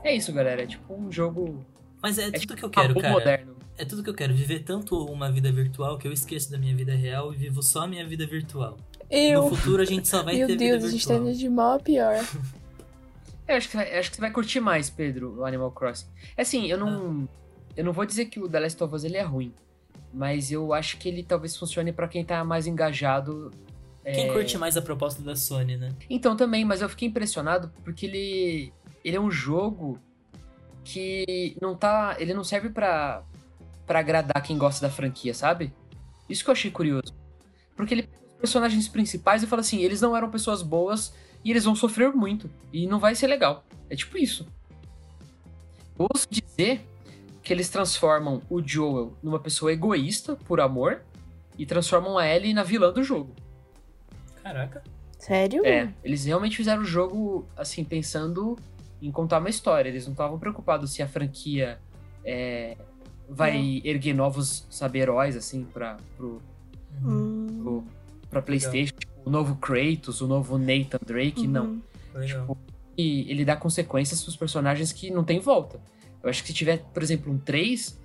É 0.04 0.15
isso, 0.15 0.32
galera. 0.32 0.63
É 0.63 0.65
tipo 0.68 0.94
um 0.94 1.12
jogo. 1.12 1.65
Mas 2.02 2.18
é, 2.18 2.24
É 2.24 2.32
tudo 2.32 2.39
tipo 2.39 2.56
que 2.56 2.63
eu 2.63 2.68
um 2.70 2.72
quero, 2.72 2.96
cara. 2.96 3.13
moderno. 3.13 3.56
É 3.78 3.86
tudo 3.86 4.04
que 4.04 4.10
eu 4.10 4.13
quero. 4.13 4.34
Viver 4.34 4.60
tanto 4.60 5.04
uma 5.06 5.32
vida 5.32 5.52
virtual 5.52 5.98
que 5.98 6.08
eu 6.08 6.12
esqueço 6.12 6.52
da 6.52 6.58
minha 6.58 6.76
vida 6.76 6.94
real 6.94 7.34
e 7.34 7.38
vivo 7.38 7.63
só 7.63 7.84
a 7.84 7.88
minha 7.88 8.06
vida 8.08 8.26
virtual. 8.28 8.78
Eu. 9.10 9.44
No 9.50 9.56
futuro 9.56 9.82
a 9.82 9.86
gente 9.86 10.08
só 10.08 10.22
vai 10.22 10.36
Meu 10.38 10.48
ter 10.48 10.56
Deus, 10.58 10.72
a 10.76 10.78
vida 10.78 10.92
gente 10.92 11.08
tá 11.08 11.13
virtual. 11.15 11.30
indo 11.32 11.38
de 11.39 11.50
mal 11.50 11.74
a 11.74 11.80
pior. 11.80 12.15
Eu 13.48 13.56
acho 13.56 13.68
que, 13.70 13.78
acho 13.78 14.10
que 14.12 14.15
você 14.18 14.22
vai 14.22 14.30
curtir 14.32 14.60
mais, 14.60 14.92
Pedro, 14.92 15.39
o 15.39 15.44
Animal 15.46 15.72
Crossing. 15.72 16.06
É 16.38 16.44
assim, 16.44 16.68
eu 16.68 16.78
não. 16.78 17.28
Eu 17.76 17.84
não 17.84 17.92
vou 17.92 18.06
dizer 18.06 18.26
que 18.26 18.39
o 18.39 18.48
The 18.48 18.60
Last 18.60 18.84
of 18.84 18.94
Us 18.94 19.04
ele 19.04 19.18
é 19.18 19.24
ruim. 19.24 19.52
Mas 20.13 20.52
eu 20.52 20.72
acho 20.72 20.98
que 20.98 21.10
ele 21.10 21.24
talvez 21.24 21.58
funcione 21.58 21.92
pra 21.92 22.08
quem 22.08 22.24
tá 22.24 22.44
mais 22.44 22.68
engajado. 22.68 23.50
Quem 24.13 24.30
é, 24.30 24.34
curte 24.34 24.58
mais 24.58 24.78
a 24.78 24.82
proposta 24.82 25.22
da 25.22 25.36
Sony, 25.36 25.78
né? 25.78 25.89
Então 26.10 26.36
também, 26.36 26.65
mas 26.65 26.82
eu 26.82 26.89
fiquei 26.89 27.08
impressionado 27.08 27.72
porque 27.84 28.06
ele. 28.06 28.74
Ele 29.04 29.15
é 29.15 29.19
um 29.19 29.32
jogo 29.32 30.00
que 30.84 31.58
não 31.62 31.76
tá. 31.76 32.15
Ele 32.19 32.34
não 32.34 32.43
serve 32.43 32.69
pra. 32.69 33.24
pra 33.86 34.00
agradar 34.00 34.41
quem 34.43 34.58
gosta 34.58 34.86
da 34.86 34.93
franquia, 34.93 35.34
sabe? 35.34 35.74
Isso 36.30 36.43
que 36.43 36.50
eu 36.50 36.54
achei 36.54 36.69
curioso. 36.69 37.13
Porque 37.76 37.93
ele 37.93 38.04
pega 38.04 38.26
os 38.28 38.39
personagens 38.39 38.88
principais 38.88 39.41
e 39.41 39.48
fala 39.48 39.62
assim, 39.62 39.82
eles 39.82 40.02
não 40.02 40.15
eram 40.15 40.30
pessoas 40.30 40.62
boas 40.62 41.13
e 41.43 41.50
eles 41.50 41.63
vão 41.63 41.76
sofrer 41.76 42.13
muito. 42.13 42.50
E 42.72 42.86
não 42.86 43.00
vai 43.00 43.15
ser 43.15 43.28
legal. 43.28 43.65
É 43.89 43.95
tipo 43.95 44.17
isso. 44.17 44.45
Eu 45.98 46.08
ouço 46.13 46.28
dizer 46.30 46.86
que 47.41 47.52
eles 47.52 47.69
transformam 47.69 48.41
o 48.50 48.62
Joel 48.62 49.17
numa 49.24 49.39
pessoa 49.39 49.74
egoísta 49.74 50.36
por 50.36 50.62
amor 50.62 51.02
e 51.58 51.65
transformam 51.65 52.17
a 52.17 52.28
Ellie 52.28 52.54
na 52.54 52.63
vilã 52.63 52.93
do 52.93 53.04
jogo. 53.04 53.36
Caraca. 54.43 54.84
Sério? 55.17 55.65
É, 55.65 55.93
eles 56.04 56.25
realmente 56.25 56.56
fizeram 56.56 56.82
o 56.82 56.86
jogo, 56.86 57.45
assim, 57.58 57.84
pensando 57.84 58.58
em 59.02 59.12
contar 59.12 59.39
uma 59.39 59.49
história. 59.49 59.89
Eles 59.89 60.06
não 60.06 60.13
estavam 60.13 60.39
preocupados 60.39 60.91
se 60.93 61.02
a 61.02 61.08
franquia 61.08 61.78
é, 62.23 62.78
vai 63.30 63.82
erguer 63.84 64.13
novos, 64.13 64.65
sabe, 64.69 64.99
heróis, 64.99 65.36
assim, 65.36 65.63
pra, 65.65 65.97
pro, 66.17 66.41
Hum, 67.04 67.47
pro, 67.62 67.84
pra 68.30 68.41
Playstation. 68.41 68.95
Tipo, 68.97 69.13
o 69.25 69.30
novo 69.30 69.56
Kratos, 69.56 70.21
o 70.21 70.28
novo 70.28 70.58
Nathan 70.58 70.99
Drake, 71.06 71.47
não. 71.47 71.65
uhum. 71.65 71.82
Legal. 72.13 72.58
E 72.97 73.30
ele 73.32 73.45
dá 73.45 73.56
consequências 73.56 74.21
pros 74.21 74.36
personagens 74.36 74.91
que 74.91 75.10
não 75.12 75.23
tem 75.23 75.39
volta. 75.39 75.80
Eu 76.21 76.30
acho 76.30 76.41
que 76.41 76.47
se 76.49 76.54
tiver, 76.54 76.80
por 76.93 77.02
exemplo, 77.02 77.32
um 77.32 77.38
3, 77.38 77.97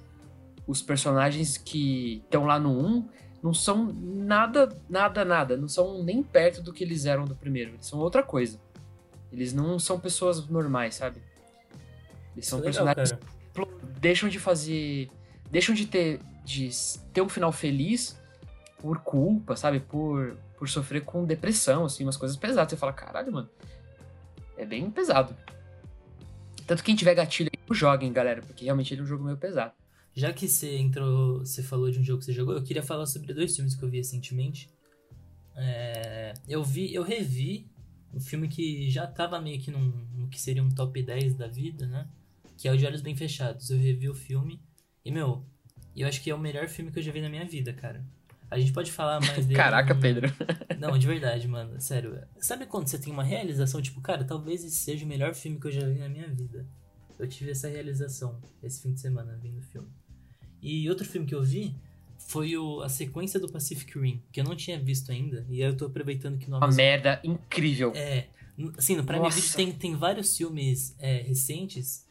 os 0.67 0.81
personagens 0.83 1.57
que 1.57 2.23
estão 2.25 2.45
lá 2.45 2.61
no 2.61 2.71
1 2.71 3.09
não 3.45 3.53
são 3.53 3.93
nada, 3.93 4.75
nada, 4.89 5.23
nada. 5.23 5.55
Não 5.55 5.69
são 5.69 6.03
nem 6.03 6.23
perto 6.23 6.63
do 6.63 6.73
que 6.73 6.83
eles 6.83 7.05
eram 7.05 7.27
do 7.27 7.37
primeiro. 7.37 7.73
Eles 7.73 7.85
são 7.85 7.99
outra 7.99 8.23
coisa. 8.23 8.59
Eles 9.31 9.53
não 9.53 9.79
são 9.79 10.01
pessoas 10.01 10.49
normais, 10.49 10.95
sabe? 10.95 11.21
Eles 12.35 12.47
são 12.47 12.61
é 12.61 12.63
legal, 12.63 12.87
personagens 12.87 13.13
cara. 13.13 13.67
que 13.67 14.01
deixam 14.01 14.31
de 14.31 14.41
fazer. 14.41 15.11
Deixam 15.51 15.75
de 15.75 15.85
ter. 15.85 16.21
de 16.43 16.71
ter 17.13 17.21
um 17.21 17.29
final 17.29 17.53
feliz 17.53 18.19
por 18.79 19.01
culpa, 19.01 19.57
sabe? 19.57 19.79
Por, 19.79 20.39
por 20.57 20.67
sofrer 20.67 21.03
com 21.05 21.27
depressão, 21.27 21.85
assim, 21.85 22.03
umas 22.03 22.17
coisas 22.17 22.39
pesadas. 22.39 22.71
Você 22.71 22.79
fala, 22.79 22.95
caralho, 22.95 23.31
mano. 23.31 23.51
É 24.57 24.65
bem 24.65 24.91
pesado. 24.91 25.37
Tanto 26.67 26.79
que 26.79 26.87
quem 26.87 26.97
tiver 26.97 27.15
gatilho 27.15 27.51
aí, 27.53 27.77
joguem, 27.77 28.11
galera, 28.11 28.41
porque 28.41 28.65
realmente 28.65 28.95
ele 28.95 29.03
é 29.03 29.05
um 29.05 29.07
jogo 29.07 29.23
meio 29.23 29.37
pesado. 29.37 29.75
Já 30.15 30.33
que 30.33 30.47
você 30.49 30.77
entrou, 30.79 31.41
você 31.41 31.63
falou 31.63 31.91
de 31.91 31.99
um 31.99 32.05
jogo 32.05 32.21
que 32.21 32.27
você 32.27 32.33
jogou, 32.33 32.55
eu 32.55 32.63
queria 32.63 32.83
falar 32.83 33.05
sobre 33.07 33.35
dois 33.35 33.55
filmes 33.55 33.75
que 33.75 33.83
eu 33.85 33.89
vi 33.91 33.97
recentemente. 33.99 34.71
É, 35.57 36.35
eu 36.49 36.63
vi, 36.63 36.93
eu 36.95 37.03
revi 37.03 37.67
um 38.13 38.21
filme 38.21 38.49
que 38.49 38.89
já 38.91 39.07
tava 39.07 39.41
meio 39.41 39.61
que 39.61 39.71
num, 39.71 39.93
no 40.15 40.29
que 40.29 40.41
seria 40.41 40.63
um 40.63 40.71
top 40.71 41.03
10 41.03 41.35
da 41.35 41.47
vida, 41.49 41.87
né? 41.87 42.09
Que 42.57 42.69
é 42.69 42.73
o 42.73 42.77
De 42.77 42.87
Olhos 42.87 43.01
Bem 43.03 43.17
Fechados. 43.17 43.71
Eu 43.71 43.79
revi 43.79 44.09
o 44.09 44.15
filme 44.15 44.61
e, 45.05 45.11
meu, 45.11 45.45
eu 45.97 46.07
acho 46.07 46.23
que 46.23 46.31
é 46.31 46.35
o 46.35 46.39
melhor 46.39 46.69
filme 46.69 46.91
que 46.93 46.99
eu 46.99 47.03
já 47.03 47.11
vi 47.13 47.21
na 47.21 47.29
minha 47.29 47.45
vida, 47.45 47.73
cara. 47.73 48.05
A 48.51 48.59
gente 48.59 48.73
pode 48.73 48.93
falar 48.93 49.21
mais 49.21 49.47
dele. 49.47 49.55
Caraca, 49.59 49.95
num- 49.95 50.01
Pedro. 50.01 50.33
Não, 50.79 50.97
de 50.97 51.07
verdade, 51.09 51.49
mano. 51.49 51.81
Sério. 51.81 52.21
Sabe 52.39 52.67
quando 52.67 52.87
você 52.87 52.99
tem 52.99 53.13
uma 53.13 53.25
realização, 53.25 53.83
tipo, 53.83 54.01
cara, 54.01 54.23
talvez 54.25 54.65
esse 54.65 54.77
seja 54.77 55.05
o 55.05 55.09
melhor 55.09 55.35
filme 55.35 55.59
que 55.59 55.67
eu 55.67 55.73
já 55.73 55.85
vi 55.89 55.99
na 55.99 56.09
minha 56.09 56.29
vida. 56.29 56.65
Eu 57.19 57.29
tive 57.29 57.51
essa 57.53 57.69
realização 57.69 58.41
esse 58.63 58.83
fim 58.83 58.93
de 58.93 59.01
semana 59.01 59.37
vendo 59.43 59.59
o 59.59 59.63
filme. 59.63 59.89
E 60.65 60.89
outro 60.89 61.05
filme 61.05 61.27
que 61.27 61.35
eu 61.35 61.43
vi 61.43 61.77
foi 62.17 62.57
o, 62.57 62.81
a 62.81 62.89
sequência 62.89 63.39
do 63.39 63.53
Pacific 63.53 63.99
Rim, 63.99 64.23
que 64.33 64.41
eu 64.41 64.45
não 64.45 64.57
tinha 64.57 64.81
visto 64.81 65.13
ainda. 65.13 65.45
E 65.51 65.63
aí 65.63 65.69
eu 65.69 65.77
tô 65.77 65.85
aproveitando 65.85 66.39
que 66.39 66.49
no 66.51 66.57
Uma 66.57 66.69
merda 66.69 67.21
incrível. 67.23 67.93
É, 67.95 68.29
assim, 68.79 68.97
no 68.97 69.05
Prime. 69.05 69.29
Video 69.29 69.53
tem, 69.55 69.71
tem 69.73 69.95
vários 69.95 70.35
filmes 70.35 70.97
é, 70.99 71.19
recentes 71.19 72.07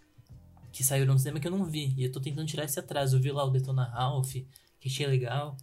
que 0.72 0.84
saíram 0.84 1.14
no 1.14 1.20
cinema 1.20 1.40
que 1.40 1.48
eu 1.48 1.52
não 1.52 1.66
vi. 1.66 1.96
E 1.98 2.04
eu 2.04 2.12
tô 2.12 2.20
tentando 2.20 2.46
tirar 2.46 2.66
esse 2.66 2.80
atraso. 2.80 3.18
Eu 3.18 3.22
vi 3.22 3.32
lá 3.32 3.44
o 3.44 3.50
Detona 3.50 3.86
Ralph, 3.86 4.34
que 4.80 4.88
achei 4.88 5.08
legal. 5.08 5.58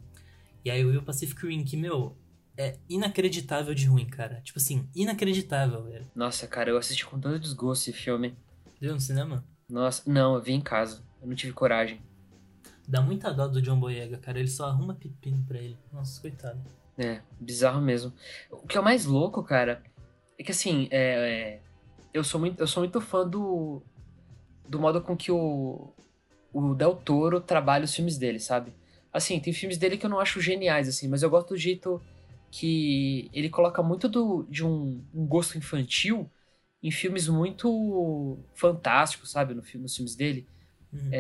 E 0.65 0.71
aí 0.71 0.81
eu 0.81 0.91
vi 0.91 0.97
o 0.97 1.03
Pacific 1.03 1.47
Rim, 1.47 1.63
que, 1.63 1.77
meu, 1.77 2.17
é 2.57 2.77
inacreditável 2.89 3.73
de 3.73 3.87
ruim, 3.87 4.07
cara. 4.07 4.41
Tipo 4.41 4.59
assim, 4.59 4.89
inacreditável, 4.97 5.85
velho. 5.85 6.11
Nossa, 6.13 6.49
cara, 6.49 6.71
eu 6.71 6.77
assisti 6.77 7.07
com 7.07 7.21
todo 7.21 7.39
desgosto 7.39 7.89
esse 7.89 7.93
filme. 7.93 8.35
Viu 8.81 8.93
no 8.93 9.01
cinema? 9.01 9.45
Nossa, 9.69 10.03
não, 10.11 10.35
eu 10.35 10.43
vi 10.43 10.53
em 10.53 10.61
casa. 10.61 11.05
Eu 11.23 11.29
não 11.29 11.37
tive 11.37 11.53
coragem. 11.53 12.01
Dá 12.91 13.01
muita 13.01 13.33
dó 13.33 13.47
do 13.47 13.63
John 13.63 13.79
Boyega, 13.79 14.19
cara. 14.19 14.41
Ele 14.41 14.49
só 14.49 14.67
arruma 14.67 14.95
pepino 14.95 15.45
pra 15.47 15.59
ele. 15.59 15.79
Nossa, 15.93 16.21
coitado. 16.21 16.61
É, 16.99 17.21
bizarro 17.39 17.81
mesmo. 17.81 18.13
O 18.51 18.67
que 18.67 18.77
é 18.77 18.81
o 18.81 18.85
mais 18.85 19.05
louco, 19.05 19.45
cara, 19.45 19.81
é 20.37 20.43
que 20.43 20.51
assim, 20.51 20.89
é, 20.91 20.99
é, 20.99 21.61
eu, 22.13 22.25
sou 22.25 22.41
muito, 22.41 22.59
eu 22.61 22.67
sou 22.67 22.83
muito 22.83 23.01
fã 23.01 23.27
do, 23.27 23.81
do 24.69 24.81
modo 24.81 25.01
com 25.01 25.17
que 25.17 25.31
o, 25.31 25.93
o 26.53 26.75
Del 26.75 26.97
Toro 26.97 27.41
trabalha 27.41 27.85
os 27.85 27.95
filmes 27.95 28.19
dele, 28.19 28.41
sabe? 28.41 28.73
Assim, 29.13 29.39
tem 29.39 29.53
filmes 29.53 29.79
dele 29.79 29.97
que 29.97 30.05
eu 30.05 30.11
não 30.11 30.19
acho 30.19 30.41
geniais, 30.41 30.89
assim, 30.89 31.09
mas 31.09 31.23
eu 31.23 31.31
gosto 31.31 31.51
do 31.51 31.57
jeito 31.57 32.03
que 32.51 33.31
ele 33.33 33.49
coloca 33.49 33.83
muito 33.83 34.09
do, 34.09 34.45
de 34.51 34.65
um, 34.65 35.03
um 35.15 35.25
gosto 35.27 35.57
infantil 35.57 36.29
em 36.83 36.91
filmes 36.91 37.29
muito 37.29 38.37
fantásticos, 38.55 39.31
sabe? 39.31 39.55
No, 39.55 39.63
nos 39.63 39.95
filmes 39.95 40.17
dele 40.17 40.47
Uhum. 40.93 41.11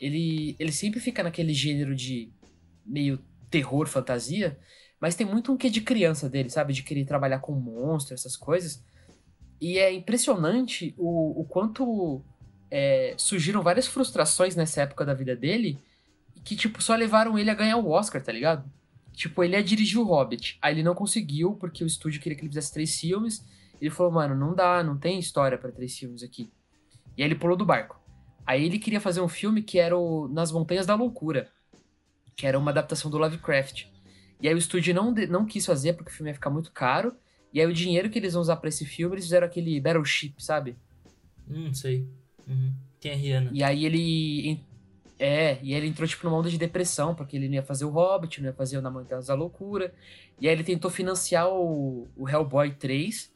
Ele, 0.00 0.56
ele 0.58 0.72
sempre 0.72 0.98
fica 0.98 1.22
naquele 1.22 1.52
gênero 1.52 1.94
de 1.94 2.32
meio 2.84 3.20
terror, 3.50 3.86
fantasia, 3.86 4.58
mas 4.98 5.14
tem 5.14 5.26
muito 5.26 5.52
um 5.52 5.56
quê 5.56 5.68
de 5.68 5.80
criança 5.80 6.28
dele, 6.28 6.48
sabe? 6.48 6.72
De 6.72 6.82
querer 6.82 7.04
trabalhar 7.04 7.40
com 7.40 7.52
monstro, 7.52 8.14
essas 8.14 8.36
coisas. 8.36 8.82
E 9.60 9.78
é 9.78 9.92
impressionante 9.92 10.94
o, 10.96 11.40
o 11.40 11.44
quanto 11.44 12.22
é, 12.70 13.14
surgiram 13.16 13.62
várias 13.62 13.86
frustrações 13.86 14.56
nessa 14.56 14.82
época 14.82 15.04
da 15.04 15.12
vida 15.12 15.36
dele 15.36 15.78
que, 16.42 16.56
tipo, 16.56 16.82
só 16.82 16.94
levaram 16.94 17.38
ele 17.38 17.50
a 17.50 17.54
ganhar 17.54 17.76
o 17.76 17.90
Oscar, 17.90 18.22
tá 18.22 18.32
ligado? 18.32 18.64
Tipo, 19.12 19.44
ele 19.44 19.54
ia 19.54 19.62
dirigir 19.62 19.98
o 19.98 20.04
Hobbit. 20.04 20.58
Aí 20.62 20.74
ele 20.74 20.82
não 20.82 20.94
conseguiu, 20.94 21.52
porque 21.54 21.84
o 21.84 21.86
estúdio 21.86 22.20
queria 22.20 22.36
que 22.36 22.42
ele 22.42 22.48
fizesse 22.48 22.72
três 22.72 22.98
filmes. 22.98 23.44
Ele 23.78 23.90
falou, 23.90 24.12
mano, 24.12 24.34
não 24.34 24.54
dá, 24.54 24.82
não 24.82 24.96
tem 24.96 25.18
história 25.18 25.58
pra 25.58 25.70
três 25.70 25.98
filmes 25.98 26.22
aqui. 26.22 26.50
E 27.16 27.22
aí 27.22 27.28
ele 27.28 27.34
pulou 27.34 27.56
do 27.56 27.66
barco. 27.66 27.99
Aí 28.46 28.64
ele 28.64 28.78
queria 28.78 29.00
fazer 29.00 29.20
um 29.20 29.28
filme 29.28 29.62
que 29.62 29.78
era 29.78 29.96
o 29.96 30.28
Nas 30.28 30.52
Montanhas 30.52 30.86
da 30.86 30.94
Loucura, 30.94 31.50
que 32.36 32.46
era 32.46 32.58
uma 32.58 32.70
adaptação 32.70 33.10
do 33.10 33.18
Lovecraft. 33.18 33.86
E 34.40 34.48
aí 34.48 34.54
o 34.54 34.58
estúdio 34.58 34.94
não, 34.94 35.12
não 35.12 35.46
quis 35.46 35.66
fazer 35.66 35.94
porque 35.94 36.10
o 36.10 36.14
filme 36.14 36.30
ia 36.30 36.34
ficar 36.34 36.50
muito 36.50 36.72
caro. 36.72 37.16
E 37.52 37.60
aí 37.60 37.66
o 37.66 37.72
dinheiro 37.74 38.10
que 38.10 38.18
eles 38.18 38.32
vão 38.34 38.42
usar 38.42 38.56
pra 38.56 38.68
esse 38.68 38.84
filme, 38.86 39.14
eles 39.16 39.24
fizeram 39.26 39.46
aquele 39.46 39.80
Battleship, 39.80 40.34
sabe? 40.38 40.76
Hum, 41.48 41.74
sei. 41.74 42.06
Uhum. 42.46 42.72
Tem 43.00 43.12
a 43.12 43.14
Rihanna. 43.14 43.50
E 43.50 43.62
aí 43.62 43.84
ele. 43.84 44.60
É, 45.18 45.58
e 45.62 45.74
ele 45.74 45.86
entrou 45.86 46.08
tipo 46.08 46.24
numa 46.26 46.38
onda 46.38 46.48
de 46.50 46.56
depressão, 46.58 47.14
porque 47.14 47.36
ele 47.36 47.46
não 47.48 47.56
ia 47.56 47.62
fazer 47.62 47.84
o 47.84 47.90
Hobbit, 47.90 48.40
não 48.40 48.48
ia 48.48 48.54
fazer 48.54 48.78
o 48.78 48.82
Na 48.82 48.90
Montanhas 48.90 49.26
da 49.26 49.34
Loucura. 49.34 49.94
E 50.40 50.48
aí 50.48 50.54
ele 50.54 50.64
tentou 50.64 50.90
financiar 50.90 51.48
o, 51.48 52.08
o 52.16 52.28
Hellboy 52.28 52.74
3. 52.74 53.30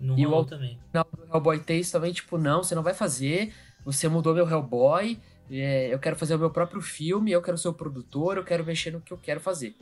No 0.00 0.16
E 0.16 0.26
o 0.26 0.44
também. 0.44 0.78
final 0.90 1.06
do 1.16 1.24
Hellboy 1.34 1.60
3 1.60 1.90
também, 1.90 2.12
tipo, 2.12 2.38
não, 2.38 2.62
você 2.62 2.74
não 2.74 2.82
vai 2.82 2.94
fazer. 2.94 3.54
Você 3.84 4.08
mudou 4.08 4.34
meu 4.34 4.48
Hellboy. 4.48 5.18
é, 5.50 5.92
eu 5.92 5.98
quero 5.98 6.14
fazer 6.16 6.34
o 6.34 6.38
meu 6.38 6.50
próprio 6.50 6.80
filme, 6.80 7.32
eu 7.32 7.42
quero 7.42 7.58
ser 7.58 7.68
o 7.68 7.74
produtor, 7.74 8.36
eu 8.36 8.44
quero 8.44 8.64
mexer 8.64 8.90
no 8.92 9.00
que 9.00 9.12
eu 9.12 9.18
quero 9.18 9.40
fazer. 9.40 9.74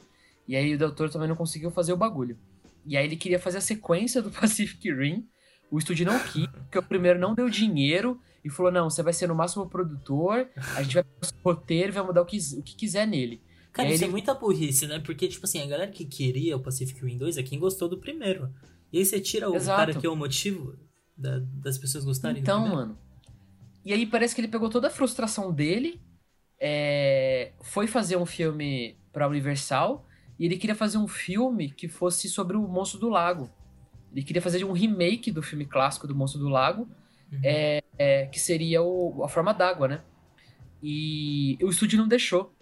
E 0.46 0.56
aí 0.56 0.74
o 0.74 0.78
doutor 0.78 1.11
também 1.11 1.28
não 1.28 1.37
conseguiu 1.37 1.70
fazer 1.70 1.92
o 1.92 1.96
bagulho. 1.96 2.38
E 2.87 2.96
aí 2.96 3.04
ele 3.04 3.16
queria 3.16 3.38
fazer 3.38 3.58
a 3.58 3.61
sequência 3.61 4.22
do 4.22 4.30
Pacific 4.32 4.90
Rim. 4.92 5.26
O 5.70 5.78
estúdio 5.78 6.06
não 6.06 6.18
quis, 6.20 6.46
porque 6.46 6.78
o 6.78 6.82
primeiro 6.82 7.18
não 7.18 7.34
deu 7.34 7.50
dinheiro 7.50 8.18
e 8.42 8.48
falou: 8.48 8.72
não, 8.72 8.88
você 8.88 9.02
vai 9.02 9.12
ser 9.12 9.26
no 9.26 9.34
máximo 9.34 9.64
o 9.64 9.68
produtor, 9.68 10.48
a 10.74 10.82
gente 10.82 10.94
vai 10.94 11.04
fazer 11.20 11.34
o 11.34 11.48
roteiro 11.50 11.88
e 11.90 11.92
vai 11.92 12.02
mudar 12.02 12.22
o 12.22 12.24
que, 12.24 12.38
o 12.56 12.62
que 12.62 12.74
quiser 12.74 13.06
nele. 13.06 13.42
Cara, 13.70 13.90
isso 13.90 14.02
é 14.02 14.06
ele- 14.06 14.12
muita 14.12 14.32
burrice, 14.32 14.87
né? 14.87 14.98
Porque, 15.00 15.28
tipo 15.28 15.44
assim, 15.44 15.61
a 15.61 15.66
galera 15.66 15.90
que 15.90 16.06
queria 16.06 16.56
o 16.56 16.61
Pacific 16.61 17.04
Rim 17.04 17.18
2 17.18 17.37
é 17.37 17.42
quem 17.42 17.58
gostou 17.58 17.87
do 17.90 17.98
primeiro. 17.98 18.48
E 18.90 18.98
aí 18.98 19.04
você 19.04 19.20
tira 19.20 19.50
o 19.50 19.54
Exato. 19.54 19.76
cara 19.76 19.94
que 20.00 20.06
é 20.06 20.08
o 20.08 20.16
motivo 20.16 20.74
da- 21.14 21.40
das 21.62 21.76
pessoas 21.76 22.05
gostarem 22.07 22.40
Então, 22.40 22.61
do 22.61 22.62
primeiro. 22.70 22.88
mano. 22.88 22.99
E 23.89 23.93
aí 23.95 24.05
parece 24.05 24.34
que 24.34 24.43
ele 24.43 24.49
pegou 24.49 24.68
toda 24.68 24.89
a 24.89 24.91
frustração 24.91 25.51
dele, 25.51 25.99
é, 26.61 27.53
foi 27.62 27.86
fazer 27.86 28.18
um 28.18 28.26
filme 28.26 28.99
pra 29.11 29.26
Universal, 29.26 30.07
e 30.39 30.45
ele 30.45 30.59
queria 30.59 30.74
fazer 30.74 30.99
um 30.99 31.09
filme 31.09 31.70
que 31.70 31.89
fosse 31.89 32.28
sobre 32.28 32.55
o 32.55 32.68
Monstro 32.68 33.01
do 33.01 33.09
Lago. 33.09 33.49
Ele 34.12 34.22
queria 34.22 34.43
fazer 34.43 34.62
um 34.62 34.72
remake 34.72 35.32
do 35.32 35.43
filme 35.43 35.64
clássico 35.64 36.07
do 36.07 36.14
Monstro 36.14 36.39
do 36.39 36.51
Lago, 36.51 36.86
Uhum. 37.32 37.41
é, 37.43 37.82
é, 37.99 38.26
que 38.26 38.39
seria 38.39 38.82
o, 38.82 39.24
a 39.24 39.28
forma 39.28 39.55
d'água, 39.55 39.89
né? 39.89 40.01
E 40.82 41.57
o 41.62 41.70
estúdio 41.70 41.99
não 41.99 42.09
deixou. 42.09 42.55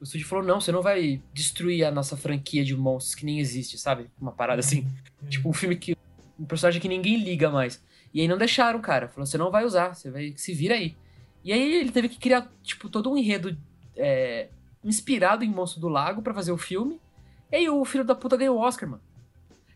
O 0.00 0.04
estúdio 0.04 0.26
falou: 0.26 0.44
não, 0.44 0.62
você 0.62 0.72
não 0.72 0.80
vai 0.80 1.22
destruir 1.32 1.84
a 1.84 1.90
nossa 1.90 2.16
franquia 2.16 2.64
de 2.64 2.74
monstros 2.74 3.14
que 3.14 3.26
nem 3.26 3.38
existe, 3.38 3.76
sabe? 3.76 4.10
Uma 4.18 4.32
parada 4.32 4.60
assim. 4.60 4.86
Uhum. 5.22 5.28
Tipo, 5.28 5.48
um 5.50 5.52
filme 5.52 5.76
que. 5.76 5.94
Um 6.38 6.46
personagem 6.46 6.80
que 6.80 6.88
ninguém 6.88 7.22
liga 7.22 7.50
mais. 7.50 7.82
E 8.12 8.20
aí 8.20 8.28
não 8.28 8.36
deixaram, 8.38 8.80
cara. 8.80 9.08
Falou, 9.08 9.26
você 9.26 9.38
não 9.38 9.50
vai 9.50 9.64
usar, 9.64 9.94
você 9.94 10.10
vai. 10.10 10.34
Se 10.36 10.52
vira 10.52 10.74
aí. 10.74 10.96
E 11.44 11.52
aí 11.52 11.74
ele 11.76 11.90
teve 11.92 12.08
que 12.08 12.18
criar, 12.18 12.50
tipo, 12.62 12.88
todo 12.88 13.10
um 13.10 13.16
enredo 13.16 13.56
é, 13.96 14.48
inspirado 14.84 15.44
em 15.44 15.50
Monstro 15.50 15.80
do 15.80 15.88
Lago 15.88 16.22
pra 16.22 16.34
fazer 16.34 16.52
o 16.52 16.58
filme. 16.58 17.00
E 17.50 17.56
aí 17.56 17.68
o 17.68 17.84
filho 17.84 18.04
da 18.04 18.14
puta 18.14 18.36
ganhou 18.36 18.56
o 18.56 18.60
Oscar, 18.60 18.88
mano. 18.88 19.02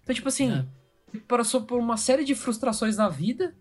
Então, 0.03 0.15
tipo 0.15 0.29
assim, 0.29 0.53
É. 0.53 0.65
ele 1.13 1.23
passou 1.23 1.63
por 1.63 1.79
uma 1.79 1.97
série 1.97 2.25
de 2.25 2.35
frustrações 2.35 2.97
na 2.97 3.09
vida 3.09 3.55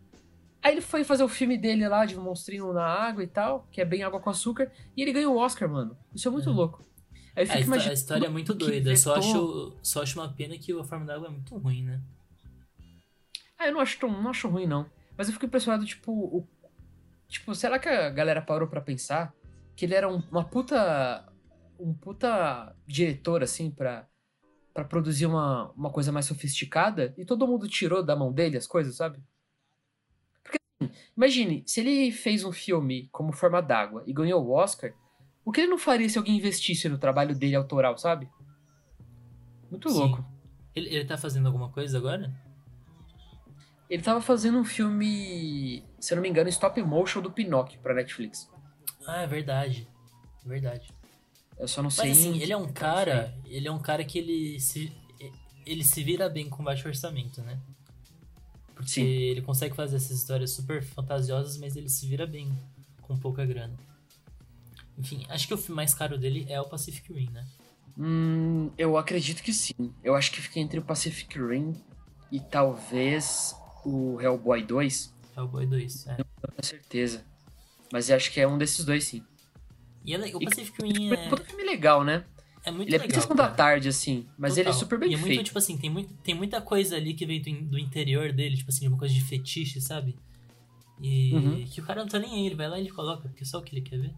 Aí 0.64 0.76
ele 0.76 0.82
foi 0.82 1.04
fazer 1.04 1.24
o 1.24 1.28
filme 1.28 1.58
dele 1.58 1.86
lá, 1.90 2.06
de 2.06 2.18
um 2.18 2.24
monstrinho 2.24 2.72
na 2.72 2.86
água 2.86 3.22
e 3.22 3.28
tal, 3.28 3.68
que 3.70 3.82
é 3.82 3.86
bem 3.86 4.02
água 4.02 4.22
com 4.22 4.30
açúcar, 4.30 4.72
e 4.96 5.02
ele 5.02 5.12
ganhou 5.12 5.36
o 5.36 5.38
Oscar, 5.38 5.68
mano. 5.70 5.98
Isso 6.16 6.26
é 6.26 6.32
muito 6.32 6.50
É. 6.50 6.54
louco. 6.54 6.82
Aí 7.36 7.46
eu 7.46 7.52
A, 7.74 7.76
a 7.90 7.94
história 7.94 8.28
é 8.28 8.30
muito 8.30 8.54
doida. 8.54 8.96
Só 8.96 9.16
acho, 9.16 9.76
só 9.82 10.04
acho 10.04 10.18
uma 10.18 10.30
pena 10.30 10.58
que 10.58 10.72
a 10.72 10.84
forma 10.86 11.06
d'água 11.06 11.28
é 11.28 11.32
muito 11.32 11.58
ruim, 11.58 11.84
né? 11.84 12.00
Ah, 13.58 13.68
eu 13.68 13.74
não 13.74 13.80
acho, 13.80 14.00
tão- 14.00 14.10
não 14.22 14.30
acho 14.30 14.48
ruim, 14.48 14.66
não. 14.68 14.90
Mas 15.18 15.28
eu 15.28 15.34
fico 15.34 15.46
impressionado, 15.46 15.86
tipo, 15.86 16.12
o... 16.12 16.48
Tipo, 17.28 17.54
será 17.56 17.80
que 17.80 17.88
a 17.90 18.10
galera 18.10 18.42
parou 18.42 18.68
pra 18.68 18.82
pensar 18.82 19.34
que 19.76 19.86
ele 19.86 19.96
era 19.96 20.08
um- 20.10 20.22
uma 20.32 20.44
puta... 20.44 21.30
Um 21.80 21.94
puta 21.94 22.76
diretor, 22.86 23.44
assim, 23.44 23.70
pra, 23.72 24.08
pra 24.74 24.86
produzir 24.86 25.26
uma, 25.26 25.72
uma 25.72 25.90
coisa 25.92 26.12
mais 26.12 26.26
sofisticada 26.26 27.14
e 27.18 27.26
todo 27.26 27.48
mundo 27.48 27.68
tirou 27.68 28.04
da 28.04 28.16
mão 28.16 28.32
dele 28.32 28.56
as 28.58 28.68
coisas, 28.68 28.96
sabe? 28.96 29.22
Porque, 30.44 30.58
assim, 30.80 30.92
imagine, 31.18 31.64
se 31.66 31.82
ele 31.82 32.12
fez 32.12 32.44
um 32.46 32.52
filme 32.52 33.10
como 33.12 33.34
Forma 33.34 33.60
d'Água 33.62 34.04
e 34.06 34.14
ganhou 34.14 34.46
o 34.46 34.52
Oscar, 34.52 34.94
o 35.44 35.52
que 35.52 35.62
ele 35.62 35.72
não 35.72 35.78
faria 35.80 36.08
se 36.08 36.18
alguém 36.18 36.38
investisse 36.38 36.88
no 36.88 36.98
trabalho 36.98 37.36
dele 37.36 37.56
autoral, 37.56 37.98
sabe? 37.98 38.30
Muito 39.70 39.90
Sim. 39.90 39.98
louco. 39.98 40.26
Ele, 40.76 40.90
ele 40.90 41.06
tá 41.06 41.18
fazendo 41.18 41.48
alguma 41.48 41.70
coisa 41.70 41.98
agora? 41.98 42.32
Ele 43.90 44.02
tava 44.02 44.22
fazendo 44.22 44.58
um 44.58 44.64
filme, 44.64 45.84
se 46.00 46.14
eu 46.14 46.16
não 46.16 46.22
me 46.22 46.30
engano, 46.30 46.50
stop 46.50 46.82
motion 46.82 47.22
do 47.22 47.32
Pinóquio 47.32 47.80
pra 47.82 47.94
Netflix. 47.94 48.50
Ah, 49.06 49.22
é 49.22 49.28
verdade. 49.28 49.88
Verdade. 50.46 50.92
Eu 51.58 51.68
só 51.68 51.82
não 51.82 51.90
sei. 51.90 52.10
Mas 52.10 52.20
assim, 52.20 52.42
ele 52.42 52.52
é 52.52 52.58
um 52.58 52.72
cara. 52.72 53.34
Ele 53.46 53.68
é 53.68 53.72
um 53.72 53.80
cara 53.80 54.04
que 54.04 54.18
ele 54.18 54.60
se. 54.60 54.92
Ele 55.66 55.84
se 55.84 56.04
vira 56.04 56.28
bem 56.28 56.50
com 56.50 56.64
baixo 56.64 56.88
orçamento, 56.88 57.42
né? 57.42 57.58
Porque 58.76 58.90
Sim. 58.90 59.06
ele 59.06 59.42
consegue 59.42 59.76
fazer 59.76 59.96
essas 59.96 60.18
histórias 60.18 60.52
super 60.52 60.84
fantasiosas, 60.84 61.58
mas 61.58 61.76
ele 61.76 61.88
se 61.88 62.06
vira 62.06 62.28
bem 62.28 62.52
com 63.02 63.18
pouca 63.18 63.46
grana. 63.46 63.78
Enfim, 64.98 65.26
acho 65.30 65.48
que 65.48 65.54
o 65.54 65.58
filme 65.58 65.76
mais 65.76 65.94
caro 65.94 66.18
dele 66.18 66.46
é 66.50 66.60
o 66.60 66.66
Pacific 66.66 67.14
Rim, 67.14 67.30
né? 67.30 67.46
Hum, 67.98 68.72
eu 68.78 68.98
acredito 68.98 69.42
que 69.42 69.54
sim. 69.54 69.94
Eu 70.04 70.16
acho 70.16 70.32
que 70.32 70.42
fica 70.42 70.60
entre 70.60 70.80
o 70.80 70.84
Pacific 70.84 71.40
Rim 71.40 71.74
e 72.32 72.40
talvez 72.40 73.56
o 73.86 74.20
Hellboy 74.22 74.64
2. 74.64 75.14
Hellboy 75.36 75.66
2. 75.66 76.08
É. 76.08 76.18
Não 76.18 76.26
tenho 76.50 76.64
certeza. 76.64 77.26
Mas 77.92 78.10
acho 78.10 78.32
que 78.32 78.40
é 78.40 78.48
um 78.48 78.58
desses 78.58 78.84
dois, 78.86 79.04
sim. 79.04 79.24
E 80.06 80.14
ele- 80.14 80.34
o 80.36 80.40
Pacific 80.44 80.82
Rim 80.82 81.12
é, 81.14 81.30
Puta 81.30 81.44
filme 81.46 81.64
legal, 81.64 82.04
né? 82.04 82.26
é 82.66 82.72
muito 82.72 82.88
Ele 82.90 82.96
é 82.96 83.00
legal. 83.00 83.08
bem 83.12 83.22
sessão 83.22 83.36
da 83.36 83.50
tarde, 83.50 83.88
assim. 83.90 84.28
Mas 84.38 84.58
ele 84.58 84.70
é 84.70 84.72
Total. 84.72 84.80
super 84.80 85.00
bem 85.00 85.12
e 85.12 85.14
é 85.14 85.18
muito, 85.18 85.28
feito. 85.30 85.44
tipo 85.46 85.58
assim, 85.58 85.78
tem, 85.78 85.90
muito, 85.90 86.14
tem 86.16 86.34
muita 86.36 86.62
coisa 86.62 86.96
ali 86.96 87.14
que 87.14 87.26
veio 87.26 87.42
do, 87.44 87.52
do 87.72 87.80
interior 87.80 88.32
dele, 88.32 88.58
tipo 88.58 88.70
assim, 88.70 88.88
uma 88.88 88.98
coisa 88.98 89.14
de 89.14 89.22
fetiche, 89.22 89.80
sabe? 89.82 90.16
E 91.02 91.34
Uhum. 91.34 91.66
que 91.66 91.82
o 91.82 91.84
cara 91.86 92.02
não 92.02 92.08
tá 92.08 92.20
nem 92.20 92.32
aí, 92.34 92.46
ele 92.46 92.56
vai 92.56 92.70
lá 92.70 92.78
e 92.78 92.82
ele 92.82 92.92
coloca, 92.92 93.28
porque 93.28 93.44
é 93.44 93.46
só 93.46 93.60
o 93.60 93.62
que 93.64 93.76
ele 93.76 93.82
quer 93.82 94.00
ver. 94.00 94.14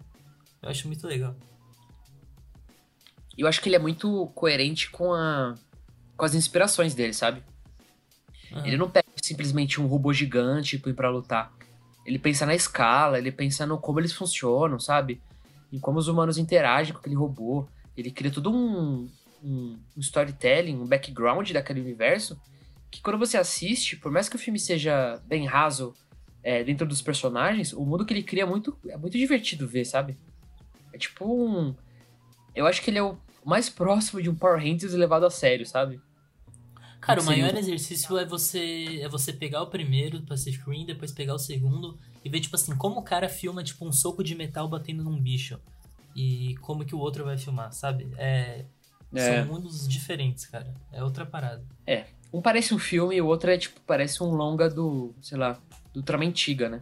Eu 0.62 0.70
acho 0.70 0.88
muito 0.88 1.06
legal. 1.08 1.36
E 3.38 3.42
eu 3.42 3.48
acho 3.48 3.62
que 3.62 3.68
ele 3.70 3.76
é 3.76 3.80
muito 3.80 4.28
coerente 4.36 4.90
com, 4.90 5.14
a, 5.14 5.56
com 6.16 6.26
as 6.26 6.34
inspirações 6.36 6.94
dele, 6.96 7.14
sabe? 7.14 7.44
Aham. 8.52 8.66
Ele 8.68 8.78
não 8.78 8.90
pega 8.90 9.05
simplesmente 9.26 9.82
um 9.82 9.88
robô 9.88 10.14
gigante 10.14 10.78
põe 10.78 10.94
pra 10.94 11.10
lutar. 11.10 11.52
Ele 12.06 12.20
pensa 12.20 12.46
na 12.46 12.54
escala, 12.54 13.18
ele 13.18 13.32
pensa 13.32 13.66
no 13.66 13.80
como 13.80 14.00
eles 14.00 14.14
funcionam, 14.14 14.80
sabe? 14.80 15.20
Em 15.74 15.80
como 15.80 15.98
os 15.98 16.08
humanos 16.08 16.38
interagem 16.38 16.94
com 16.94 17.00
aquele 17.00 17.16
robô. 17.16 17.68
Ele 17.98 18.12
cria 18.12 18.32
todo 18.32 18.52
um, 18.52 19.10
um, 19.44 19.80
um 19.98 20.00
storytelling, 20.00 20.76
um 20.76 20.86
background 20.86 21.50
daquele 21.52 21.82
universo. 21.82 22.40
Que 22.92 23.02
quando 23.02 23.18
você 23.18 23.36
assiste, 23.36 23.96
por 23.96 24.12
mais 24.12 24.30
que 24.30 24.36
o 24.36 24.40
filme 24.40 24.60
seja 24.60 25.20
bem 25.26 25.48
raso 25.48 25.96
é, 26.44 26.64
dentro 26.64 26.86
dos 26.86 27.02
personagens, 27.02 27.74
o 27.74 27.84
mundo 27.84 28.06
que 28.06 28.14
ele 28.14 28.22
cria 28.22 28.44
é 28.44 28.46
muito, 28.46 28.78
é 28.88 28.96
muito 28.96 29.18
divertido 29.18 29.68
ver, 29.68 29.86
sabe? 29.86 30.16
É 30.94 30.98
tipo 31.00 31.26
um. 31.26 31.76
Eu 32.54 32.68
acho 32.68 32.82
que 32.84 32.92
ele 32.92 33.00
é 33.00 33.04
o 33.04 33.18
mais 33.44 33.72
próximo 33.72 34.22
de 34.22 34.30
um 34.30 34.36
Power 34.36 34.60
Rangers 34.60 34.94
levado 34.94 35.26
a 35.26 35.32
sério, 35.32 35.66
sabe? 35.66 36.00
Cara, 37.02 37.22
o 37.22 37.26
maior 37.26 37.56
exercício 37.56 38.18
é 38.18 38.26
você 38.26 39.00
é 39.02 39.08
você 39.08 39.32
pegar 39.32 39.62
o 39.62 39.68
primeiro 39.68 40.20
do 40.20 40.26
Pacific 40.26 40.68
Rim, 40.70 40.86
depois 40.86 41.12
pegar 41.12 41.36
o 41.36 41.40
segundo 41.40 42.00
e 42.24 42.30
ver, 42.30 42.40
tipo 42.40 42.56
assim, 42.56 42.76
como 42.76 43.00
o 43.00 43.04
cara 43.04 43.30
filma, 43.30 43.64
tipo, 43.64 43.86
um 43.88 43.92
soco 43.92 44.24
de 44.24 44.34
metal 44.34 44.68
batendo 44.68 45.04
num 45.04 45.20
bicho. 45.20 45.60
E 46.16 46.56
como 46.62 46.86
que 46.86 46.96
o 46.96 47.00
outro 47.00 47.26
vai 47.26 47.38
filmar, 47.38 47.72
sabe? 47.74 48.08
É, 48.18 48.66
É. 49.14 49.44
São 49.44 49.54
mundos 49.54 49.88
diferentes, 49.88 50.46
cara. 50.46 50.74
É 50.92 51.04
outra 51.04 51.26
parada. 51.26 51.64
Um 52.34 52.42
parece 52.42 52.74
um 52.74 52.80
filme 52.80 53.16
e 53.16 53.22
o 53.22 53.28
outro 53.28 53.50
é 53.50 53.58
tipo, 53.58 53.80
parece 53.88 54.22
um 54.22 54.32
longa 54.32 54.70
do, 54.70 55.14
sei 55.22 55.38
lá, 55.38 55.58
do 55.94 56.04
Tramentiga, 56.04 56.68
né? 56.68 56.82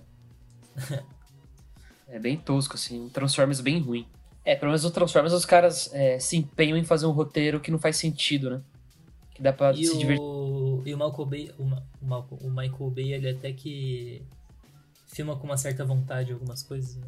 é 2.08 2.18
bem 2.20 2.38
tosco, 2.38 2.76
assim, 2.76 3.02
um 3.02 3.10
Transformers 3.10 3.60
bem 3.60 3.80
ruim. 3.80 4.08
É, 4.46 4.56
pelo 4.56 4.72
menos 4.72 4.84
o 4.84 4.92
Transformers 4.92 5.34
os 5.34 5.46
caras 5.46 5.94
é, 5.94 6.20
se 6.20 6.36
empenham 6.36 6.78
em 6.78 6.84
fazer 6.84 7.06
um 7.06 7.12
roteiro 7.12 7.60
que 7.60 7.72
não 7.72 7.80
faz 7.80 7.98
sentido, 7.98 8.50
né? 8.50 8.62
Que 9.34 9.42
dá 9.42 9.52
pra 9.54 9.72
E 9.72 9.86
se 9.86 9.98
divertir. 9.98 10.22
o, 10.24 10.84
e 10.86 10.94
o 10.94 10.98
Michael 10.98 11.26
Bay, 11.26 11.52
o, 11.58 11.64
Ma- 11.66 11.84
o, 12.02 12.06
Malco- 12.06 12.36
o 12.42 12.50
Michael 12.50 12.92
Bay, 12.92 13.14
ele 13.14 13.30
até 13.30 13.52
que 13.52 14.22
filma 15.08 15.36
com 15.36 15.46
uma 15.48 15.58
certa 15.58 15.84
vontade 15.86 16.32
algumas 16.34 16.62
coisas. 16.64 16.96
né? 16.96 17.08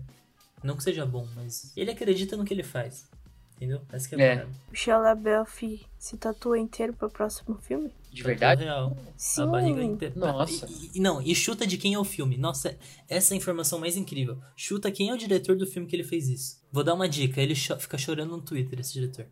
Não 0.63 0.75
que 0.75 0.83
seja 0.83 1.05
bom, 1.05 1.27
mas 1.35 1.71
ele 1.77 1.91
acredita 1.91 2.35
no 2.35 2.43
que 2.45 2.53
ele 2.53 2.63
faz. 2.63 3.07
Entendeu? 3.55 3.81
Essa 3.89 4.09
que 4.09 4.15
é 4.15 4.21
É. 4.35 4.45
O 4.69 4.75
Shia 4.75 4.97
LaBeouf 4.97 5.85
se 5.97 6.17
tatua 6.17 6.59
inteiro 6.59 6.91
pro 6.93 7.09
próximo 7.09 7.55
filme? 7.61 7.89
De 8.11 8.21
verdade? 8.21 8.65
Real. 8.65 8.97
Sim. 9.15 9.43
A 9.43 9.45
barriga 9.45 9.81
inteira. 9.83 10.13
Nossa. 10.17 10.67
E, 10.67 10.97
e- 10.97 10.99
não, 10.99 11.21
e 11.21 11.33
chuta 11.33 11.65
de 11.65 11.77
quem 11.77 11.93
é 11.93 11.99
o 11.99 12.03
filme. 12.03 12.35
Nossa, 12.37 12.77
essa 13.07 13.33
é 13.33 13.35
a 13.35 13.37
informação 13.37 13.79
mais 13.79 13.95
incrível. 13.95 14.37
Chuta 14.57 14.91
quem 14.91 15.09
é 15.09 15.13
o 15.13 15.17
diretor 15.17 15.55
do 15.55 15.65
filme 15.65 15.87
que 15.87 15.95
ele 15.95 16.03
fez 16.03 16.27
isso. 16.27 16.61
Vou 16.69 16.83
dar 16.83 16.95
uma 16.95 17.07
dica, 17.07 17.39
ele 17.41 17.55
cho- 17.55 17.77
fica 17.79 17.97
chorando 17.97 18.31
no 18.35 18.41
Twitter, 18.41 18.77
esse 18.79 18.91
diretor. 18.93 19.25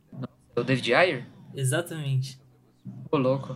É 0.56 0.60
o 0.60 0.64
David 0.64 0.94
Ayer? 0.94 1.28
Exatamente. 1.54 2.40
Ô, 3.12 3.18
louco. 3.18 3.56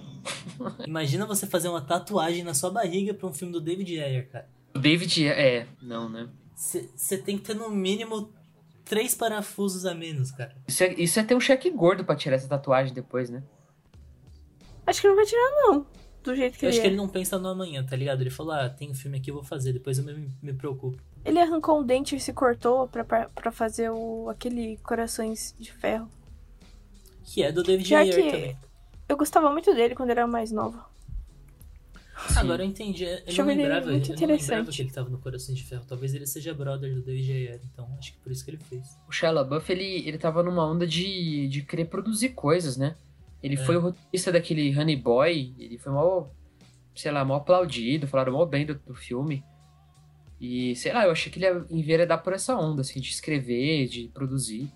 Imagina 0.86 1.26
você 1.26 1.46
fazer 1.48 1.68
uma 1.68 1.82
tatuagem 1.82 2.44
na 2.44 2.54
sua 2.54 2.70
barriga 2.70 3.14
pra 3.14 3.28
um 3.28 3.34
filme 3.34 3.52
do 3.52 3.60
David 3.62 4.00
Ayer, 4.00 4.30
cara. 4.30 4.50
O 4.76 4.80
David 4.80 5.28
é. 5.28 5.68
Não, 5.82 6.10
né? 6.10 6.30
Você 6.56 7.18
tem 7.18 7.38
que 7.38 7.44
ter 7.44 7.54
no 7.56 7.70
mínimo 7.70 8.32
três 8.86 9.14
parafusos 9.14 9.86
a 9.86 9.94
menos, 9.94 10.32
cara. 10.32 10.56
Isso 10.68 10.84
é, 10.84 10.94
isso 10.94 11.20
é 11.20 11.24
ter 11.24 11.36
um 11.36 11.40
cheque 11.40 11.70
gordo 11.70 12.06
pra 12.06 12.16
tirar 12.16 12.36
essa 12.36 12.48
tatuagem 12.48 12.94
depois, 12.94 13.30
né? 13.30 13.44
Acho 14.86 15.02
que 15.02 15.08
não 15.08 15.16
vai 15.16 15.26
tirar, 15.26 15.52
não. 15.56 15.86
Do 16.24 16.36
jeito 16.36 16.58
que 16.58 16.66
Eu 16.66 16.70
ele 16.70 16.78
acho 16.78 16.82
que 16.82 16.88
é. 16.88 16.90
ele 16.90 16.98
não 16.98 17.08
pensa 17.08 17.38
no 17.38 17.50
amanhã, 17.50 17.86
tá 17.86 17.96
ligado? 17.96 18.22
Ele 18.22 18.30
falou, 18.30 18.54
ah, 18.54 18.70
tem 18.70 18.90
um 18.90 18.96
filme 18.96 19.18
aqui, 19.18 19.30
eu 19.32 19.36
vou 19.36 19.44
fazer, 19.44 19.74
depois 19.74 19.98
eu 19.98 20.04
me, 20.06 20.30
me 20.42 20.54
preocupo. 20.54 20.98
Ele 21.26 21.40
arrancou 21.40 21.80
um 21.80 21.86
dente 21.86 22.16
e 22.16 22.20
se 22.20 22.32
cortou 22.32 22.88
pra, 22.88 23.04
pra, 23.04 23.30
pra 23.30 23.52
fazer 23.52 23.90
o, 23.90 24.30
aquele 24.30 24.78
corações 24.78 25.54
de 25.60 25.72
ferro. 25.74 26.10
Que 27.24 27.44
é 27.44 27.52
do 27.52 27.64
David 27.64 27.90
Já 27.90 28.00
Ayer 28.00 28.16
que 28.16 28.32
também. 28.32 28.58
Eu 29.10 29.18
gostava 29.18 29.50
muito 29.52 29.74
dele 29.74 29.96
quando 29.96 30.10
era 30.12 30.28
mais 30.28 30.52
nova. 30.52 30.86
Sim. 32.30 32.40
Agora 32.40 32.64
eu 32.64 32.68
entendi. 32.68 33.04
Eu 33.04 33.20
Acho 33.28 33.44
não 33.44 33.52
ele 33.52 33.62
lembrava, 33.62 33.86
eu 33.88 33.92
muito 33.92 34.08
não 34.10 34.16
lembrava 34.16 34.34
interessante. 34.34 34.76
que 34.76 34.82
ele 34.82 34.92
tava 34.92 35.10
no 35.10 35.20
Corações 35.20 35.58
de 35.58 35.64
Ferro. 35.64 35.84
Talvez 35.88 36.14
ele 36.16 36.26
seja 36.26 36.54
brother 36.54 36.94
do 36.96 37.02
David 37.02 37.32
Ayer, 37.32 37.62
então 37.72 37.88
acho 38.00 38.14
que 38.14 38.18
por 38.20 38.32
isso 38.32 38.44
que 38.44 38.52
ele 38.52 38.58
fez. 38.58 38.98
O 39.08 39.12
Shia 39.12 39.30
LaBeouf, 39.32 39.72
ele, 39.72 40.08
ele 40.08 40.18
tava 40.18 40.42
numa 40.42 40.66
onda 40.66 40.86
de, 40.88 41.48
de 41.48 41.62
querer 41.62 41.86
produzir 41.86 42.30
coisas, 42.30 42.76
né? 42.76 42.96
Ele 43.42 43.54
É. 43.54 43.58
foi 43.58 43.78
o 43.78 43.80
roteirista 43.80 44.32
daquele 44.32 44.76
Honey 44.78 44.96
Boy, 44.96 45.54
ele 45.60 45.78
foi 45.78 45.92
mal, 45.94 46.34
sei 46.96 47.12
lá, 47.12 47.24
mal 47.24 47.38
aplaudido, 47.38 48.08
falaram 48.08 48.34
mal 48.34 48.48
bem 48.48 48.66
do, 48.66 48.74
do 48.76 48.96
filme. 48.96 49.44
E, 50.42 50.76
sei 50.76 50.92
lá, 50.94 51.06
eu 51.06 51.12
achei 51.12 51.32
que 51.32 51.38
ele 51.38 51.46
ia 51.46 51.66
enveredar 51.70 52.24
por 52.24 52.34
essa 52.34 52.56
onda, 52.58 52.82
assim, 52.82 53.00
de 53.00 53.10
escrever, 53.10 53.88
de 53.88 54.08
produzir. 54.14 54.72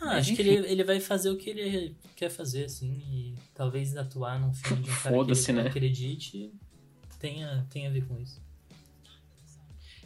Ah, 0.00 0.16
acho 0.16 0.34
que 0.34 0.40
ele, 0.40 0.66
ele 0.66 0.82
vai 0.84 0.98
fazer 0.98 1.30
o 1.30 1.36
que 1.36 1.50
ele 1.50 1.94
quer 2.16 2.30
fazer, 2.30 2.64
assim, 2.64 2.90
e 3.10 3.34
talvez 3.54 3.96
atuar 3.96 4.40
num 4.40 4.52
filme 4.54 4.82
de 4.82 4.90
um 4.90 4.94
cara 4.94 5.14
que 5.24 5.30
ele 5.50 5.52
né? 5.62 5.68
acredite 5.68 6.52
tenha, 7.18 7.66
tenha 7.70 7.88
a 7.90 7.92
ver 7.92 8.06
com 8.06 8.18
isso. 8.18 8.40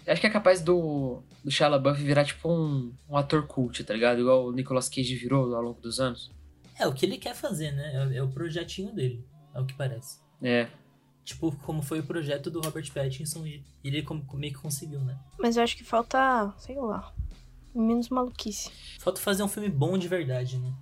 Eu 0.06 0.12
acho 0.12 0.20
que 0.20 0.26
é 0.26 0.30
capaz 0.30 0.60
do, 0.60 1.22
do 1.42 1.50
Shia 1.50 1.68
LaBeouf 1.68 2.02
virar, 2.02 2.24
tipo, 2.24 2.50
um, 2.50 2.92
um 3.08 3.16
ator 3.16 3.46
cult, 3.46 3.82
tá 3.84 3.94
ligado? 3.94 4.20
Igual 4.20 4.46
o 4.46 4.52
Nicolas 4.52 4.88
Cage 4.88 5.14
virou 5.14 5.54
ao 5.54 5.62
longo 5.62 5.80
dos 5.80 5.98
anos. 6.00 6.30
É 6.78 6.86
o 6.86 6.92
que 6.92 7.06
ele 7.06 7.16
quer 7.16 7.34
fazer, 7.34 7.70
né? 7.70 8.10
É, 8.12 8.16
é 8.18 8.22
o 8.22 8.28
projetinho 8.28 8.92
dele, 8.92 9.24
é 9.54 9.60
o 9.60 9.64
que 9.64 9.74
parece. 9.74 10.18
É, 10.42 10.68
Tipo, 11.24 11.56
como 11.62 11.80
foi 11.80 12.00
o 12.00 12.02
projeto 12.02 12.50
do 12.50 12.60
Robert 12.60 12.92
Pattinson 12.92 13.46
e 13.46 13.64
ele 13.82 14.02
como- 14.02 14.22
meio 14.34 14.52
que 14.52 14.58
conseguiu, 14.60 15.00
né? 15.00 15.18
Mas 15.38 15.56
eu 15.56 15.62
acho 15.62 15.74
que 15.74 15.82
falta, 15.82 16.52
sei 16.58 16.76
lá, 16.76 17.14
menos 17.82 18.08
maluquice. 18.08 18.70
Falta 18.98 19.20
fazer 19.20 19.42
um 19.42 19.48
filme 19.48 19.68
bom 19.68 19.96
de 19.98 20.08
verdade, 20.08 20.58
né? 20.58 20.72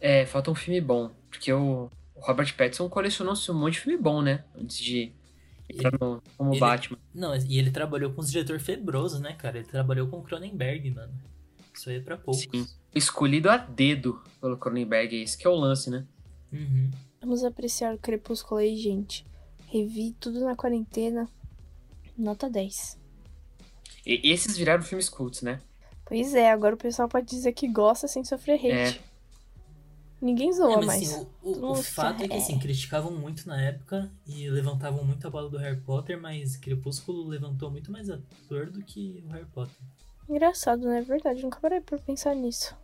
é, 0.00 0.26
falta 0.26 0.50
um 0.50 0.54
filme 0.54 0.80
bom, 0.80 1.10
porque 1.30 1.52
o, 1.52 1.88
Robert 2.16 2.54
Pattinson 2.56 2.88
colecionou 2.88 3.34
um 3.50 3.54
monte 3.54 3.74
de 3.74 3.80
filme 3.80 4.00
bom, 4.00 4.20
né? 4.22 4.44
Antes 4.56 4.78
de 4.78 5.12
entrar 5.68 5.92
no, 6.00 6.22
como 6.36 6.52
ele- 6.52 6.60
Batman. 6.60 6.98
Não, 7.14 7.36
e 7.36 7.58
ele 7.58 7.70
trabalhou 7.70 8.12
com 8.12 8.20
os 8.20 8.30
diretores 8.30 8.62
febrosos, 8.62 9.20
né, 9.20 9.32
cara? 9.34 9.58
Ele 9.58 9.66
trabalhou 9.66 10.06
com 10.08 10.18
o 10.18 10.22
Cronenberg, 10.22 10.90
mano. 10.90 11.12
Isso 11.74 11.88
aí 11.88 11.96
é 11.96 12.00
pra 12.00 12.16
poucos. 12.16 12.42
Sim. 12.42 12.66
Escolhido 12.94 13.48
a 13.48 13.56
dedo 13.56 14.22
pelo 14.40 14.56
Cronenberg, 14.56 15.16
esse 15.22 15.36
que 15.38 15.46
é 15.46 15.50
o 15.50 15.54
lance, 15.54 15.90
né? 15.90 16.06
Uhum. 16.52 16.90
Vamos 17.20 17.44
apreciar 17.44 17.94
o 17.94 17.98
Crepúsculo 17.98 18.60
aí, 18.60 18.76
gente. 18.76 19.24
Revi 19.66 20.12
tudo 20.20 20.40
na 20.40 20.54
quarentena. 20.54 21.28
Nota 22.16 22.50
10. 22.50 22.98
E 24.04 24.30
esses 24.30 24.56
viraram 24.56 24.82
filmes 24.82 25.08
cults, 25.08 25.42
né? 25.42 25.60
Pois 26.12 26.34
é, 26.34 26.50
agora 26.50 26.74
o 26.74 26.78
pessoal 26.78 27.08
pode 27.08 27.26
dizer 27.26 27.54
que 27.54 27.66
gosta 27.66 28.06
sem 28.06 28.22
sofrer 28.22 28.56
hate. 28.56 28.98
É. 28.98 29.12
Ninguém 30.20 30.52
zoa 30.52 30.74
É, 30.74 30.76
mas 30.76 30.86
mais. 30.86 31.12
assim, 31.14 31.26
o, 31.42 31.70
o- 31.70 31.74
fato 31.82 32.18
fica, 32.20 32.24
é 32.26 32.28
que 32.28 32.34
assim, 32.34 32.58
criticavam 32.58 33.10
muito 33.12 33.48
na 33.48 33.58
época 33.58 34.12
e 34.26 34.46
levantavam 34.50 35.02
muito 35.04 35.26
a 35.26 35.30
bola 35.30 35.48
do 35.48 35.56
Harry 35.56 35.80
Potter, 35.80 36.20
mas 36.20 36.54
Crepúsculo 36.58 37.26
levantou 37.26 37.70
muito 37.70 37.90
mais 37.90 38.10
ator 38.10 38.70
do 38.70 38.82
que 38.84 39.24
o 39.26 39.32
Harry 39.32 39.46
Potter. 39.46 39.74
Engraçado, 40.28 40.86
né? 40.86 40.98
É 40.98 41.02
verdade, 41.02 41.42
nunca 41.42 41.58
parei 41.60 41.80
pra 41.80 41.96
pensar 41.96 42.34
nisso. 42.36 42.76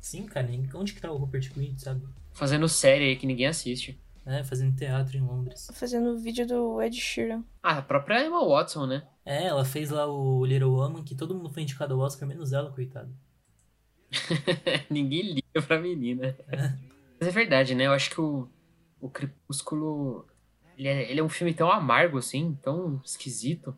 Sim, 0.00 0.24
cara, 0.24 0.46
nem- 0.46 0.66
onde 0.74 0.94
que 0.94 1.02
tá 1.02 1.12
o 1.12 1.18
Rupert 1.18 1.52
Grint, 1.54 1.78
sabe? 1.80 2.02
Fazendo 2.32 2.66
série 2.66 3.04
aí 3.10 3.16
que 3.16 3.26
ninguém 3.26 3.46
assiste. 3.46 4.00
É, 4.24 4.42
fazendo 4.42 4.74
teatro 4.74 5.18
em 5.18 5.20
Londres. 5.20 5.68
Fazendo 5.74 6.18
vídeo 6.18 6.46
do 6.46 6.80
Ed 6.80 6.96
Sheeran. 6.98 7.44
Ah, 7.62 7.76
a 7.76 7.82
própria 7.82 8.24
Emma 8.24 8.42
Watson, 8.42 8.86
né? 8.86 9.06
É, 9.24 9.44
ela 9.44 9.64
fez 9.64 9.90
lá 9.90 10.06
o 10.06 10.44
Little 10.44 10.72
Woman, 10.72 11.02
que 11.02 11.14
todo 11.14 11.34
mundo 11.34 11.50
foi 11.50 11.62
indicado 11.62 11.94
ao 11.94 12.00
Oscar, 12.00 12.28
menos 12.28 12.52
ela, 12.52 12.70
coitada. 12.70 13.10
ninguém 14.90 15.34
liga 15.34 15.62
pra 15.66 15.80
menina. 15.80 16.36
Mas 17.18 17.28
é 17.28 17.30
verdade, 17.30 17.74
né? 17.74 17.86
Eu 17.86 17.92
acho 17.92 18.10
que 18.10 18.20
o, 18.20 18.48
o 19.00 19.08
Crepúsculo. 19.08 20.26
Ele 20.76 20.88
é, 20.88 21.10
ele 21.10 21.20
é 21.20 21.24
um 21.24 21.28
filme 21.28 21.54
tão 21.54 21.70
amargo, 21.70 22.18
assim, 22.18 22.58
tão 22.62 23.00
esquisito. 23.04 23.74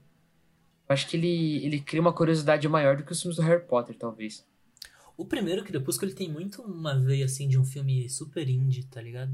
Eu 0.89 0.93
acho 0.93 1.07
que 1.09 1.17
ele, 1.17 1.65
ele 1.65 1.81
cria 1.81 2.01
uma 2.01 2.13
curiosidade 2.13 2.69
maior 2.69 2.97
do 2.97 3.05
que 3.05 3.13
os 3.13 3.21
filmes 3.21 3.37
do 3.37 3.43
Harry 3.43 3.65
Potter, 3.65 3.97
talvez. 3.97 4.47
O 5.17 5.25
primeiro 5.25 5.65
Crepúsculo 5.65 6.11
ele 6.11 6.17
tem 6.17 6.31
muito 6.31 6.63
uma 6.63 6.99
veia 6.99 7.25
assim 7.25 7.49
de 7.49 7.59
um 7.59 7.65
filme 7.65 8.09
super 8.09 8.49
indie, 8.49 8.85
tá 8.85 9.01
ligado? 9.01 9.33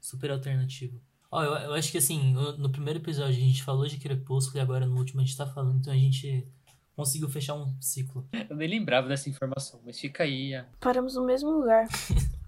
Super 0.00 0.30
alternativo. 0.30 1.00
Ó, 1.34 1.42
eu, 1.42 1.52
eu 1.54 1.74
acho 1.74 1.90
que 1.90 1.98
assim, 1.98 2.32
no 2.32 2.70
primeiro 2.70 3.00
episódio 3.00 3.32
a 3.36 3.40
gente 3.46 3.64
falou 3.64 3.86
de 3.88 3.96
Crepúsculo 3.98 4.58
e 4.58 4.60
agora 4.60 4.86
no 4.86 4.96
último 4.96 5.20
a 5.20 5.24
gente 5.24 5.36
tá 5.36 5.44
falando, 5.44 5.78
então 5.80 5.92
a 5.92 5.96
gente 5.96 6.46
conseguiu 6.94 7.28
fechar 7.28 7.54
um 7.54 7.74
ciclo. 7.80 8.24
Eu 8.48 8.54
nem 8.56 8.68
lembrava 8.68 9.08
dessa 9.08 9.28
informação, 9.28 9.80
mas 9.84 9.98
fica 9.98 10.22
aí. 10.22 10.54
a- 10.54 10.64
Paramos 10.78 11.16
no 11.16 11.24
mesmo 11.24 11.50
lugar. 11.50 11.88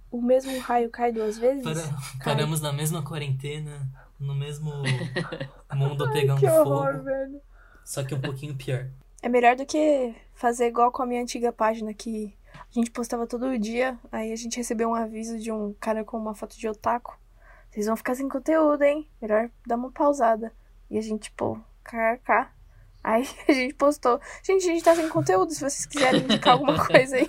o 0.08 0.22
mesmo 0.22 0.56
raio 0.60 0.88
cai 0.88 1.10
duas 1.10 1.36
vezes? 1.36 1.64
Para- 1.64 1.98
paramos 2.24 2.60
na 2.60 2.72
mesma 2.72 3.02
quarentena, 3.02 3.88
no 4.20 4.36
mesmo 4.36 4.70
mundo 5.74 6.08
pegando 6.12 6.38
Que 6.38 6.46
horror, 6.48 6.92
fogo, 6.92 7.04
velho. 7.04 7.40
só 7.84 8.04
que 8.04 8.14
um 8.14 8.20
pouquinho 8.20 8.54
pior. 8.54 8.88
É 9.20 9.28
melhor 9.28 9.56
do 9.56 9.66
que 9.66 10.14
fazer 10.34 10.68
igual 10.68 10.92
com 10.92 11.02
a 11.02 11.06
minha 11.06 11.22
antiga 11.22 11.52
página 11.52 11.92
que 11.92 12.32
a 12.54 12.72
gente 12.72 12.92
postava 12.92 13.26
todo 13.26 13.58
dia, 13.58 13.98
aí 14.12 14.32
a 14.32 14.36
gente 14.36 14.56
recebeu 14.58 14.90
um 14.90 14.94
aviso 14.94 15.38
de 15.40 15.50
um 15.50 15.74
cara 15.80 16.04
com 16.04 16.16
uma 16.16 16.34
foto 16.36 16.56
de 16.56 16.68
otaku. 16.68 17.18
Vocês 17.76 17.84
vão 17.84 17.96
ficar 17.96 18.14
sem 18.14 18.26
conteúdo, 18.26 18.82
hein? 18.84 19.06
Melhor 19.20 19.50
dar 19.66 19.76
uma 19.76 19.90
pausada. 19.90 20.50
E 20.90 20.96
a 20.96 21.02
gente, 21.02 21.30
pô, 21.32 21.58
kkk. 21.84 22.48
Aí 23.04 23.28
a 23.46 23.52
gente 23.52 23.74
postou, 23.74 24.18
gente, 24.42 24.64
a 24.64 24.72
gente 24.72 24.82
tá 24.82 24.94
sem 24.94 25.06
conteúdo, 25.10 25.52
se 25.52 25.60
vocês 25.60 25.84
quiserem 25.84 26.22
indicar 26.22 26.54
alguma 26.54 26.80
coisa 26.88 27.16
aí. 27.16 27.28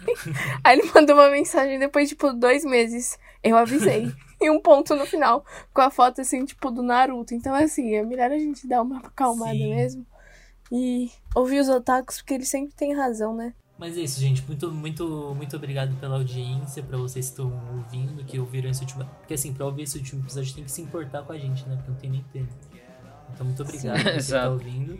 Aí 0.63 0.79
ele 0.79 0.89
mandou 0.95 1.17
uma 1.17 1.29
mensagem 1.29 1.77
depois, 1.77 2.07
tipo, 2.07 2.31
dois 2.31 2.63
meses. 2.63 3.19
Eu 3.43 3.57
avisei. 3.57 4.09
E 4.39 4.51
um 4.51 4.61
ponto 4.61 4.95
no 4.95 5.07
final, 5.07 5.43
com 5.73 5.81
a 5.81 5.89
foto, 5.89 6.21
assim, 6.21 6.45
tipo, 6.45 6.69
do 6.69 6.83
Naruto. 6.83 7.33
Então, 7.33 7.55
assim, 7.55 7.95
é 7.95 8.03
melhor 8.03 8.31
a 8.31 8.37
gente 8.37 8.67
dar 8.67 8.83
uma 8.83 8.99
acalmada 8.99 9.51
Sim. 9.53 9.73
mesmo. 9.73 10.05
E 10.71 11.09
ouvir 11.33 11.59
os 11.59 11.67
otakus, 11.67 12.17
porque 12.17 12.35
eles 12.35 12.47
sempre 12.47 12.71
têm 12.75 12.93
razão, 12.93 13.33
né? 13.33 13.55
Mas 13.77 13.97
é 13.97 14.01
isso, 14.01 14.19
gente. 14.19 14.43
Muito, 14.47 14.71
muito, 14.71 15.33
muito 15.35 15.55
obrigado 15.55 15.95
pela 15.99 16.15
audiência, 16.15 16.81
pra 16.81 16.97
vocês 16.97 17.27
que 17.27 17.31
estão 17.31 17.51
ouvindo, 17.75 18.23
que 18.23 18.39
ouviram 18.39 18.69
esse 18.69 18.81
último. 18.81 19.05
Porque 19.19 19.35
assim, 19.35 19.53
pra 19.53 19.65
ouvir 19.65 19.83
esse 19.83 19.97
último 19.97 20.23
episódio 20.23 20.53
tem 20.55 20.63
que 20.63 20.71
se 20.71 20.81
importar 20.81 21.21
com 21.23 21.31
a 21.31 21.37
gente, 21.37 21.67
né? 21.67 21.75
Porque 21.75 21.91
não 21.91 21.97
tem 21.97 22.09
nem 22.09 22.23
tempo. 22.33 22.53
Então, 23.33 23.45
muito 23.45 23.61
obrigado 23.61 24.01
por 24.01 24.13
você 24.13 24.25
que 24.25 24.31
tá 24.31 24.49
ouvindo. 24.49 24.99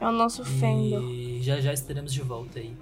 É 0.00 0.06
o 0.06 0.12
nosso 0.12 0.44
fandom. 0.44 1.00
E 1.08 1.42
já 1.42 1.60
já 1.60 1.72
estaremos 1.72 2.12
de 2.12 2.20
volta 2.22 2.58
aí. 2.58 2.76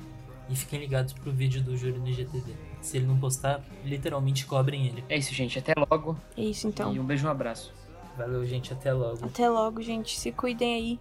E 0.49 0.55
fiquem 0.55 0.81
ligados 0.81 1.13
pro 1.13 1.33
vídeo 1.33 1.63
do 1.63 1.77
Júlio 1.77 1.99
no 1.99 2.09
IGTV. 2.09 2.55
Se 2.81 2.97
ele 2.99 3.07
não 3.07 3.19
postar, 3.19 3.63
literalmente 3.85 4.47
cobrem 4.47 4.87
ele. 4.87 5.05
É 5.09 5.17
isso, 5.17 5.35
gente. 5.35 5.59
Até 5.59 5.75
logo. 5.77 6.17
É 6.37 6.43
isso, 6.43 6.69
então. 6.69 6.95
E 6.95 7.01
um 7.01 7.05
beijo 7.05 7.25
e 7.25 7.29
um 7.29 7.31
abraço. 7.31 7.73
Valeu, 8.17 8.45
gente. 8.47 8.73
Até 8.73 8.93
logo. 8.93 9.25
Até 9.25 9.49
logo, 9.49 9.83
gente. 9.83 10.19
Se 10.19 10.31
cuidem 10.31 10.75
aí. 10.75 11.01